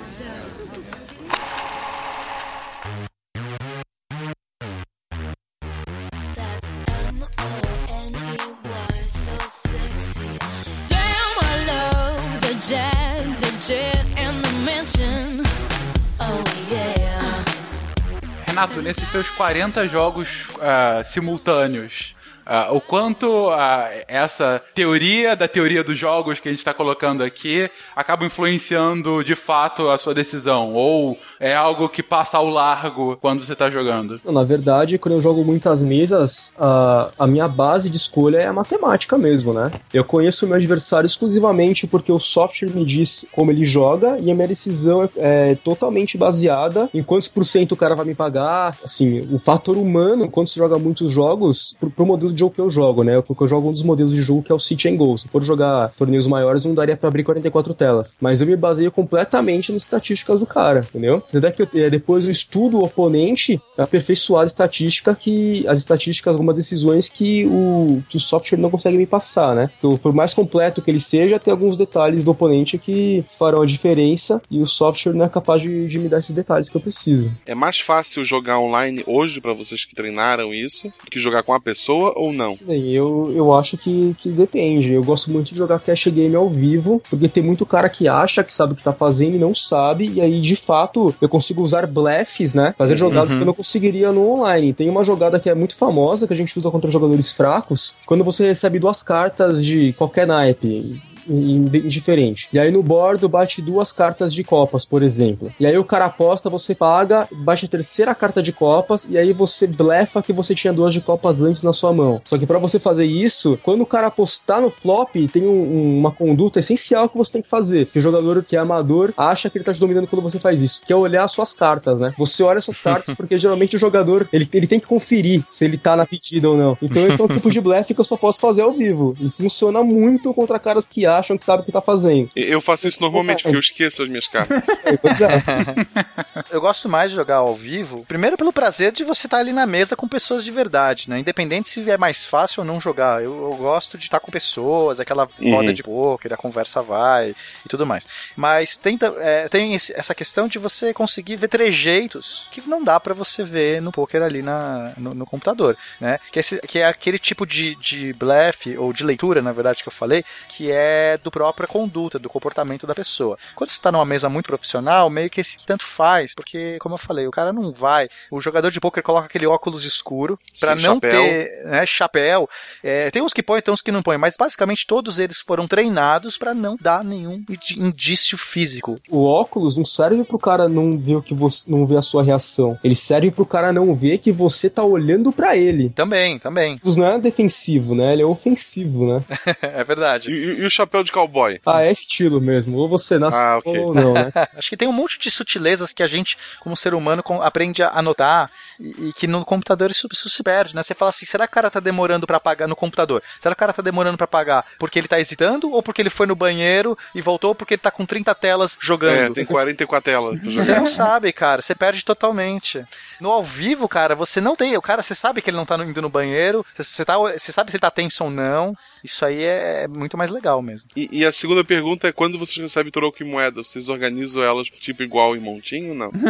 [18.61, 25.83] Renato, nesses seus 40 jogos ah, simultâneos, ah, o quanto ah, essa teoria da teoria
[25.83, 30.73] dos jogos que a gente está colocando aqui acaba influenciando de fato a sua decisão?
[30.73, 34.19] Ou é algo que passa ao largo quando você está jogando?
[34.25, 38.53] Na verdade, quando eu jogo muitas mesas, a, a minha base de escolha é a
[38.53, 39.71] matemática mesmo, né?
[39.93, 44.31] Eu conheço o meu adversário exclusivamente porque o software me diz como ele joga e
[44.31, 48.15] a minha decisão é, é totalmente baseada em quantos por cento o cara vai me
[48.15, 48.77] pagar.
[48.83, 52.61] Assim, o fator humano, quando se joga muitos jogos, pro, pro modelo de jogo que
[52.61, 53.21] eu jogo, né?
[53.21, 55.17] Porque eu jogo um dos modelos de jogo que é o City and Go.
[55.17, 58.17] Se for jogar torneios maiores, não daria pra abrir 44 telas.
[58.21, 61.21] Mas eu me baseio completamente nas estatísticas do cara, entendeu?
[61.33, 65.67] Até que eu, é, depois eu estudo o oponente, aperfeiçoar a estatística que.
[65.67, 69.69] as estatísticas, algumas decisões que o, que o software não consegue me passar, né?
[69.81, 74.41] Por mais completo que ele seja, tem alguns detalhes do oponente que farão a diferença
[74.49, 77.31] e o software não é capaz de, de me dar esses detalhes que eu preciso.
[77.45, 81.53] É mais fácil jogar online hoje pra vocês que treinaram isso do que jogar com
[81.53, 82.57] a pessoa ou não?
[82.61, 84.93] Bem, eu, eu acho que, que depende.
[84.93, 88.43] Eu gosto muito de jogar cash game ao vivo, porque tem muito cara que acha
[88.43, 91.61] que sabe o que tá fazendo e não sabe, e aí de fato eu consigo
[91.61, 92.73] usar blefs, né?
[92.77, 93.37] Fazer jogadas Uhum.
[93.37, 94.73] que eu não conseguiria no online.
[94.73, 98.23] Tem uma jogada que é muito famosa que a gente usa contra jogadores fracos, quando
[98.23, 101.01] você recebe duas cartas de qualquer naipe.
[101.27, 102.47] Indiferente.
[102.51, 105.51] E aí no bordo bate duas cartas de copas, por exemplo.
[105.59, 109.33] E aí o cara aposta, você paga, bate a terceira carta de copas e aí
[109.33, 112.21] você blefa que você tinha duas de copas antes na sua mão.
[112.25, 116.11] Só que pra você fazer isso, quando o cara apostar no flop, tem um- uma
[116.11, 117.85] conduta essencial que você tem que fazer.
[117.87, 120.61] Que o jogador que é amador acha que ele tá te dominando quando você faz
[120.61, 122.13] isso, que é olhar as suas cartas, né?
[122.17, 125.65] Você olha as suas cartas porque geralmente o jogador, ele, ele tem que conferir se
[125.65, 126.77] ele tá na pedida ou não.
[126.81, 129.15] Então esse é um tipo de blefe que eu só posso fazer ao vivo.
[129.19, 132.29] E funciona muito contra caras que acham que sabem o que tá fazendo.
[132.35, 134.61] Eu faço isso normalmente, porque eu esqueço as minhas cartas.
[135.01, 135.29] Pois é.
[136.51, 139.65] Eu gosto mais de jogar ao vivo, primeiro pelo prazer de você estar ali na
[139.65, 141.19] mesa com pessoas de verdade, né?
[141.19, 143.23] Independente se é mais fácil ou não jogar.
[143.23, 145.55] Eu, eu gosto de estar com pessoas, aquela Uhum.
[145.55, 147.29] roda de poker, a conversa vai
[147.65, 148.07] e tudo mais.
[148.35, 152.99] Mas tenta, é, tem esse- essa questão de você conseguir ver trejeitos que não dá
[152.99, 156.19] pra você ver no poker ali na, no, no computador, né?
[156.31, 159.87] Que, esse- que é aquele tipo de, de blefe, ou de leitura, na verdade, que
[159.89, 163.37] eu falei, que é do própria conduta, do comportamento da pessoa.
[163.55, 166.99] Quando você tá numa mesa muito profissional, meio que esse tanto faz, porque, como eu
[166.99, 168.09] falei, o cara não vai.
[168.29, 171.11] O jogador de poker coloca aquele óculos escuro pra Sim, não chapéu.
[171.11, 172.49] ter né, chapéu.
[172.83, 175.67] É, tem uns que põem, tem uns que não põem, mas basicamente todos eles foram
[175.67, 177.35] treinados pra não dar nenhum
[177.77, 178.95] indício físico.
[179.09, 182.23] O óculos não serve pro cara não ver o que você não ver a sua
[182.23, 182.77] reação.
[182.83, 185.89] Ele serve pro cara não ver que você tá olhando pra ele.
[185.89, 186.73] Também, também.
[186.83, 188.13] O óculos não é defensivo, né?
[188.13, 189.23] Ele é ofensivo, né?
[189.61, 190.31] é verdade.
[190.31, 191.59] E, e o chapéu de cowboy?
[191.65, 192.77] Ah, é estilo mesmo.
[192.77, 193.77] Ou você nasce Ah, ok.
[193.79, 194.31] ou não, né?
[194.57, 197.89] Acho que tem um monte de sutilezas que a gente, como ser humano, aprende a
[197.91, 200.83] anotar e, e que no computador isso, isso se perde, né?
[200.83, 203.23] Você fala assim, será que o cara tá demorando pra pagar no computador?
[203.39, 206.09] Será que o cara tá demorando pra pagar porque ele tá hesitando ou porque ele
[206.09, 209.33] foi no banheiro e voltou porque ele tá com 30 telas É, jogando?
[209.35, 211.61] tem 44 telas pra Você não sabe, cara.
[211.61, 212.83] Você perde totalmente.
[213.21, 214.75] No ao vivo, cara, você não tem.
[214.75, 216.65] O cara, você sabe que ele não tá indo no banheiro.
[216.73, 218.75] Você, você, tá, você sabe se ele tá tenso ou não.
[219.03, 220.89] Isso aí é muito mais legal mesmo.
[220.95, 224.67] E, e a segunda pergunta é quando vocês recebem troco e moeda, vocês organizam elas
[224.67, 226.11] tipo igual em montinho, não?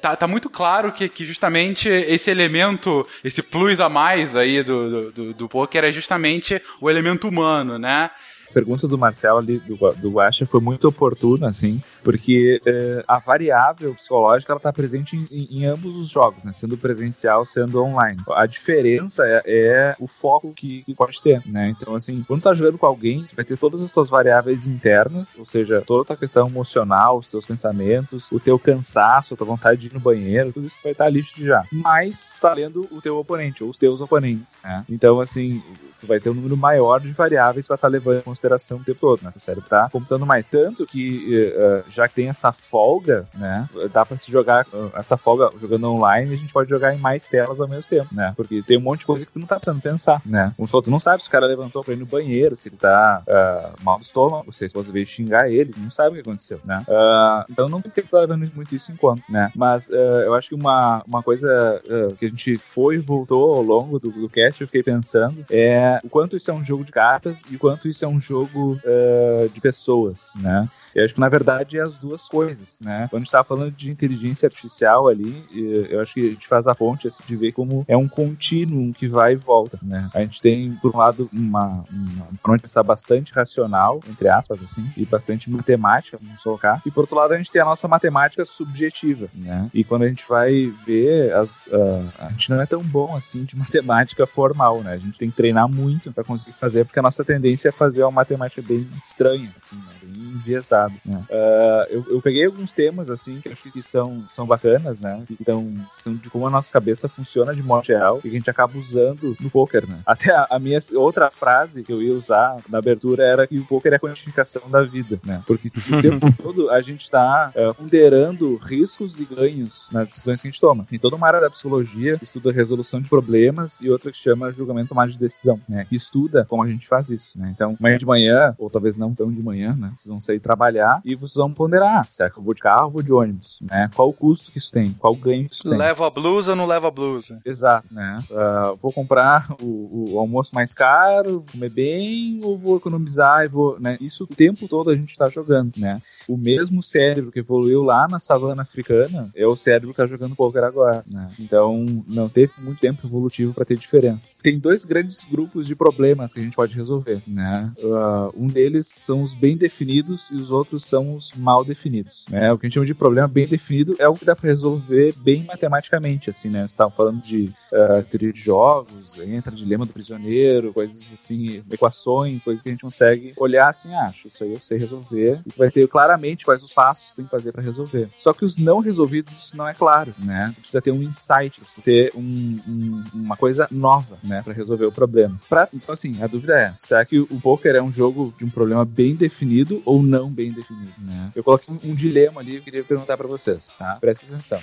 [0.00, 4.90] Tá, tá muito claro que, que justamente esse elemento, esse plus a mais aí do,
[4.90, 8.10] do, do, do poker é justamente o elemento humano, né?
[8.52, 13.94] Pergunta do Marcelo ali, do, do Guaxa, foi muito oportuna, assim, porque eh, a variável
[13.94, 16.52] psicológica ela está presente em, em- ambos os jogos, né?
[16.52, 18.20] Sendo presencial, sendo online.
[18.30, 21.68] A diferença é, é o foco que, que pode ter, né?
[21.76, 25.46] Então, assim, quando tá jogando com alguém, vai ter todas as tuas variáveis internas, ou
[25.46, 29.80] seja, toda a tua questão emocional, os teus pensamentos, o teu cansaço, a tua vontade
[29.80, 31.64] de ir no banheiro, tudo isso vai estar ali já.
[31.72, 34.84] Mas tá lendo o teu oponente, ou os teus oponentes, né?
[34.88, 35.62] Então, assim,
[36.02, 39.00] tu vai ter um número maior de variáveis para estar levando em consideração o tempo
[39.00, 39.32] todo, né?
[39.34, 40.50] O cérebro tá computando mais.
[40.50, 43.68] Tanto que, eh, já que tem essa folga, né?
[43.92, 47.28] Dá para se jogar eh, essa folga jogando online, a gente pode jogar em mais
[47.28, 48.32] telas ao mesmo tempo, né?
[48.36, 50.52] Porque tem um monte de coisa que tu não tá precisando pensar, né?
[50.56, 52.76] Tu falou, tu não sabe se o cara levantou pra ir no banheiro, se ele
[52.76, 56.28] tá ah, mal do estômago, se a esposa veio xingar ele, não sabe o que
[56.28, 56.84] aconteceu, né?
[56.88, 59.52] Ah, então não tem que estar levando muito isso em conta, né?
[59.54, 61.80] Mas ah, eu acho que uma, uma coisa
[62.18, 65.91] que a gente foi e voltou ao longo do, do cast, eu fiquei pensando, é
[66.04, 68.78] o quanto isso é um jogo de cartas e o quanto isso é um jogo
[68.84, 70.68] eh, de pessoas, né?
[70.94, 73.06] Eu acho que na verdade é as duas coisas, né?
[73.08, 75.44] Quando a gente tava falando de inteligência artificial ali,
[75.90, 78.92] eu acho que a gente faz a ponte assim, de ver como é um contínuo
[78.92, 80.08] que vai e volta, né?
[80.14, 85.04] A gente tem, por um lado, uma, uma pensar bastante racional, entre aspas, assim, e
[85.04, 86.80] bastante matemática, vamos colocar.
[86.86, 89.68] E por outro lado, a gente tem a nossa matemática subjetiva, né?
[89.74, 93.44] E quando a gente vai ver, as, ah, a gente não é tão bom assim
[93.44, 94.92] de matemática formal, né?
[94.92, 95.81] A gente tem que treinar muito
[96.14, 99.92] para conseguir fazer, porque a nossa tendência é fazer uma matemática bem estranha, assim, né?
[100.02, 100.94] bem enviesada.
[101.04, 101.22] Né?
[101.30, 105.22] Ah, eu, eu peguei alguns temas, assim, que acho que são, são bacanas, né?
[105.26, 108.32] Que tão, são de como a nossa cabeça funciona de modo geral e que a
[108.32, 110.00] gente acaba usando no poker, né?
[110.06, 113.64] Até a, a minha outra frase que eu ia usar na abertura era que o
[113.64, 115.42] poker é a quantificação da vida, né?
[115.46, 115.72] Porque o
[116.02, 120.84] tempo todo a gente está ponderando riscos e ganhos nas decisões que a gente toma.
[120.88, 124.52] Tem toda uma área da psicologia que estuda resolução de problemas e outra que chama
[124.52, 125.86] julgamento tomado de decisão, né?
[125.88, 127.50] Que estuda como a gente faz isso, né?
[127.54, 129.92] Então, amanhã de manhã, ou talvez não tão de manhã, né?
[129.96, 132.86] Vocês vão sair trabalhar e vocês vão ponderar, ah, será que eu vou de carro
[132.86, 133.90] ou vou de ônibus, né?
[133.94, 134.92] Qual o custo que isso tem?
[134.92, 135.78] Qual o ganho que isso tem?
[135.78, 137.40] Leva a blusa ou não leva a blusa?
[137.44, 138.22] Exato, né?
[138.30, 143.80] Ah, vou comprar o, o almoço mais caro, comer bem, ou vou economizar e vou,
[143.80, 143.96] né?
[144.00, 146.00] Isso o tempo todo a gente tá jogando, né?
[146.28, 150.36] O mesmo cérebro que evoluiu lá na savana africana é o cérebro que tá jogando
[150.36, 151.28] poker agora, né?
[151.38, 154.34] Então, não teve muito tempo evolutivo para ter diferença.
[154.42, 157.72] Tem dois grandes grupos de problemas que a gente pode resolver, né?
[157.82, 162.52] Ah, um deles são os bem definidos e os outros são os mal definidos, né?
[162.52, 165.14] O que a gente chama de problema bem definido é o que dá para resolver
[165.18, 166.60] bem matematicamente, assim, né?
[166.60, 172.44] Você estava falando de uh, teoria de jogos, entra dilema do prisioneiro, coisas assim, equações,
[172.44, 175.58] coisas que a gente consegue olhar assim, ah, isso aí eu sei resolver, e tu
[175.58, 178.08] vai ter claramente quais os passos que tem que fazer para resolver.
[178.18, 180.54] Só que os não resolvidos, isso não é claro, né?
[180.58, 184.92] Precisa ter um insight, precisa ter um, um, uma coisa nova, né, para resolver o
[184.92, 185.40] problema.
[185.48, 188.50] Pra, então, assim, a dúvida é, será que o poker é um jogo de um
[188.50, 191.30] problema bem definido ou não bem definido, né?
[191.34, 193.96] Eu coloquei um, um dilema ali, eu queria perguntar para vocês, tá?
[194.00, 194.60] Presta atenção.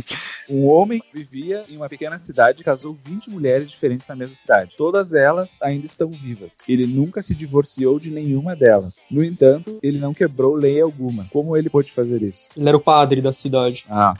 [0.48, 4.74] um homem vivia em uma pequena cidade e casou 20 mulheres diferentes na mesma cidade.
[4.76, 6.58] Todas elas ainda estão vivas.
[6.68, 9.06] Ele nunca se divorciou de nenhuma delas.
[9.10, 11.26] No entanto, ele não quebrou lei alguma.
[11.30, 12.48] Como ele pôde fazer isso?
[12.56, 13.84] Ele era o padre da cidade.
[13.88, 14.14] Ah.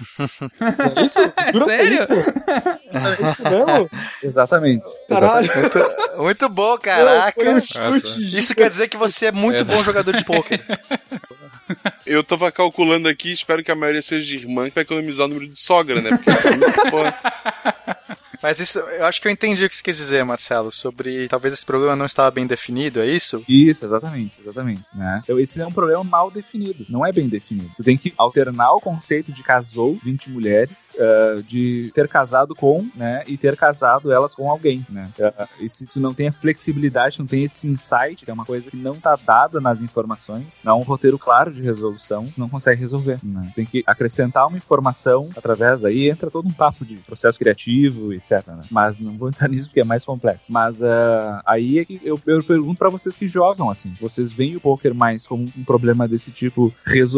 [0.96, 1.20] É isso?
[1.52, 2.02] Jura que é Sério?
[2.02, 2.12] isso?
[2.12, 3.90] É isso mesmo?
[4.22, 4.86] Exatamente.
[5.08, 5.50] Caralho.
[5.50, 5.99] Exatamente.
[6.18, 7.40] Muito, bom, caraca.
[7.50, 9.64] Um chute Isso quer dizer que você é muito É.
[9.64, 10.60] bom jogador de poker.
[12.04, 15.28] Eu tava calculando aqui, espero que a maioria seja de irmã, que vai economizar o
[15.28, 16.10] número de sogra, né?
[16.10, 16.98] Porque, pô,
[18.42, 21.54] Mas isso, eu acho que eu entendi o que você quis dizer, Marcelo, sobre talvez
[21.54, 23.44] esse problema não estava bem definido, é isso?
[23.48, 25.20] Isso, exatamente, exatamente, né?
[25.22, 27.70] Então esse é um problema mal definido, não é bem definido.
[27.76, 32.88] Tu tem que alternar o conceito de casou 20 mulheres, ah, de ter casado com,
[32.94, 35.10] né, e ter casado elas com alguém, né?
[35.20, 38.44] Ah, e se tu não tem a flexibilidade, não tem esse insight, que é uma
[38.44, 42.48] coisa que não tá dada nas informações, não há um roteiro claro de resolução, não
[42.48, 43.52] consegue resolver, né?
[43.54, 48.29] Tem que acrescentar uma informação através aí, entra todo um papo de processo criativo, etc,
[48.30, 48.62] né?
[48.70, 50.52] Mas não vou entrar nisso porque é mais complexo.
[50.52, 54.56] Mas ah, aí é que eu, eu pergunto pra vocês que jogam, assim, vocês veem
[54.56, 56.72] o poker mais como um problema desse tipo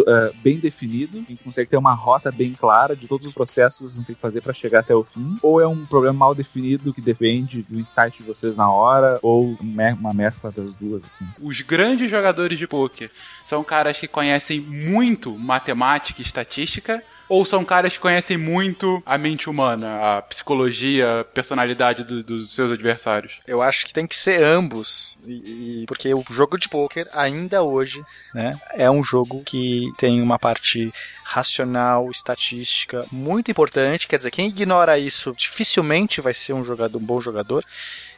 [0.07, 3.79] ah, bem definido, em que consegue ter uma rota bem clara de todos os processos
[3.79, 6.35] que vocês vão que fazer pra chegar até o fim, ou é um problema mal
[6.35, 11.27] definido que depende do insight de vocês na hora, ou uma mescla das duas, assim.
[11.41, 13.11] Os grandes jogadores de poker
[13.43, 17.03] são caras que conhecem muito matemática e estatística
[17.33, 22.55] ou são caras que conhecem muito a mente humana, a psicologia, a personalidade do- dos
[22.55, 23.39] seus adversários?
[23.47, 27.63] Eu acho que tem que ser ambos, e, e- porque o jogo de poker ainda
[27.63, 28.03] hoje,
[28.35, 30.93] né, é um jogo que tem uma parte
[31.33, 34.07] racional, estatística muito importante.
[34.07, 37.65] Quer dizer, quem ignora isso dificilmente vai ser um jogador, um bom jogador.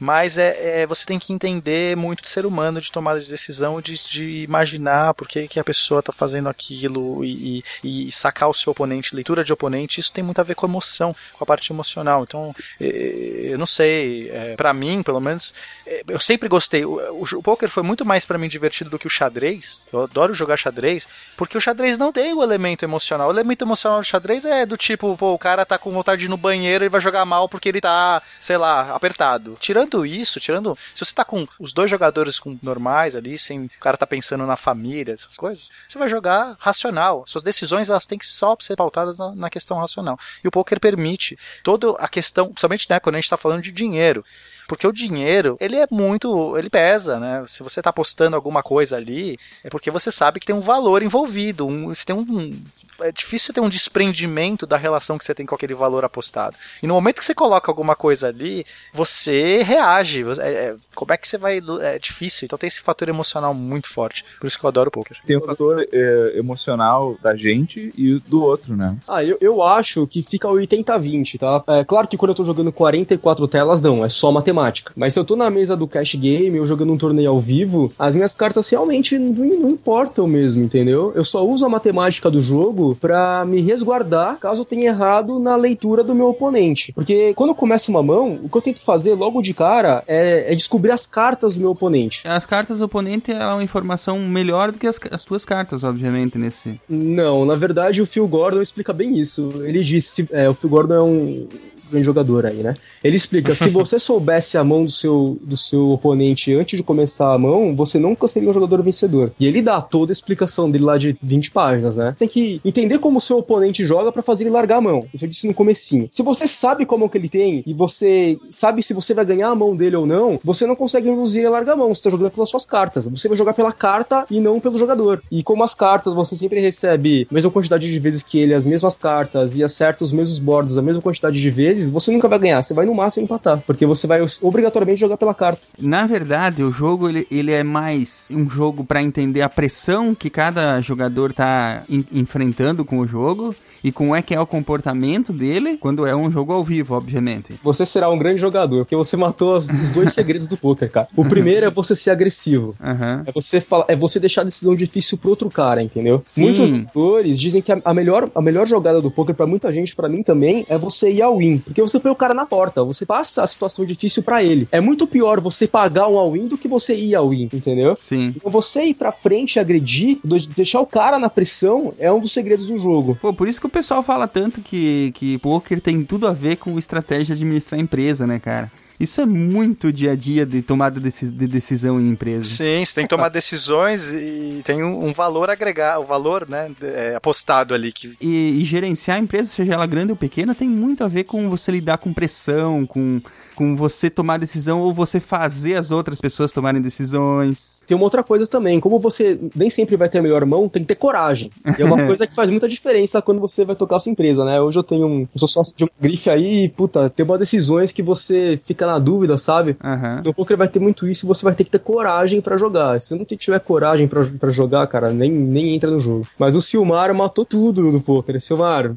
[0.00, 3.80] Mas é, é- você tem que entender muito de ser humano, de tomada de decisão,
[3.80, 8.48] de, de imaginar por que, que a pessoa está fazendo aquilo e, e- e sacar
[8.50, 10.00] o seu oponente, leitura de oponente.
[10.00, 12.24] Isso tem muito a ver com emoção, com a parte emocional.
[12.24, 15.54] Então, eu não sei, é, para mim, pelo menos,
[15.86, 16.84] é, eu sempre gostei.
[16.84, 19.86] O, o, o poker foi muito mais para mim divertido do que o xadrez.
[19.92, 23.03] Eu adoro jogar xadrez, porque o xadrez não tem o elemento emocional.
[23.12, 26.26] O elemento emocional do xadrez é do tipo, pô, o cara tá com vontade de
[26.26, 29.56] ir no banheiro e vai jogar mal porque ele tá, sei lá, apertado.
[29.60, 30.76] Tirando isso, tirando.
[30.94, 34.46] Se você tá com os dois jogadores com normais ali, sem o cara tá pensando
[34.46, 37.24] na família, essas coisas, você vai jogar racional.
[37.26, 40.18] Suas decisões elas têm que só ser pautadas na, na questão racional.
[40.42, 43.72] E o poker permite toda a questão, principalmente né, quando a gente tá falando de
[43.72, 44.24] dinheiro.
[44.66, 47.44] Porque o dinheiro, ele é muito, ele pesa, né?
[47.46, 51.02] Se você tá apostando alguma coisa ali, é porque você sabe que tem um valor
[51.02, 52.54] envolvido, um, você tem um
[53.00, 56.56] é difícil ter um desprendimento da relação que você tem com aquele valor apostado.
[56.82, 60.24] E no momento que você coloca alguma coisa ali, você reage.
[60.38, 61.60] É- é- como é que você vai.
[61.80, 62.46] É difícil.
[62.46, 64.24] Então tem esse fator emocional muito forte.
[64.40, 65.16] Por isso que eu adoro o poker.
[65.26, 68.96] Tem o fator é, emocional da gente e do outro, né?
[69.08, 71.62] Ah, eu, eu acho que fica 80-20, tá?
[71.68, 74.53] É claro que quando eu tô jogando 44 telas, não, é só matemática.
[74.96, 77.92] Mas se eu tô na mesa do cash game ou jogando um torneio ao vivo,
[77.98, 81.12] as minhas cartas realmente não, não importam mesmo, entendeu?
[81.14, 85.56] Eu só uso a matemática do jogo pra me resguardar caso eu tenha errado na
[85.56, 86.92] leitura do meu oponente.
[86.92, 90.52] Porque quando eu começo uma mão, o que eu tento fazer logo de cara é,
[90.52, 92.26] é descobrir as cartas do meu oponente.
[92.26, 96.38] As cartas do oponente é uma informação melhor do que as, as tuas cartas, obviamente,
[96.38, 96.80] nesse.
[96.88, 99.62] Não, na verdade o Phil Gordon explica bem isso.
[99.64, 101.48] Ele disse, é, o Phil Gordon é um
[101.94, 102.76] grande jogador aí, né?
[103.02, 107.32] Ele explica, se você soubesse a mão do seu, do seu oponente antes de começar
[107.32, 109.32] a mão, você nunca seria um jogador vencedor.
[109.38, 112.14] E ele dá toda a explicação dele lá de 20 páginas, né?
[112.18, 115.06] Tem que entender como o seu oponente joga pra fazer ele largar a mão.
[115.12, 116.08] Isso eu disse no comecinho.
[116.10, 119.54] Se você sabe como que ele tem e você sabe se você vai ganhar a
[119.54, 121.94] mão dele ou não, você não consegue induzir ele a largar a mão.
[121.94, 123.06] Você tá jogando pelas suas cartas.
[123.08, 125.22] Você vai jogar pela carta e não pelo jogador.
[125.30, 128.66] E como as cartas você sempre recebe a mesma quantidade de vezes que ele, as
[128.66, 132.38] mesmas cartas e acerta os mesmos bordos a mesma quantidade de vezes, você nunca vai
[132.38, 132.62] ganhar.
[132.62, 133.62] Você vai no máximo empatar.
[133.66, 135.62] Porque você vai obrigatoriamente jogar pela carta.
[135.80, 140.28] Na verdade, o jogo ele, ele é mais um jogo pra entender a pressão que
[140.30, 143.54] cada jogador tá en- enfrentando com o jogo
[143.84, 147.54] e como é que é o comportamento dele quando é um jogo ao vivo, obviamente.
[147.62, 151.06] Você será um grande jogador, porque você matou as- os dois segredos do poker, cara.
[151.14, 152.74] O primeiro é você ser agressivo.
[152.82, 153.22] Aham.
[153.26, 156.22] É você fala, é você deixar a decisão difícil pro outro cara, entendeu?
[156.24, 156.42] Sim.
[156.42, 159.94] Muitos jogadores dizem que a, a melhor, a melhor jogada do poker pra muita gente,
[159.94, 162.82] pra mim também, é você ir ao win, porque você põe o cara na porta,
[162.82, 164.66] você passa a situação difícil pra ele.
[164.72, 167.96] É muito pior você pagar um all-in do que você ir ao win, entendeu?
[168.00, 168.32] Sim.
[168.36, 170.18] Então você ir pra frente e agredir,
[170.56, 173.16] deixar o cara na pressão, é um dos segredos do jogo.
[173.20, 176.56] Pô, por isso que o pessoal fala tanto que, que poker tem tudo a ver
[176.56, 178.70] com estratégia de administrar empresa, né, cara?
[178.98, 182.44] Isso é muito dia a dia de tomada de decisão em empresa.
[182.44, 186.70] Sim, você tem que tomar decisões e tem um, um valor agregado, o valor, né,
[186.80, 187.92] é, apostado ali.
[187.92, 188.16] Que...
[188.20, 191.50] E, e gerenciar a empresa, seja ela grande ou pequena, tem muito a ver com
[191.50, 193.20] você lidar com pressão, com,
[193.56, 197.82] com você tomar decisão ou você fazer as outras pessoas tomarem decisões.
[197.86, 200.82] Tem uma outra coisa também, como você nem sempre vai ter a melhor mão, tem
[200.82, 201.50] que ter coragem.
[201.78, 204.44] E é uma coisa que faz muita diferença quando você vai tocar a sua empresa,
[204.44, 204.60] né?
[204.60, 205.20] Hoje eu tenho um.
[205.20, 208.86] Eu sou sócio de um grife aí, e, puta, tem umas decisões que você fica
[208.86, 209.76] na dúvida, sabe?
[209.82, 210.22] Aham.
[210.24, 213.00] No poker vai ter muito isso e você vai ter que ter coragem pra jogar.
[213.00, 216.26] Se você não tiver coragem pra pra jogar, cara, nem, nem entra no jogo.
[216.38, 218.40] Mas o Silmar matou tudo no poker.
[218.40, 218.92] Silmar,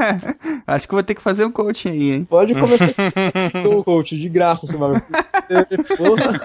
[0.66, 2.26] Acho que vou ter que fazer um coaching aí, hein?
[2.28, 2.90] pode começar
[3.34, 5.02] esse teu coach de graça, Silmar.
[5.34, 5.64] Você,
[5.96, 6.40] porra.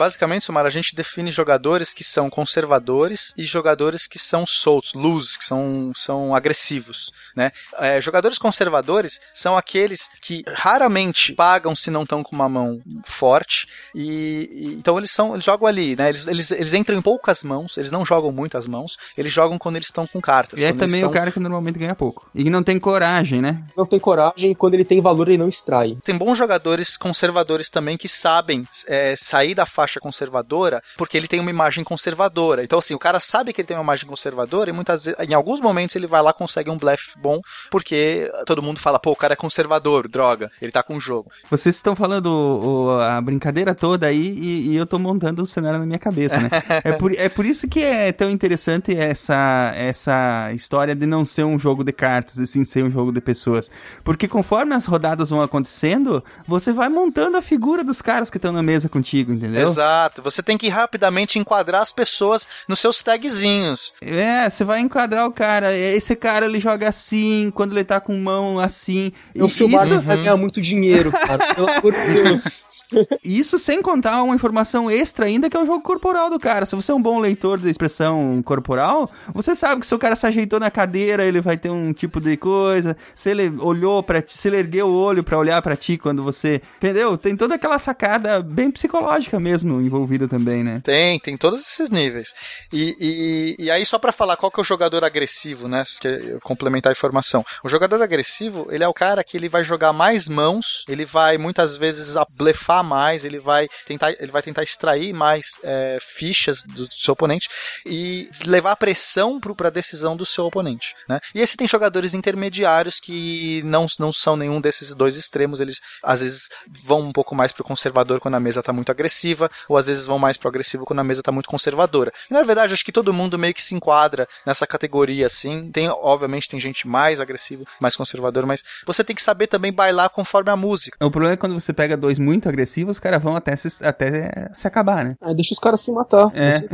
[0.00, 5.38] Basicamente, Sumar, a gente define jogadores que são conservadores e jogadores que são soltos, loose,
[5.38, 7.50] que são, são agressivos, né?
[7.78, 13.66] É, jogadores conservadores são aqueles que raramente pagam se não estão com uma mão forte
[13.94, 16.08] e, e- então eles são eles jogam ali, né?
[16.08, 19.76] Eles, eles, eles entram em poucas mãos, eles não jogam muitas mãos, eles jogam quando
[19.76, 20.58] eles estão com cartas.
[20.60, 22.26] E é também o cara que normalmente ganha pouco.
[22.34, 23.62] E que não tem coragem, né?
[23.76, 25.94] Não tem coragem, quando ele tem valor, ele não extrai.
[26.02, 31.40] Tem bons jogadores conservadores também que sabem é, sair da faixa conservadora porque ele tem
[31.40, 32.62] uma imagem conservadora.
[32.62, 35.34] Então, assim, o cara sabe que ele tem uma imagem conservadora e muitas vezes, em
[35.34, 37.40] alguns momentos ele vai lá e consegue um blefe bom
[37.70, 41.30] porque todo mundo fala, pô, o cara é conservador, droga, ele tá com o jogo.
[41.50, 45.46] Vocês estão falando o- o- a brincadeira toda aí e, e eu tô montando um
[45.46, 46.50] cenário na minha cabeça, né?
[46.84, 51.44] é, por, é por isso que é tão interessante essa, essa história de não ser
[51.44, 53.70] um jogo de cartas, e sim ser um jogo de pessoas.
[54.04, 58.52] Porque conforme as rodadas vão acontecendo, você vai montando a figura dos caras que estão
[58.52, 59.62] na mesa contigo, entendeu?
[59.62, 59.79] Exato.
[60.22, 63.92] Você tem que rapidamente enquadrar as pessoas nos seus tagzinhos.
[64.02, 65.74] É, você vai enquadrar o cara.
[65.76, 69.12] Esse cara ele joga assim, quando ele tá com mão assim.
[69.34, 71.54] E o Silmar isso- vai ganhar muito dinheiro, cara.
[71.54, 72.79] Pelo amor de Deus.
[73.24, 76.66] Isso sem contar uma informação extra ainda que é o jogo corporal do cara.
[76.66, 80.16] Se você é um bom leitor da expressão corporal, você sabe que se o cara
[80.16, 82.96] se ajeitou na cadeira, ele vai ter um tipo de coisa.
[83.14, 86.22] Se ele olhou para ti, se ele ergueu o olho pra olhar pra ti quando
[86.22, 87.16] você, entendeu?
[87.16, 90.80] Tem toda aquela sacada bem psicológica mesmo envolvida também, né?
[90.84, 92.34] Tem, tem todos esses níveis.
[92.72, 95.82] E, e, e aí, só pra falar qual que é o jogador agressivo, né?
[96.00, 97.44] Que complementar a informação.
[97.64, 101.38] O jogador agressivo, ele é o cara que ele vai jogar mais mãos, ele vai
[101.38, 106.86] muitas vezes blefar mais, ele vai tentar, ele vai tentar extrair mais é, fichas do,
[106.86, 107.48] do seu oponente
[107.86, 110.94] e levar a pressão para a decisão do seu oponente.
[111.08, 111.20] Né?
[111.34, 116.20] E esse tem jogadores intermediários que não, não são nenhum desses dois extremos, eles às
[116.20, 116.48] vezes
[116.84, 120.06] vão um pouco mais pro conservador quando a mesa tá muito agressiva, ou às vezes
[120.06, 122.12] vão mais pro agressivo quando a mesa tá muito conservadora.
[122.30, 125.70] E na verdade, acho que todo mundo meio que se enquadra nessa categoria assim.
[125.72, 130.10] Tem, obviamente, tem gente mais agressiva, mais conservadora, mas você tem que saber também bailar
[130.10, 130.96] conforme a música.
[131.04, 134.48] O problema é quando você pega dois muito agressivos, os caras vão até se, até
[134.54, 135.14] se acabar, né?
[135.20, 136.28] Aí deixa os caras se matar.
[136.34, 136.52] É.
[136.52, 136.66] Você-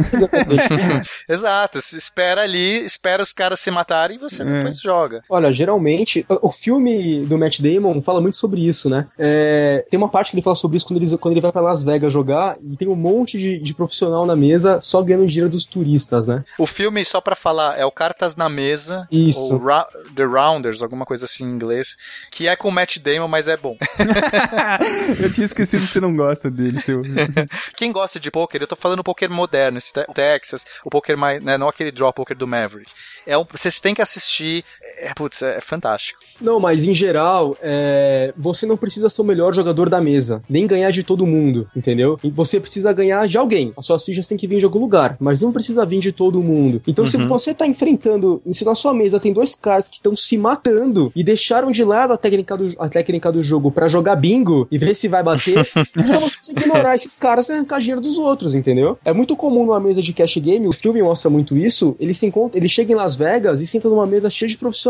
[1.28, 4.44] Exato, se espera ali, espera os caras se matarem e você É.
[4.46, 5.22] depois joga.
[5.28, 9.06] Olha, geralmente, o o filme do Matt Damon fala muito sobre isso, né?
[9.18, 11.60] É, tem uma parte que ele fala sobre isso quando ele, quando ele vai pra
[11.60, 15.50] Las Vegas jogar e tem um monte de, de profissional na mesa só ganhando dinheiro
[15.50, 16.44] dos turistas, né?
[16.58, 19.54] O filme, só pra falar, é o Cartas na Mesa, Isso.
[19.54, 21.96] ou Ra- The Rounders, alguma coisa assim em inglês,
[22.30, 23.76] que é com o Matt Damon, mas é bom.
[25.20, 27.02] Eu tinha esquecido que você não gosta dele, seu.
[27.76, 31.42] Quem gosta de poker, eu tô falando poker moderno, esse te- Texas, o poker mais,
[31.42, 32.90] né, não aquele draw poker do Maverick.
[33.26, 34.64] É um, vocês têm que assistir,
[34.98, 36.18] é, putz, é, é fantástico.
[36.40, 40.66] Não, mas em geral, é, você não precisa ser o melhor jogador da mesa, nem
[40.66, 42.18] ganhar de todo mundo, entendeu?
[42.34, 43.72] Você precisa ganhar de alguém.
[43.76, 46.42] As suas fichas têm que vir de algum lugar, mas não precisa vir de todo
[46.42, 46.82] mundo.
[46.86, 47.26] Então, se Uhum.
[47.28, 51.24] você tá enfrentando, se na sua mesa tem dois caras que estão se matando e
[51.24, 54.94] deixaram de lado a técnica do, a técnica do jogo pra jogar bingo e ver
[54.94, 55.58] se vai bater,
[55.96, 58.98] é só você ignorar esses caras e arrancar dinheiro dos outros, entendeu?
[59.04, 62.26] É muito comum numa mesa de cash game, o filme mostra muito isso, ele se
[62.26, 64.85] encontra, ele chega em Las Vegas e senta numa mesa cheia de profissionais.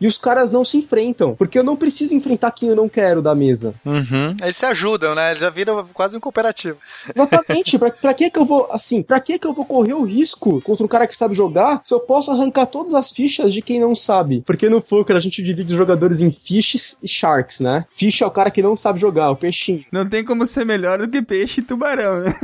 [0.00, 3.20] E os caras não se enfrentam, porque eu não preciso enfrentar quem eu não quero
[3.22, 3.74] da mesa.
[3.84, 4.36] Uhum.
[4.42, 5.30] Eles se ajudam, né?
[5.30, 6.78] Eles já viram quase um cooperativo.
[7.14, 10.04] Exatamente, pra, pra que que eu vou, assim, pra que que eu vou correr o
[10.04, 13.62] risco contra um cara que sabe jogar se eu posso arrancar todas as fichas de
[13.62, 14.42] quem não sabe?
[14.46, 17.84] Porque no poker a gente divide os jogadores em fishes e sharks, né?
[17.94, 19.84] Fish é o cara que não sabe jogar, o peixinho.
[19.92, 22.34] Não tem como ser melhor do que peixe e tubarão, né?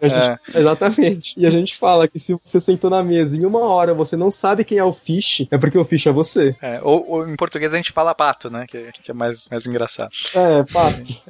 [0.00, 1.34] A gente- Exatamente.
[1.36, 4.16] E a gente fala que se você sentou na mesa e em uma hora você
[4.16, 6.41] não sabe quem é o fish, é porque o fish é você.
[6.60, 8.66] É, ou, ou em português a gente fala pato, né?
[8.68, 10.10] Que, que é mais, mais engraçado.
[10.34, 11.22] É, pato.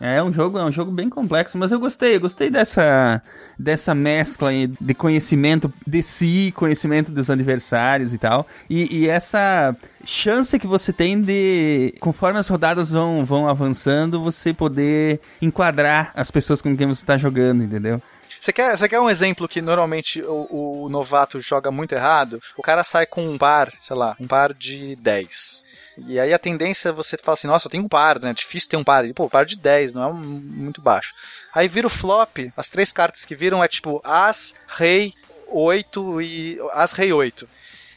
[0.00, 3.22] É um jogo, é um jogo bem complexo, mas eu gostei, eu gostei dessa
[3.58, 9.74] dessa mescla aí de conhecimento de si, conhecimento dos adversários e tal, e, e essa
[10.04, 16.30] chance que você tem de, conforme as rodadas vão, vão avançando, você poder enquadrar as
[16.30, 18.02] pessoas com quem você está jogando, entendeu?
[18.44, 22.42] Você quer, você quer um exemplo que normalmente o, o novato joga muito errado?
[22.58, 25.64] O cara sai com um par, sei lá, um par de 10.
[26.06, 28.34] E aí a tendência é você falar assim, nossa, eu tenho um par, né?
[28.34, 29.06] Difícil ter um par.
[29.06, 31.14] E, pô, par de 10, não é um- muito baixo.
[31.54, 35.14] Aí vira o flop, as três cartas que viram é tipo As, Rei,
[35.48, 36.58] 8 e.
[36.74, 37.48] As, Rei 8.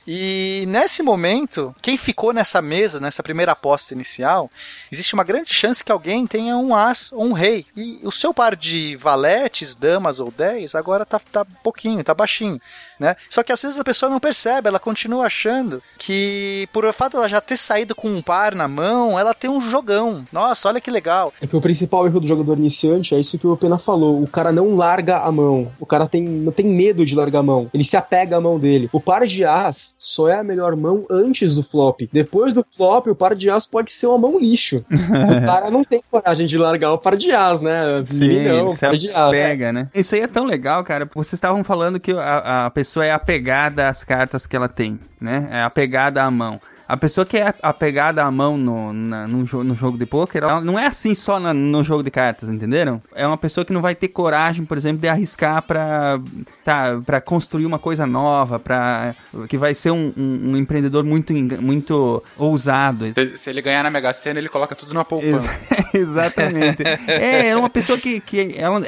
[0.09, 4.49] E nesse momento, quem ficou nessa mesa, nessa primeira aposta inicial,
[4.89, 7.65] existe uma grande chance que alguém tenha um as ou um rei.
[7.75, 12.61] E o seu par de valetes, damas ou 10 agora tá, tá pouquinho, tá baixinho.
[12.99, 13.15] Né?
[13.29, 17.13] Só que às vezes a pessoa não percebe, ela continua achando que por o fato
[17.13, 20.23] dela já ter saído com um par na mão, ela tem um jogão.
[20.31, 21.33] Nossa, olha que legal.
[21.41, 24.21] É que o principal erro do jogador iniciante é isso que o Pena falou.
[24.21, 25.71] O cara não larga a mão.
[25.79, 27.69] O cara tem, não tem medo de largar a mão.
[27.73, 28.89] Ele se apega à mão dele.
[28.91, 32.01] O par de as só é a melhor mão antes do flop.
[32.11, 34.83] Depois do flop, o par de as pode ser uma mão lixo.
[34.89, 38.03] Mas o cara não tem coragem de largar o par de as, né?
[38.11, 39.15] Não, ele par de as.
[39.15, 39.89] apega, né?
[39.93, 41.09] Isso aí é tão legal, cara.
[41.13, 45.47] Vocês estavam falando que a, a pessoa é apegada às cartas que ela tem, né?
[45.51, 46.59] É apegada à mão.
[46.87, 50.43] A pessoa que é apegada à mão no, na- no, jo- no jogo de pôquer,
[50.43, 53.01] ela não é assim só na- no jogo de cartas, entenderam?
[53.13, 56.19] É uma pessoa que não vai ter coragem, por exemplo, de arriscar pra,
[56.63, 59.15] tá, pra construir uma coisa nova, pra,
[59.49, 63.05] que vai ser um, um- um empreendedor muito, muito ousado.
[63.13, 65.49] Se, se ele ganhar na Mega Sena, ele coloca tudo na poupança.
[65.93, 66.83] Exatamente.
[67.07, 68.19] É, é uma pessoa que.
[68.19, 68.79] que ela,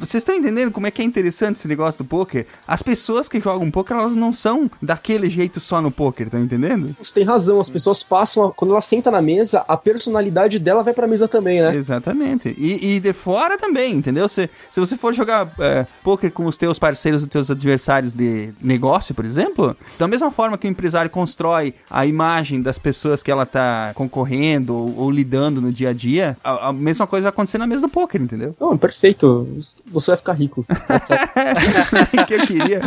[0.00, 2.46] vocês estão entendendo como é que é interessante esse negócio do poker?
[2.66, 6.94] As pessoas que jogam poker, elas não são daquele jeito só no poker, estão entendendo?
[7.00, 10.82] Você tem razão, as pessoas passam, a- quando ela senta na mesa, a personalidade dela
[10.82, 11.74] vai pra mesa também, né?
[11.76, 12.54] Exatamente.
[12.58, 14.26] E, e de fora também, entendeu?
[14.28, 18.52] Se, se você for jogar é, poker com os teus parceiros, os teus adversários de
[18.62, 23.30] negócio, por exemplo, da mesma forma que o empresário constrói a imagem das pessoas que
[23.30, 27.30] ela tá concorrendo ou, ou lidando no dia a dia, a, a mesma coisa vai
[27.30, 28.54] acontecer na mesa do poker, entendeu?
[28.60, 29.48] Não, perfeito.
[29.92, 30.64] Você vai ficar rico.
[32.26, 32.80] que eu queria.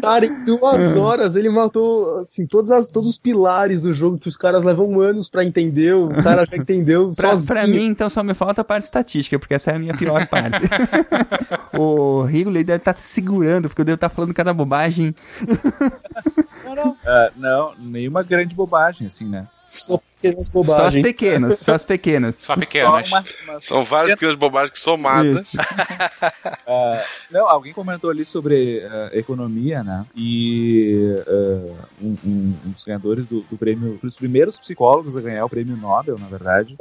[0.00, 4.28] Cara, em duas horas ele matou assim, todas as, todos os pilares do jogo que
[4.28, 5.94] os caras levam anos pra entender.
[5.94, 7.46] O cara já entendeu Pra, sozinho.
[7.54, 10.26] pra mim, então, só me falta a parte estatística, porque essa é a minha pior
[10.26, 10.68] parte.
[11.78, 15.14] o Ridley deve estar se segurando, porque eu devo estar falando cada bobagem.
[16.64, 16.96] Não, não.
[17.06, 19.46] Ah, não, nenhuma grande bobagem, assim, né?
[19.68, 21.02] Só pequenas Só as bobagens.
[21.06, 22.36] pequenas, só as pequenas.
[22.36, 23.08] Só pequenas.
[23.08, 25.52] Só uma- uma- São várias pequenas bobagens que somadas.
[26.66, 30.04] Ah, não, alguém comentou ali sobre ah, economia, né?
[30.14, 35.44] E ah, um, um- um dos ganhadores do, do prêmio, os primeiros psicólogos a ganhar
[35.44, 36.76] o prêmio Nobel, na verdade,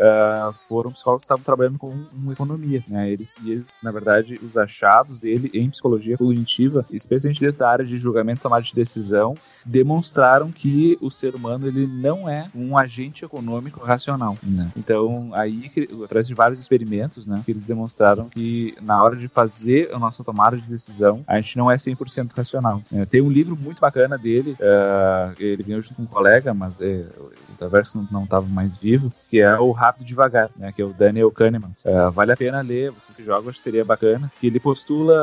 [0.68, 3.10] foram psicólogos que estavam trabalhando com, com economia, né?
[3.12, 7.86] Eles, e eles, na verdade, os achados dele em psicologia cognitiva, especialmente dentro da área
[7.86, 9.36] de julgamento e tomada de decisão,
[9.66, 14.38] demonstraram que o ser humano ele não é um agente econômico racional.
[14.44, 14.72] né?
[14.76, 15.72] Então, aí,
[16.04, 20.24] através de vários experimentos, né, que eles demonstraram que na hora de fazer a nossa
[20.24, 22.82] tomada de decisão, a gente não é 100% racional.
[22.92, 26.82] É, tem um livro muito bacana dele, é, ele ganhou junto com um colega, mas
[26.82, 30.86] é, o Traverso não estava mais vivo, que é o Rápido Devagar, né, que é
[30.86, 31.72] o Daniel Kahneman.
[31.86, 35.20] É, vale a pena ler, você se joga, acho que seria bacana, que ele postula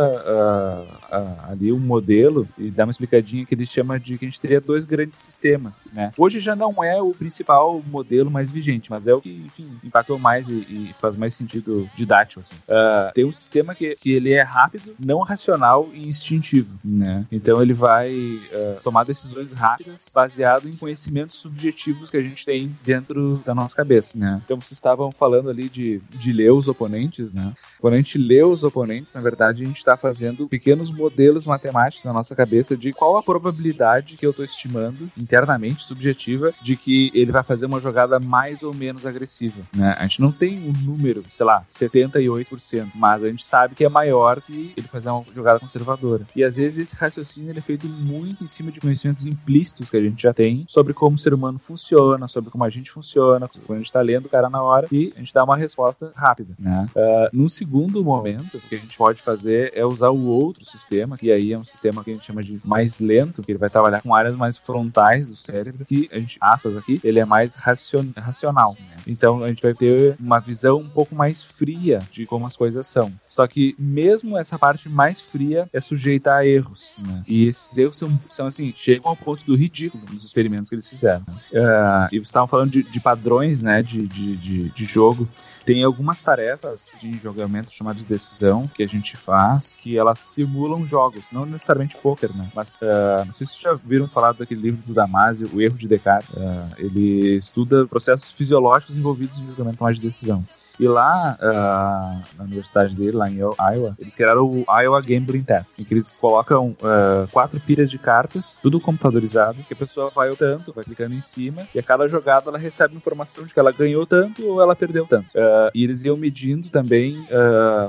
[1.11, 4.41] ah, ali um modelo e dá uma explicadinha que ele chama de que a gente
[4.41, 6.13] teria dois grandes sistemas, né?
[6.17, 7.96] Hoje já não é o principal modelo
[8.31, 12.41] mais vigente, mas é o que, enfim, impactou mais e, e faz mais sentido didático,
[12.41, 12.55] assim.
[12.69, 17.27] Ah, tem um sistema que, que ele é rápido, não racional e instintivo, né?
[17.31, 22.77] Então ele vai ah, tomar decisões rápidas baseado em conhecimentos subjetivos que a gente tem
[22.85, 24.41] dentro da nossa cabeça, né?
[24.45, 27.53] Então vocês estavam falando ali de, de ler os oponentes, né?
[27.81, 32.05] Quando a gente lê os oponentes, na verdade, a gente está fazendo pequenos modelos matemáticos
[32.05, 37.11] na nossa cabeça de qual a probabilidade que eu estou estimando internamente, subjetiva, de que
[37.15, 39.63] ele vai fazer uma jogada mais ou menos agressiva.
[39.75, 39.95] Né?
[39.99, 43.89] A gente não tem um número, sei lá, 78%, mas a gente sabe que é
[43.89, 46.27] maior que ele fazer uma jogada conservadora.
[46.35, 49.97] E às vezes esse raciocínio ele é feito muito em cima de conhecimentos implícitos que
[49.97, 53.49] a gente já tem sobre como o ser humano funciona, sobre como a gente funciona,
[53.49, 56.13] quando a gente está lendo o cara na hora e a gente dá uma resposta
[56.15, 56.55] rápida.
[56.59, 56.89] Né?
[56.95, 61.17] Uh, num segundo momento, o que a gente pode fazer é usar o outro sistema,
[61.17, 63.71] que aí é um sistema que a gente chama de mais lento, que ele vai
[63.71, 67.55] trabalhar com áreas mais frontais do cérebro, que a gente, aspas aqui, ele é mais
[67.77, 68.77] racion, racional.
[68.79, 68.97] Né?
[69.07, 72.87] Então a gente vai ter uma visão um pouco mais fria de como as coisas
[72.87, 73.13] são.
[73.29, 76.97] Só que mesmo essa parte mais fria é sujeita a erros.
[76.99, 77.23] Né?
[77.27, 80.89] E esses erros são, são assim, chegam ao ponto do ridículo nos experimentos que eles
[80.89, 81.23] fizeram.
[81.53, 85.29] Uh, e vocês estavam falando de, de padrões né, de, de, de, de jogo.
[85.65, 90.87] Tem algumas tarefas de jogamento chamadas de decisão que a gente faz que elas simulam
[90.87, 92.49] jogos, não necessariamente poker, né?
[92.55, 95.77] Mas uh, não sei se vocês já viram falar daquele livro do Damasio, O Erro
[95.77, 96.31] de Descartes.
[96.31, 100.45] Uh, ele estuda processos fisiológicos envolvidos em julgamento de decisão.
[100.79, 105.79] E lá, uh, na universidade dele, lá em Iowa, eles criaram o Iowa Gambling Test,
[105.79, 110.31] em que eles colocam uh, quatro pilhas de cartas, tudo computadorizado, que a pessoa vai
[110.31, 113.59] o tanto, vai clicando em cima, e a cada jogada ela recebe informação de que
[113.59, 115.27] ela ganhou tanto ou ela perdeu tanto.
[115.29, 117.27] Uh, e eles iam medindo também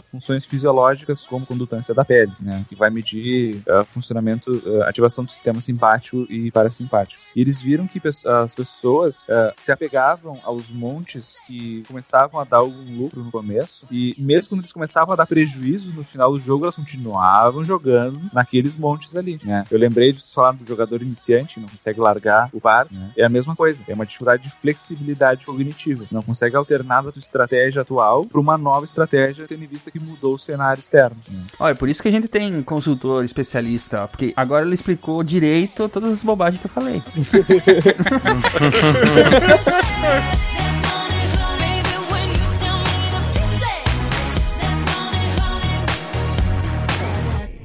[0.10, 6.26] funções fisiológicas, como condutância da pele, né, que vai medir funcionamento, ativação do sistema simpático
[6.30, 7.22] e parasimpático.
[7.36, 9.28] E eles viram que as pessoas
[9.68, 13.86] se apegavam aos montes que começavam a dar o um lucro no começo.
[13.92, 18.18] E mesmo quando eles começavam a dar prejuízo no final do jogo, elas continuavam jogando
[18.32, 19.66] naqueles montes ali, né?
[19.70, 23.12] Eu lembrei de falar do jogador iniciante, não consegue largar o par, né?
[23.18, 23.84] É a mesma coisa.
[23.90, 26.06] É uma dificuldade de flexibilidade cognitiva.
[26.12, 30.00] Não consegue alternar da tua estratégia atual para uma nova estratégia, tendo em vista que
[30.00, 31.18] mudou o cenário externo.
[31.30, 31.42] Né?
[31.60, 35.90] Olha, por isso que a gente tem consultor especialista, ó, porque agora ele explicou direito
[35.90, 37.04] todas as bobagens que eu falei.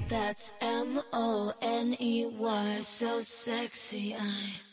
[0.08, 4.14] That's M O N E Y, so sexy.
[4.16, 4.71] I.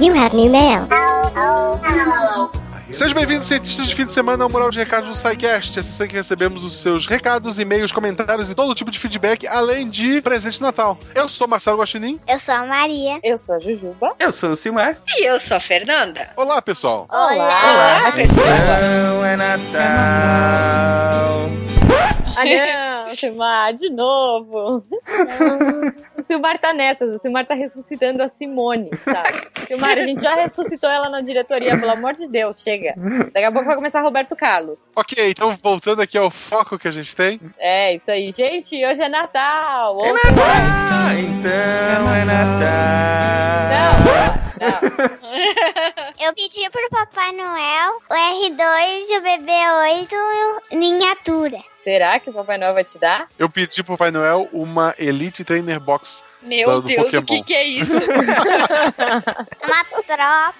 [0.00, 0.88] You have new mail.
[2.90, 5.78] Sejam bem-vindos, cientistas de fim de semana, ao Mural de Recados do SciCast.
[5.78, 9.90] É assim que recebemos os seus recados, e-mails, comentários e todo tipo de feedback, além
[9.90, 10.96] de presente de Natal.
[11.14, 12.18] Eu sou Marcelo Guaxinim.
[12.26, 13.20] Eu sou a Maria.
[13.22, 14.14] Eu sou a Jujuba.
[14.18, 14.96] Eu sou o Silmar.
[15.06, 16.30] E eu sou a Fernanda.
[16.34, 17.06] Olá, pessoal.
[17.10, 18.46] Olá, Olá pessoas.
[18.48, 20.80] Então é Natal.
[22.40, 24.84] Ah, não, Silmar, de novo.
[26.16, 29.48] o Silmar tá nessas, o Silmar tá ressuscitando a Simone, sabe?
[29.66, 32.94] Silmar, a gente já ressuscitou ela na diretoria, pelo amor de Deus, chega.
[33.32, 34.90] Daqui a pouco vai começar Roberto Carlos.
[34.96, 37.40] Ok, então voltando aqui ao foco que a gente tem.
[37.58, 38.32] É, isso aí.
[38.32, 39.98] Gente, hoje é Natal.
[40.04, 43.40] É Natal, então é Natal.
[46.20, 51.58] Eu pedi pro Papai Noel o R2 e o BB8 miniatura.
[51.84, 53.28] Será que o Papai Noel vai te dar?
[53.38, 57.44] Eu pedi pro Papai Noel uma Elite Trainer Box Meu Deus, o que, Pokémon.
[57.44, 57.94] que é isso?
[59.64, 60.54] Uma tropa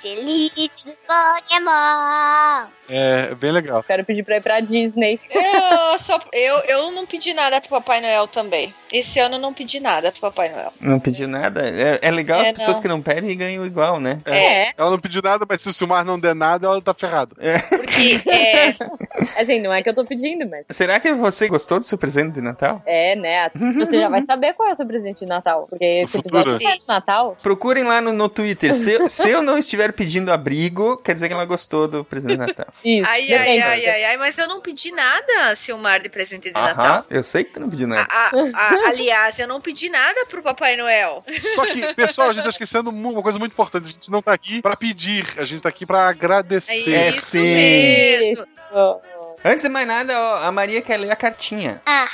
[0.00, 2.66] de elite dos Pokémon.
[2.88, 3.82] É bem legal.
[3.82, 5.20] Quero pedir pra ir pra Disney.
[5.30, 8.74] eu, só, eu, eu não pedi nada pro Papai Noel também.
[8.92, 10.72] Esse ano eu não pedi nada pro Papai Noel.
[10.80, 11.62] Não pediu nada?
[11.68, 12.82] É, é legal É, as pessoas não.
[12.82, 14.20] que não pedem e ganham igual, né?
[14.26, 14.72] É.
[14.76, 17.34] Ela não pediu nada, mas se o Silmar não der nada, ela tá ferrada.
[17.68, 18.74] Porque é.
[19.40, 20.66] Assim, não é que eu tô pedindo, mas.
[20.70, 22.82] Será que você gostou do seu presente de Natal?
[22.86, 23.50] É, né?
[23.74, 25.66] Você já vai saber qual é o seu presente de Natal.
[25.68, 26.70] Porque esse episódio futuro.
[26.70, 27.36] sai de Natal.
[27.42, 28.74] Procurem lá no, no Twitter.
[28.74, 32.32] Se, eu- se eu não estiver pedindo abrigo, quer dizer que ela gostou do presente
[32.32, 32.66] de Natal.
[32.84, 33.08] Isso.
[33.08, 36.84] Ai, ai, ai, ai, ai, mas eu não pedi nada, Silmar, de presente de Natal.
[36.86, 38.06] Aham, eu sei que tu não pediu nada.
[38.10, 41.24] A- a- aliás, eu não pedi nada pro Papai Noel.
[41.54, 43.84] Só que, pessoal, a gente tá esquecendo uma coisa muito importante.
[43.84, 46.92] A gente não tá aqui pra pedir, a gente tá aqui pra agradecer.
[46.94, 47.38] É isso sim.
[47.40, 48.55] mesmo.
[49.44, 51.80] Antes de mais nada, ó, a Maria quer ler a cartinha.
[51.86, 52.06] Ah,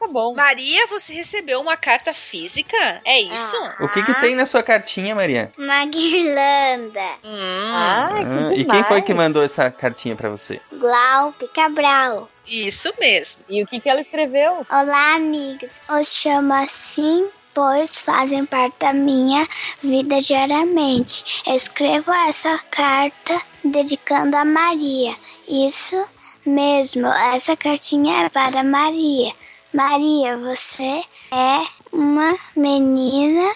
[0.00, 0.34] tá bom.
[0.34, 2.76] Maria, você recebeu uma carta física?
[3.04, 3.56] É isso?
[3.80, 5.52] O que que tem na sua cartinha, Maria?
[5.58, 7.00] Uma guirlanda.
[7.24, 10.60] Ah, Ah, e quem foi que mandou essa cartinha pra você?
[10.72, 12.28] Glauque Cabral.
[12.46, 13.40] Isso mesmo.
[13.48, 14.66] E o que que ela escreveu?
[14.70, 15.70] Olá, amigos.
[15.88, 19.48] Os chamo assim, pois fazem parte da minha
[19.82, 21.42] vida diariamente.
[21.46, 25.14] Eu escrevo essa carta dedicando a Maria.
[25.46, 25.96] Isso
[26.44, 29.32] mesmo, essa cartinha é para Maria.
[29.72, 31.66] Maria, você é
[31.98, 33.52] uma menina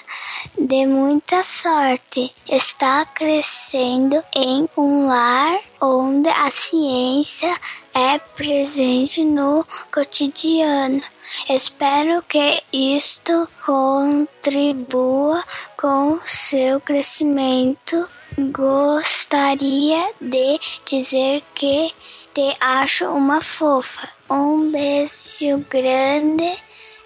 [0.59, 2.35] de muita sorte.
[2.49, 7.57] Está crescendo em um lar onde a ciência
[7.95, 9.65] é presente no
[9.95, 11.01] cotidiano.
[11.49, 15.45] Espero que isto contribua
[15.81, 18.09] com seu crescimento.
[18.37, 21.95] Gostaria de dizer que
[22.35, 24.09] te acho uma fofa.
[24.29, 26.59] Um beijo grande.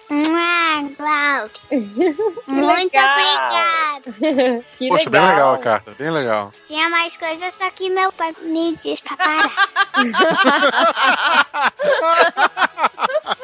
[0.09, 1.49] Muito legal.
[3.11, 4.63] obrigada.
[4.77, 6.51] que Poxa, bem legal a carta, bem legal.
[6.65, 9.53] Tinha mais coisas, só que meu pai me diz pra parar.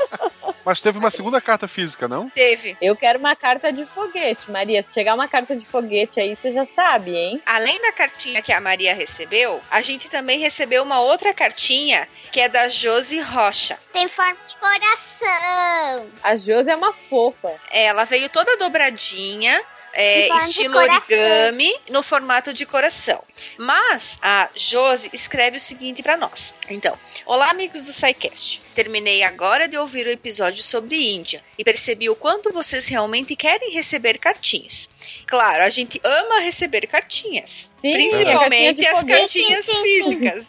[0.65, 2.29] Mas teve uma segunda carta física, não?
[2.29, 2.77] Teve.
[2.81, 4.81] Eu quero uma carta de foguete, Maria.
[4.81, 7.41] Se chegar uma carta de foguete aí, você já sabe, hein?
[7.45, 12.39] Além da cartinha que a Maria recebeu, a gente também recebeu uma outra cartinha que
[12.39, 13.77] é da Josi Rocha.
[13.91, 16.07] Tem forma de coração.
[16.23, 17.51] A Josi é uma fofa.
[17.69, 19.61] Ela veio toda dobradinha.
[19.93, 23.23] É, estilo origami no formato de coração.
[23.57, 26.53] Mas a Josi escreve o seguinte pra nós.
[26.69, 28.61] Então, olá amigos do SciCast.
[28.73, 33.71] Terminei agora de ouvir o episódio sobre Índia e percebi o quanto vocês realmente querem
[33.71, 34.89] receber cartinhas.
[35.27, 39.83] Claro, a gente ama receber cartinhas, Sim, principalmente de as cartinhas Sim, sim, sim.
[39.83, 40.47] físicas.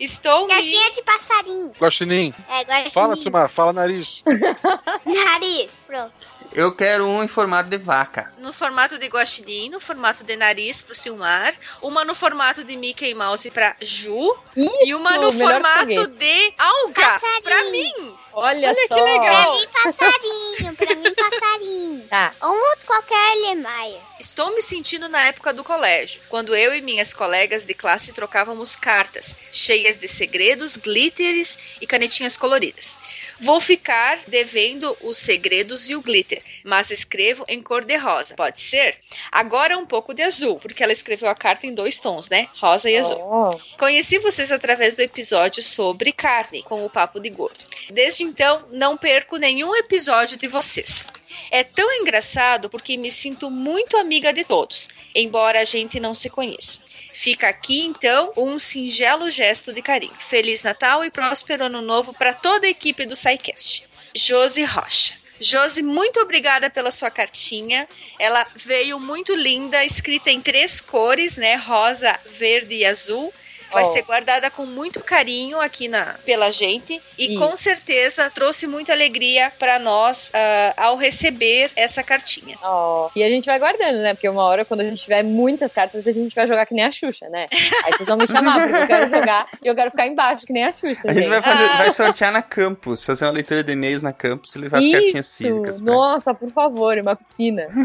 [0.00, 1.72] Estou me Caixinha de passarinho.
[1.78, 2.34] Guaxinim.
[2.48, 2.90] É, guaxinim.
[2.90, 4.22] Fala, Silmar, fala nariz.
[5.04, 5.70] Nariz.
[5.86, 6.35] Pronto.
[6.52, 8.32] Eu quero um em formato de vaca.
[8.38, 13.14] no formato de guaxinim, no formato de nariz pro Silmar, uma no formato de Mickey
[13.14, 17.42] Mouse pra Ju e uma no formato de alga Passarinho.
[17.42, 18.18] pra mim.
[18.38, 18.94] Olha, Olha só.
[18.94, 19.52] que legal.
[19.52, 20.76] Pra mim, passarinho.
[20.76, 22.06] Pra mim, passarinho.
[22.08, 22.34] Tá.
[22.42, 23.98] Ou um outro qualquer Alemanha.
[24.20, 28.74] Estou me sentindo na época do colégio, quando eu e minhas colegas de classe trocávamos
[28.76, 32.98] cartas, cheias de segredos, glitters e canetinhas coloridas.
[33.38, 38.34] Vou ficar devendo os segredos e o glitter, mas escrevo em cor de rosa.
[38.34, 38.96] Pode ser?
[39.30, 42.48] Agora um pouco de azul, porque ela escreveu a carta em dois tons, né?
[42.58, 43.18] Rosa e azul.
[43.20, 43.76] Oh.
[43.76, 47.64] Conheci vocês através do episódio sobre carne, com o Papo de Gordo.
[47.90, 51.06] Desde então, não perco nenhum episódio de vocês.
[51.50, 56.28] É tão engraçado porque me sinto muito amiga de todos, embora a gente não se
[56.28, 56.80] conheça.
[57.12, 60.14] Fica aqui então um singelo gesto de carinho.
[60.18, 63.88] Feliz Natal e próspero ano novo para toda a equipe do SciCast.
[64.14, 65.14] Josi Rocha.
[65.40, 67.88] Josi, muito obrigada pela sua cartinha.
[68.18, 71.54] Ela veio muito linda, escrita em três cores, né?
[71.54, 73.32] Rosa, verde e azul.
[73.72, 73.92] Vai Oh.
[73.92, 77.40] ser guardada com muito carinho aqui na, pela gente e Isso.
[77.40, 82.56] com certeza trouxe muita alegria para nós ah, ao receber essa cartinha.
[82.62, 84.14] Ó, E a gente vai guardando, né?
[84.14, 86.84] Porque uma hora, quando a gente tiver muitas cartas, a gente vai jogar que nem
[86.84, 87.46] a Xuxa, né?
[87.84, 90.52] Aí vocês vão me chamar, porque eu quero jogar e eu quero ficar embaixo, que
[90.52, 91.02] nem a Xuxa.
[91.06, 91.42] A gente vai, Ah.
[91.42, 94.88] fazer, vai sortear na campus, fazer uma leitura de e-mails na campus e levar as
[94.90, 95.36] cartinhas Isso!
[95.38, 95.80] físicas.
[95.80, 97.66] pra- Nossa, por favor, uma piscina.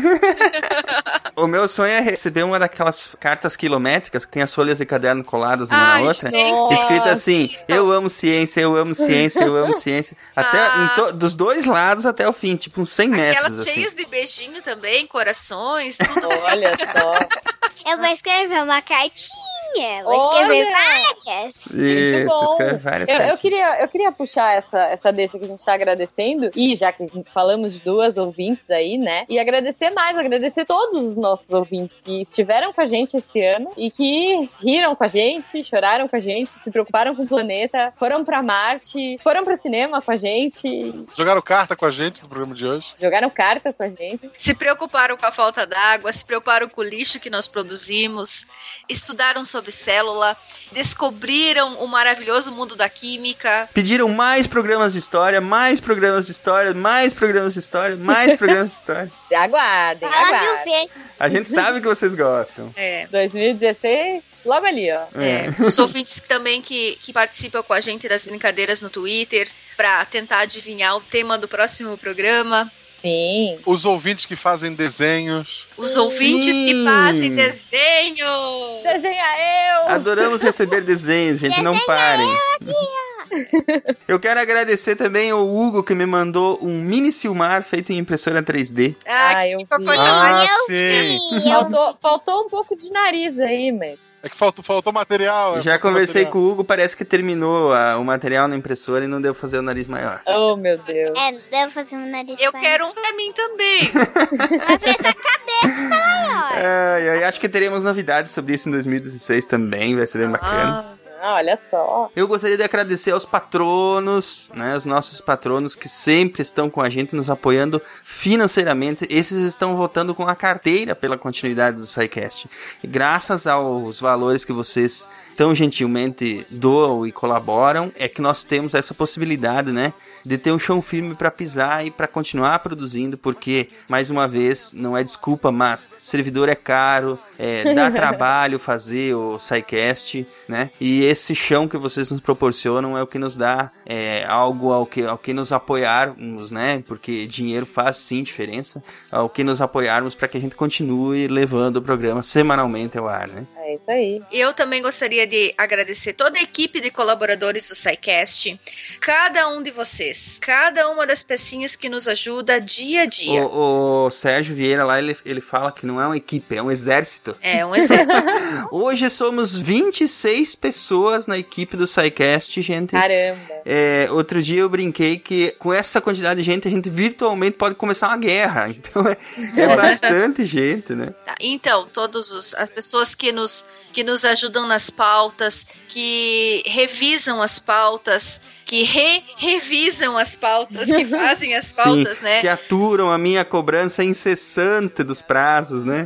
[1.35, 5.23] O meu sonho é receber uma daquelas cartas quilométricas que tem as folhas de caderno
[5.23, 6.31] coladas uma na outra.
[6.31, 6.73] gente.
[6.73, 10.15] Escrito assim, eu amo ciência, eu amo ciência, eu amo ciência.
[10.35, 10.91] Até Ah.
[10.93, 13.71] em to- dos dois lados até o fim, tipo uns 100 metros, Aquelas assim.
[13.71, 16.27] cheias de beijinho também, corações, tudo.
[16.43, 17.11] Olha só.
[17.91, 19.50] Eu vou escrever uma cartinha.
[19.73, 20.03] Minha.
[20.03, 20.71] Vou escrever Olha!
[20.71, 21.55] várias.
[21.67, 22.51] Isso, bom.
[22.51, 25.73] escreve várias Eu, eu queria, eu queria puxar essa, essa deixa que a gente tá
[25.73, 29.25] agradecendo, e já que falamos de duas ouvintes aí, né?
[29.29, 33.71] E agradecer mais, agradecer todos os nossos ouvintes que estiveram com a gente esse ano
[33.77, 37.93] e que riram com a gente, choraram com a gente, se preocuparam com o planeta,
[37.95, 40.71] foram pra Marte, foram pro cinema com a gente,
[41.15, 42.93] Jogaram carta com a gente no programa de hoje.
[42.99, 44.29] jogaram cartas com a gente.
[44.37, 48.45] Se preocuparam com a falta d'água, se preocuparam com o lixo que nós produzimos,
[48.89, 50.37] estudaram sobre célula,
[50.71, 53.69] descobriram o maravilhoso mundo da química.
[53.73, 58.69] Pediram mais programas de história, mais programas de história, mais programas de história, mais programas
[58.71, 59.11] de história.
[59.35, 60.87] Aguardem, Fala mil aguardem.
[60.87, 61.01] vezes.
[61.19, 62.71] A gente sabe que vocês gostam.
[62.75, 63.07] É.
[63.11, 65.03] 2016, logo ali, ó.
[65.19, 65.47] É.
[65.67, 70.39] Os ouvintes também que, que participam com a gente das brincadeiras no Twitter para tentar
[70.39, 72.71] adivinhar o tema do próximo programa.
[73.01, 73.57] Sim.
[73.65, 75.65] Os ouvintes que fazem desenhos.
[75.75, 76.85] Os ouvintes que Sim.
[76.85, 78.83] fazem desenho.
[78.83, 79.89] Desenha eu!
[79.89, 82.27] Adoramos receber desenhos, gente, não parem.
[82.27, 83.10] Eu
[84.19, 88.95] quero agradecer também ao Hugo que me mandou um mini Silmar feito em impressora 3D.
[89.05, 89.85] Ah, Ah, que eu ficou vi.
[89.85, 91.43] coisa Ah, sim.
[91.49, 93.99] Faltou, faltou um pouco de nariz aí, mas.
[94.23, 95.57] É que faltou, faltou material.
[95.57, 96.31] é, Já faltou conversei material.
[96.31, 99.57] com o Hugo, parece que terminou a- o material na impressora e não deu fazer
[99.57, 100.21] o nariz maior.
[100.27, 101.17] Oh, meu Deus.
[101.17, 103.79] É, devo fazer um nariz Eu pra- quero um pra mim também.
[104.67, 106.51] Vai ver essa cabeça tá maior.
[106.55, 110.85] É, eu acho que teremos novidades sobre isso em 2016 também, vai ser bem bacana.
[111.21, 112.09] Ah, olha só.
[112.15, 116.89] Eu gostaria de agradecer aos patronos, né, os nossos patronos que sempre estão com a
[116.89, 119.05] gente, nos apoiando financeiramente.
[119.07, 122.49] Esses estão votando com a carteira pela continuidade do SciCast.
[122.83, 125.07] E graças aos valores que vocês
[125.37, 129.93] tão gentilmente doam e colaboram, é que nós temos essa possibilidade, né,
[130.25, 134.73] de ter um chão firme para pisar e para continuar produzindo, porque, mais uma vez,
[134.73, 140.69] não é desculpa, mas servidor é caro, é, dá trabalho fazer o SciCast, né?
[140.79, 144.85] E esse chão que vocês nos proporcionam é o que nos dá é, algo ao
[144.85, 146.83] que, ao que nos apoiarmos, né?
[146.87, 151.77] Porque dinheiro faz sim diferença, ao que nos apoiarmos para que a gente continue levando
[151.77, 153.45] o programa semanalmente ao ar, né?
[153.57, 154.21] É isso aí.
[154.31, 158.59] Eu também gostaria de agradecer toda a equipe de colaboradores do SciCast,
[158.99, 160.10] cada um de vocês,
[160.41, 163.43] cada uma das pecinhas que nos ajuda dia a dia.
[163.43, 166.71] O, o Sérgio Vieira lá, ele, ele fala que não é uma equipe, é um
[166.71, 167.35] exército.
[167.41, 168.27] É um exército.
[168.71, 172.91] Hoje somos 26 pessoas na equipe do SciCast, gente.
[172.91, 173.39] Caramba.
[173.65, 177.75] É, outro dia eu brinquei que com essa quantidade de gente a gente virtualmente pode
[177.75, 178.69] começar uma guerra.
[178.81, 179.17] Então é,
[179.61, 181.13] é bastante gente, né?
[181.25, 183.63] Tá, Então, todas as pessoas que nos,
[183.93, 188.41] que nos ajudam nas pautas, que revisam as pautas,
[188.71, 192.39] que re-revisam as pautas, que fazem as pautas, Sim, né?
[192.39, 196.05] que aturam a minha cobrança incessante dos prazos, né?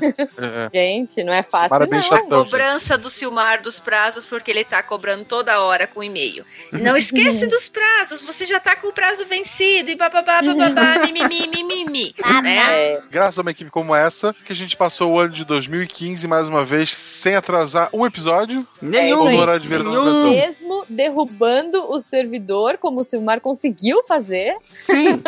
[0.73, 2.17] Gente, não é fácil Parabéns, não.
[2.17, 2.43] chatão.
[2.43, 6.43] Cobrança do Silmar dos prazos, porque ele tá cobrando toda hora com e-mail.
[6.71, 11.47] Não esquece dos prazos, você já tá com o prazo vencido e bababá, bababá, mimimi,
[11.47, 12.57] mimimi, né?
[12.71, 16.27] É, Graças a uma equipe como essa, que a gente passou o ano de 2015
[16.27, 18.65] mais uma vez sem atrasar um episódio.
[18.81, 19.37] Nenhum, Ou no aí.
[19.37, 20.31] horário de verão Nenhum.
[20.31, 25.21] mesmo derrubando o servidor, como o Silmar conseguiu fazer, Sim!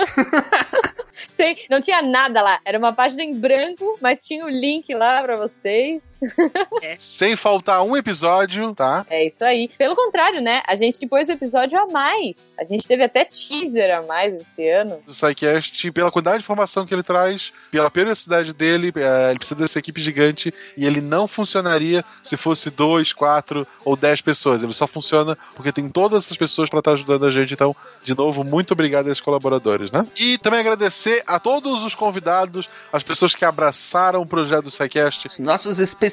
[1.29, 2.59] sem, não tinha nada lá.
[2.65, 6.01] Era uma página em branco, mas tinha o link lá pra vocês.
[6.97, 9.05] Sem faltar um episódio, tá?
[9.09, 9.69] É isso aí.
[9.77, 10.61] Pelo contrário, né?
[10.67, 12.55] A gente pôs episódio a mais.
[12.59, 14.99] A gente teve até teaser a mais esse ano.
[15.05, 19.59] Do SciCast, pela quantidade de informação que ele traz, pela periodicidade dele, é, ele precisa
[19.59, 24.63] dessa equipe gigante e ele não funcionaria se fosse dois, quatro ou dez pessoas.
[24.63, 27.53] Ele só funciona porque tem todas essas pessoas para estar ajudando a gente.
[27.53, 30.05] Então, de novo, muito obrigado a esses colaboradores, né?
[30.15, 35.27] E também agradecer a todos os convidados, as pessoas que abraçaram o projeto do SciCast.
[35.27, 36.06] Os nossos especialistas.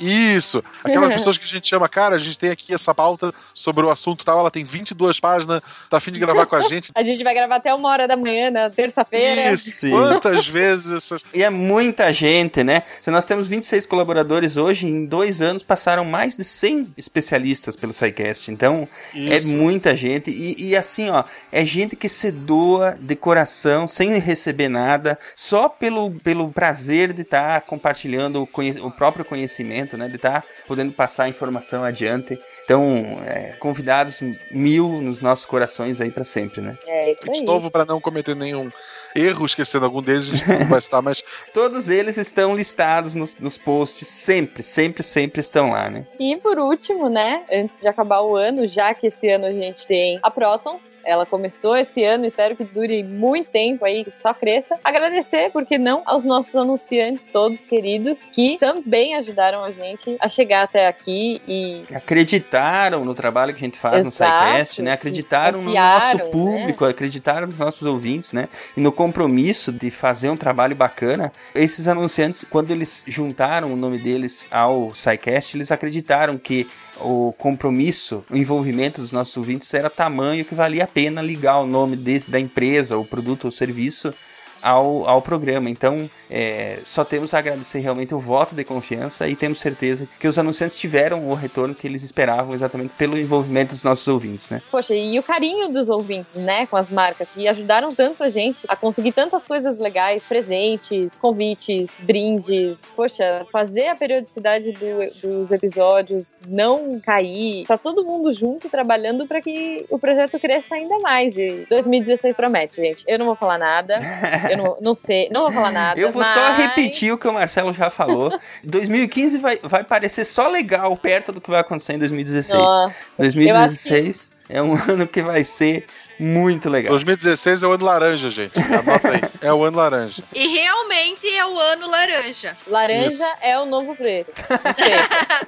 [0.00, 3.84] Isso, aquelas pessoas que a gente chama, cara, a gente tem aqui essa pauta sobre
[3.84, 6.90] o assunto tal, ela tem 22 páginas, tá afim de gravar com a gente.
[6.96, 9.52] A gente vai gravar até uma hora da manhã, na terça-feira.
[9.52, 9.90] Isso, Sim.
[9.90, 11.22] quantas vezes essas...
[11.34, 12.82] E é muita gente, né?
[13.00, 17.92] Se nós temos 26 colaboradores hoje, em dois anos passaram mais de 100 especialistas pelo
[17.92, 18.50] SciCast.
[18.50, 19.48] Então, é Isso.
[19.48, 20.30] muita gente.
[20.30, 25.68] E, e assim, ó, é gente que se doa de coração, sem receber nada, só
[25.68, 30.08] pelo, pelo prazer de estar compartilhando o, conhe- o próprio conhecimento, né?
[30.08, 32.38] De estar podendo passar a informação adiante.
[32.64, 32.94] Então,
[33.26, 34.20] é, convidados
[34.50, 36.78] mil nos nossos corações aí para sempre, né?
[36.86, 37.44] É isso De aí.
[37.44, 38.70] novo, para não cometer nenhum
[39.14, 41.22] erro esquecendo algum deles, a gente não vai citar, mas
[41.52, 46.06] Todos eles estão listados nos, nos posts, sempre, sempre, sempre estão lá, né?
[46.18, 49.86] E por último, né, antes de acabar o ano, já que esse ano a gente
[49.86, 54.32] tem a Protons, ela começou esse ano, espero que dure muito tempo aí, que só
[54.32, 54.78] cresça.
[54.82, 60.62] Agradecer, porque não, aos nossos anunciantes todos queridos, que também ajudaram a gente a chegar
[60.62, 64.48] até aqui e Acreditaram no trabalho que a gente faz no Exato.
[64.48, 64.92] SciCast, né?
[64.92, 68.48] Acreditaram no nosso público, acreditaram nos nossos ouvintes, né?
[68.76, 71.32] E no compromisso de fazer um trabalho bacana.
[71.56, 76.68] Esses anunciantes, quando eles juntaram o nome deles ao SciCast, eles acreditaram que
[77.00, 81.66] o compromisso, o envolvimento dos nossos ouvintes era tamanho que valia a pena ligar o
[81.66, 84.14] nome desse, da empresa, o produto ou serviço
[84.62, 85.68] ao, ao programa.
[85.68, 90.28] Então, é, só temos a agradecer realmente o voto de confiança e temos certeza que
[90.28, 94.62] os anunciantes tiveram o retorno que eles esperavam exatamente pelo envolvimento dos nossos ouvintes, né?
[94.70, 98.64] Poxa, e o carinho dos ouvintes, né, com as marcas, que ajudaram tanto a gente
[98.68, 102.86] a conseguir tantas coisas legais, presentes, convites, brindes.
[102.94, 109.40] Poxa, fazer a periodicidade do- dos episódios não cair, tá todo mundo junto trabalhando para
[109.40, 111.36] que o projeto cresça ainda mais.
[111.36, 113.04] E 2016 promete, gente.
[113.06, 113.96] Eu não vou falar nada,
[114.52, 116.00] eu não, não sei, não vou falar nada.
[116.00, 118.32] Eu vou só mas- repetir o que o Marcelo já falou.
[118.64, 122.60] 2015 vai, vai parecer só legal perto do que vai acontecer em 2016.
[122.60, 125.86] Nossa, 2016 é um ano que vai ser
[126.18, 126.90] muito legal.
[126.90, 128.58] 2016 é o ano laranja, gente.
[128.58, 129.20] Anota aí.
[129.40, 130.22] É o ano laranja.
[130.34, 132.56] E realmente é o ano laranja.
[132.66, 134.32] Laranja é o novo preto.
[134.64, 134.94] Não sei.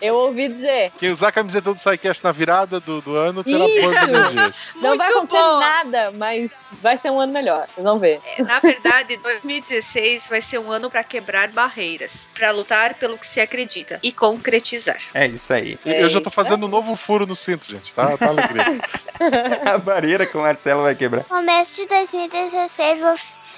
[0.01, 0.93] Eu ouvi dizer.
[0.99, 3.89] Quem usar a camiseta do SciCast na virada do, do ano terá Isso.
[3.89, 4.55] energias.
[4.77, 5.61] Não vai acontecer bom.
[5.61, 6.51] nada, mas
[6.83, 7.67] vai ser um ano melhor.
[7.75, 8.21] Vocês vão ver.
[8.37, 13.27] É, Na verdade, 2016 vai ser um ano para quebrar barreiras, para lutar pelo que
[13.27, 14.99] se acredita e concretizar.
[15.13, 15.79] É isso aí.
[15.85, 17.95] Eu já tô fazendo um novo furo no cinto, gente.
[17.95, 18.65] Tá, tá alegria.
[19.65, 21.25] a barreira que o Marcelo vai quebrar.
[21.25, 23.15] Começo de 2016, vou,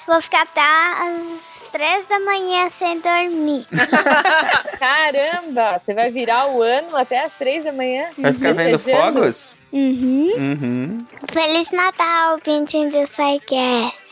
[0.06, 3.66] vou ficar até às 3 da manhã sem dormir.
[4.80, 5.78] Caramba!
[5.78, 8.06] Você vai virar o ano até as três da manhã?
[8.16, 9.12] Vai ficar vendo festejando?
[9.20, 9.60] fogos?
[9.70, 10.32] Uhum.
[10.38, 10.98] Uhum.
[11.30, 14.05] Feliz Natal, pintinho de Psycast.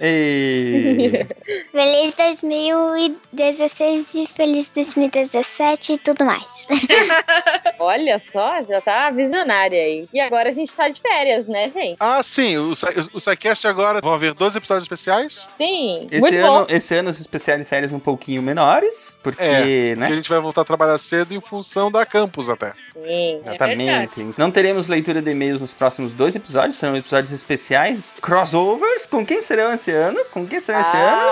[0.00, 1.26] Ei.
[1.70, 6.44] Feliz 2016 e feliz 2017 e tudo mais.
[7.78, 10.08] Olha só, já tá visionária aí.
[10.12, 11.96] E agora a gente tá de férias, né, gente?
[12.00, 12.56] Ah, sim.
[12.56, 15.46] O, SciCast agora vão haver 12 episódios especiais.
[15.56, 16.66] Sim, Esse muito ano, bom.
[16.68, 20.06] esse ano os especiais de férias um pouquinho menores, porque, É, né?
[20.06, 22.72] porque a gente vai voltar a trabalhar cedo em função da campus até.
[22.94, 24.34] Sim, Exatamente.
[24.38, 29.04] Não teremos leitura de e-mails nos próximos dois episódios, serão episódios especiais, crossovers.
[29.06, 30.24] Com quem serão esse ano?
[30.30, 31.22] Com quem serão esse ano?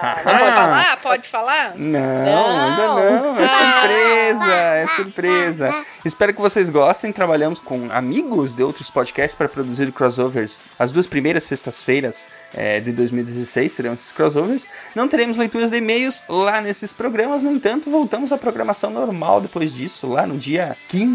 [0.00, 0.52] Ah, Pode Ah.
[0.54, 0.96] falar?
[1.02, 1.72] Pode falar?
[1.76, 3.36] Não, ainda não.
[3.38, 5.84] É surpresa, é surpresa.
[6.04, 7.10] Espero que vocês gostem.
[7.10, 10.68] Trabalhamos com amigos de outros podcasts para produzir crossovers.
[10.78, 14.66] As duas primeiras sextas-feiras é, de 2016 serão esses crossovers.
[14.94, 19.72] Não teremos leituras de e-mails lá nesses programas, no entanto, voltamos à programação normal depois
[19.74, 21.07] disso, lá no dia 15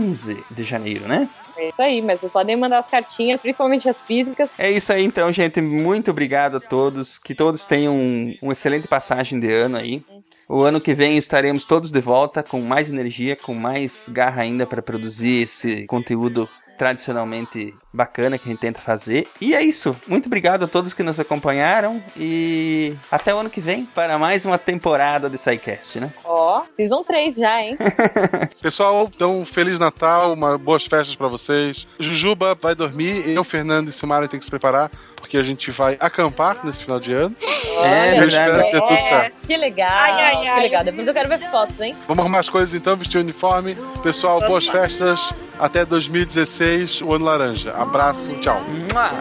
[0.52, 1.30] de janeiro, né?
[1.56, 4.50] É isso aí, mas vocês podem mandar as cartinhas, principalmente as físicas.
[4.58, 5.62] É isso aí então, gente.
[5.62, 7.20] Muito obrigado a todos.
[7.20, 10.04] Que todos tenham um, um excelente passagem de ano aí.
[10.50, 14.66] O ano que vem estaremos todos de volta com mais energia, com mais garra ainda
[14.66, 16.50] para produzir esse conteúdo
[16.84, 19.26] tradicionalmente bacana que a gente tenta fazer.
[19.40, 19.96] E é isso.
[20.06, 24.44] Muito obrigado a todos que nos acompanharam e até o ano que vem para mais
[24.44, 26.12] uma temporada de SciCast, né?
[26.26, 27.78] Ó, Season 3 já, hein?
[28.62, 31.88] Pessoal, então, Feliz Natal, uma boas festas pra vocês.
[31.98, 34.92] Jujuba vai dormir, eu, Fernando e Silmara tem que se preparar,
[35.34, 37.36] porque a gente vai acampar nesse final de ano.
[37.82, 39.36] É, eu espero que dê tudo certo.
[39.48, 39.90] Que legal.
[39.92, 40.62] Ai, ai, Que ai.
[40.62, 40.84] legal.
[40.84, 41.96] Depois eu quero ver fotos, hein?
[42.08, 43.76] Vamos arrumar as coisas então, vestir o uniforme.
[44.04, 45.34] Pessoal, boas festas.
[45.60, 47.74] Até 2016, o ano laranja.
[47.74, 48.62] Abraço, tchau.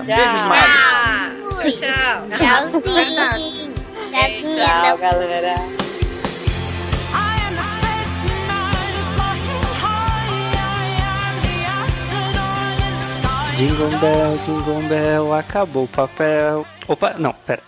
[0.05, 0.71] Beijos, magos.
[0.85, 1.31] Ah,
[1.63, 2.27] tchau.
[2.37, 3.73] Tchauzinho.
[4.13, 4.55] Tchauzinho.
[4.55, 5.82] Tchau, galera.
[13.63, 16.67] Jingle Bell, Jingle Bell, acabou o papel.
[16.89, 17.63] Opa, não, pera.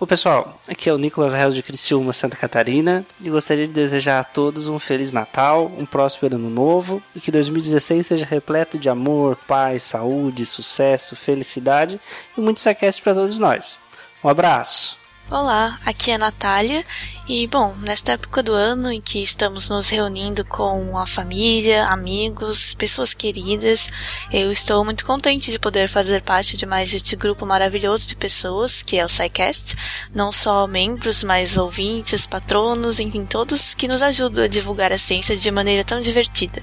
[0.00, 4.18] Ô pessoal, aqui é o Nicolas Reis de Criciúma, Santa Catarina, e gostaria de desejar
[4.18, 8.88] a todos um Feliz Natal, um próspero Ano Novo, e que 2016 seja repleto de
[8.88, 12.00] amor, paz, saúde, sucesso, felicidade
[12.34, 13.78] e muito saquete para todos nós.
[14.24, 14.98] Um abraço!
[15.30, 16.82] Olá, aqui é a Natália
[17.28, 22.72] E bom, nesta época do ano em que estamos nos reunindo com a família, amigos,
[22.74, 23.90] pessoas queridas,
[24.32, 28.80] eu estou muito contente de poder fazer parte de mais este grupo maravilhoso de pessoas
[28.80, 29.74] que é o SciCast,
[30.14, 35.36] não só membros, mas ouvintes, patronos, enfim, todos que nos ajudam a divulgar a ciência
[35.36, 36.62] de maneira tão divertida.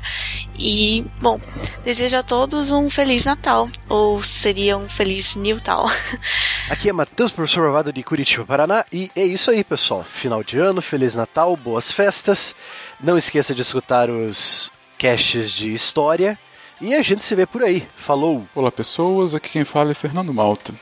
[0.57, 1.41] E, bom,
[1.84, 5.85] desejo a todos um Feliz Natal, ou seria um Feliz Newtal.
[6.69, 10.06] Aqui é Matheus, professor Bravado de Curitiba, Paraná, e é isso aí, pessoal.
[10.06, 12.55] Final de ano, Feliz Natal, boas festas.
[12.99, 16.38] Não esqueça de escutar os casts de história
[16.81, 17.88] e a gente se vê por aí.
[17.95, 18.45] Falou!
[18.53, 19.35] Olá, pessoas.
[19.35, 20.73] Aqui quem fala é Fernando Malta.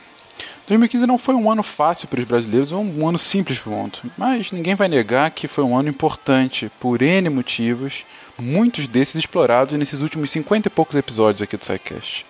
[0.66, 3.74] 2015 não foi um ano fácil para os brasileiros, ou um ano simples para o
[3.74, 8.04] mundo, mas ninguém vai negar que foi um ano importante por N motivos,
[8.38, 12.24] muitos desses explorados nesses últimos 50 e poucos episódios aqui do SciCast.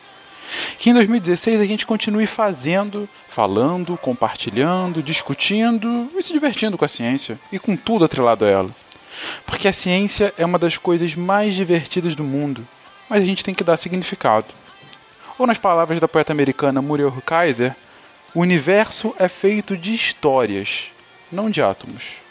[0.79, 6.89] Que em 2016 a gente continue fazendo, falando, compartilhando, discutindo e se divertindo com a
[6.89, 8.71] ciência e com tudo atrelado a ela.
[9.47, 12.67] Porque a ciência é uma das coisas mais divertidas do mundo,
[13.09, 14.47] mas a gente tem que dar significado.
[15.39, 17.75] Ou nas palavras da poeta americana Muriel Kaiser,
[18.35, 20.87] o universo é feito de histórias,
[21.31, 22.22] não de átomos.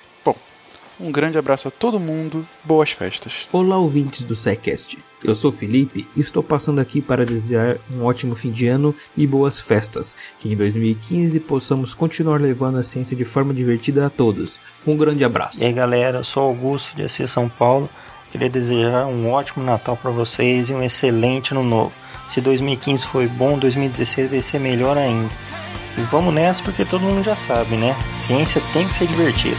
[1.01, 3.47] Um grande abraço a todo mundo, boas festas.
[3.51, 4.99] Olá, ouvintes do SciCast.
[5.23, 9.25] Eu sou Felipe e estou passando aqui para desejar um ótimo fim de ano e
[9.25, 10.15] boas festas.
[10.39, 14.59] Que em 2015 possamos continuar levando a ciência de forma divertida a todos.
[14.85, 15.59] Um grande abraço.
[15.59, 17.89] E aí galera, eu sou Augusto de Assis São Paulo.
[18.31, 21.93] Queria desejar um ótimo Natal para vocês e um excelente ano novo.
[22.29, 25.33] Se 2015 foi bom, 2016 vai ser melhor ainda.
[25.97, 27.95] E vamos nessa porque todo mundo já sabe, né?
[28.11, 29.57] Ciência tem que ser divertida.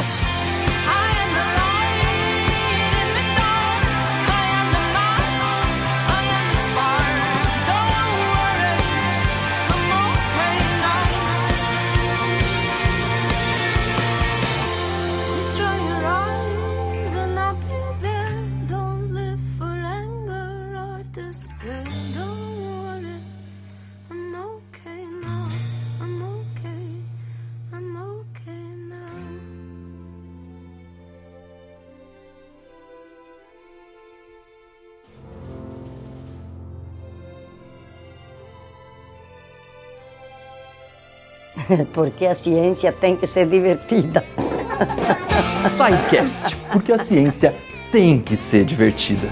[41.93, 44.25] Porque a ciência tem que ser divertida.
[45.69, 47.55] SciCast, porque a ciência
[47.91, 49.29] tem que ser divertida.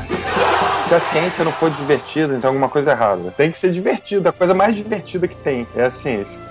[0.87, 3.33] Se a ciência não for divertida, então alguma coisa errada.
[3.37, 4.31] Tem que ser divertida.
[4.31, 6.43] A coisa mais divertida que tem é a ciência.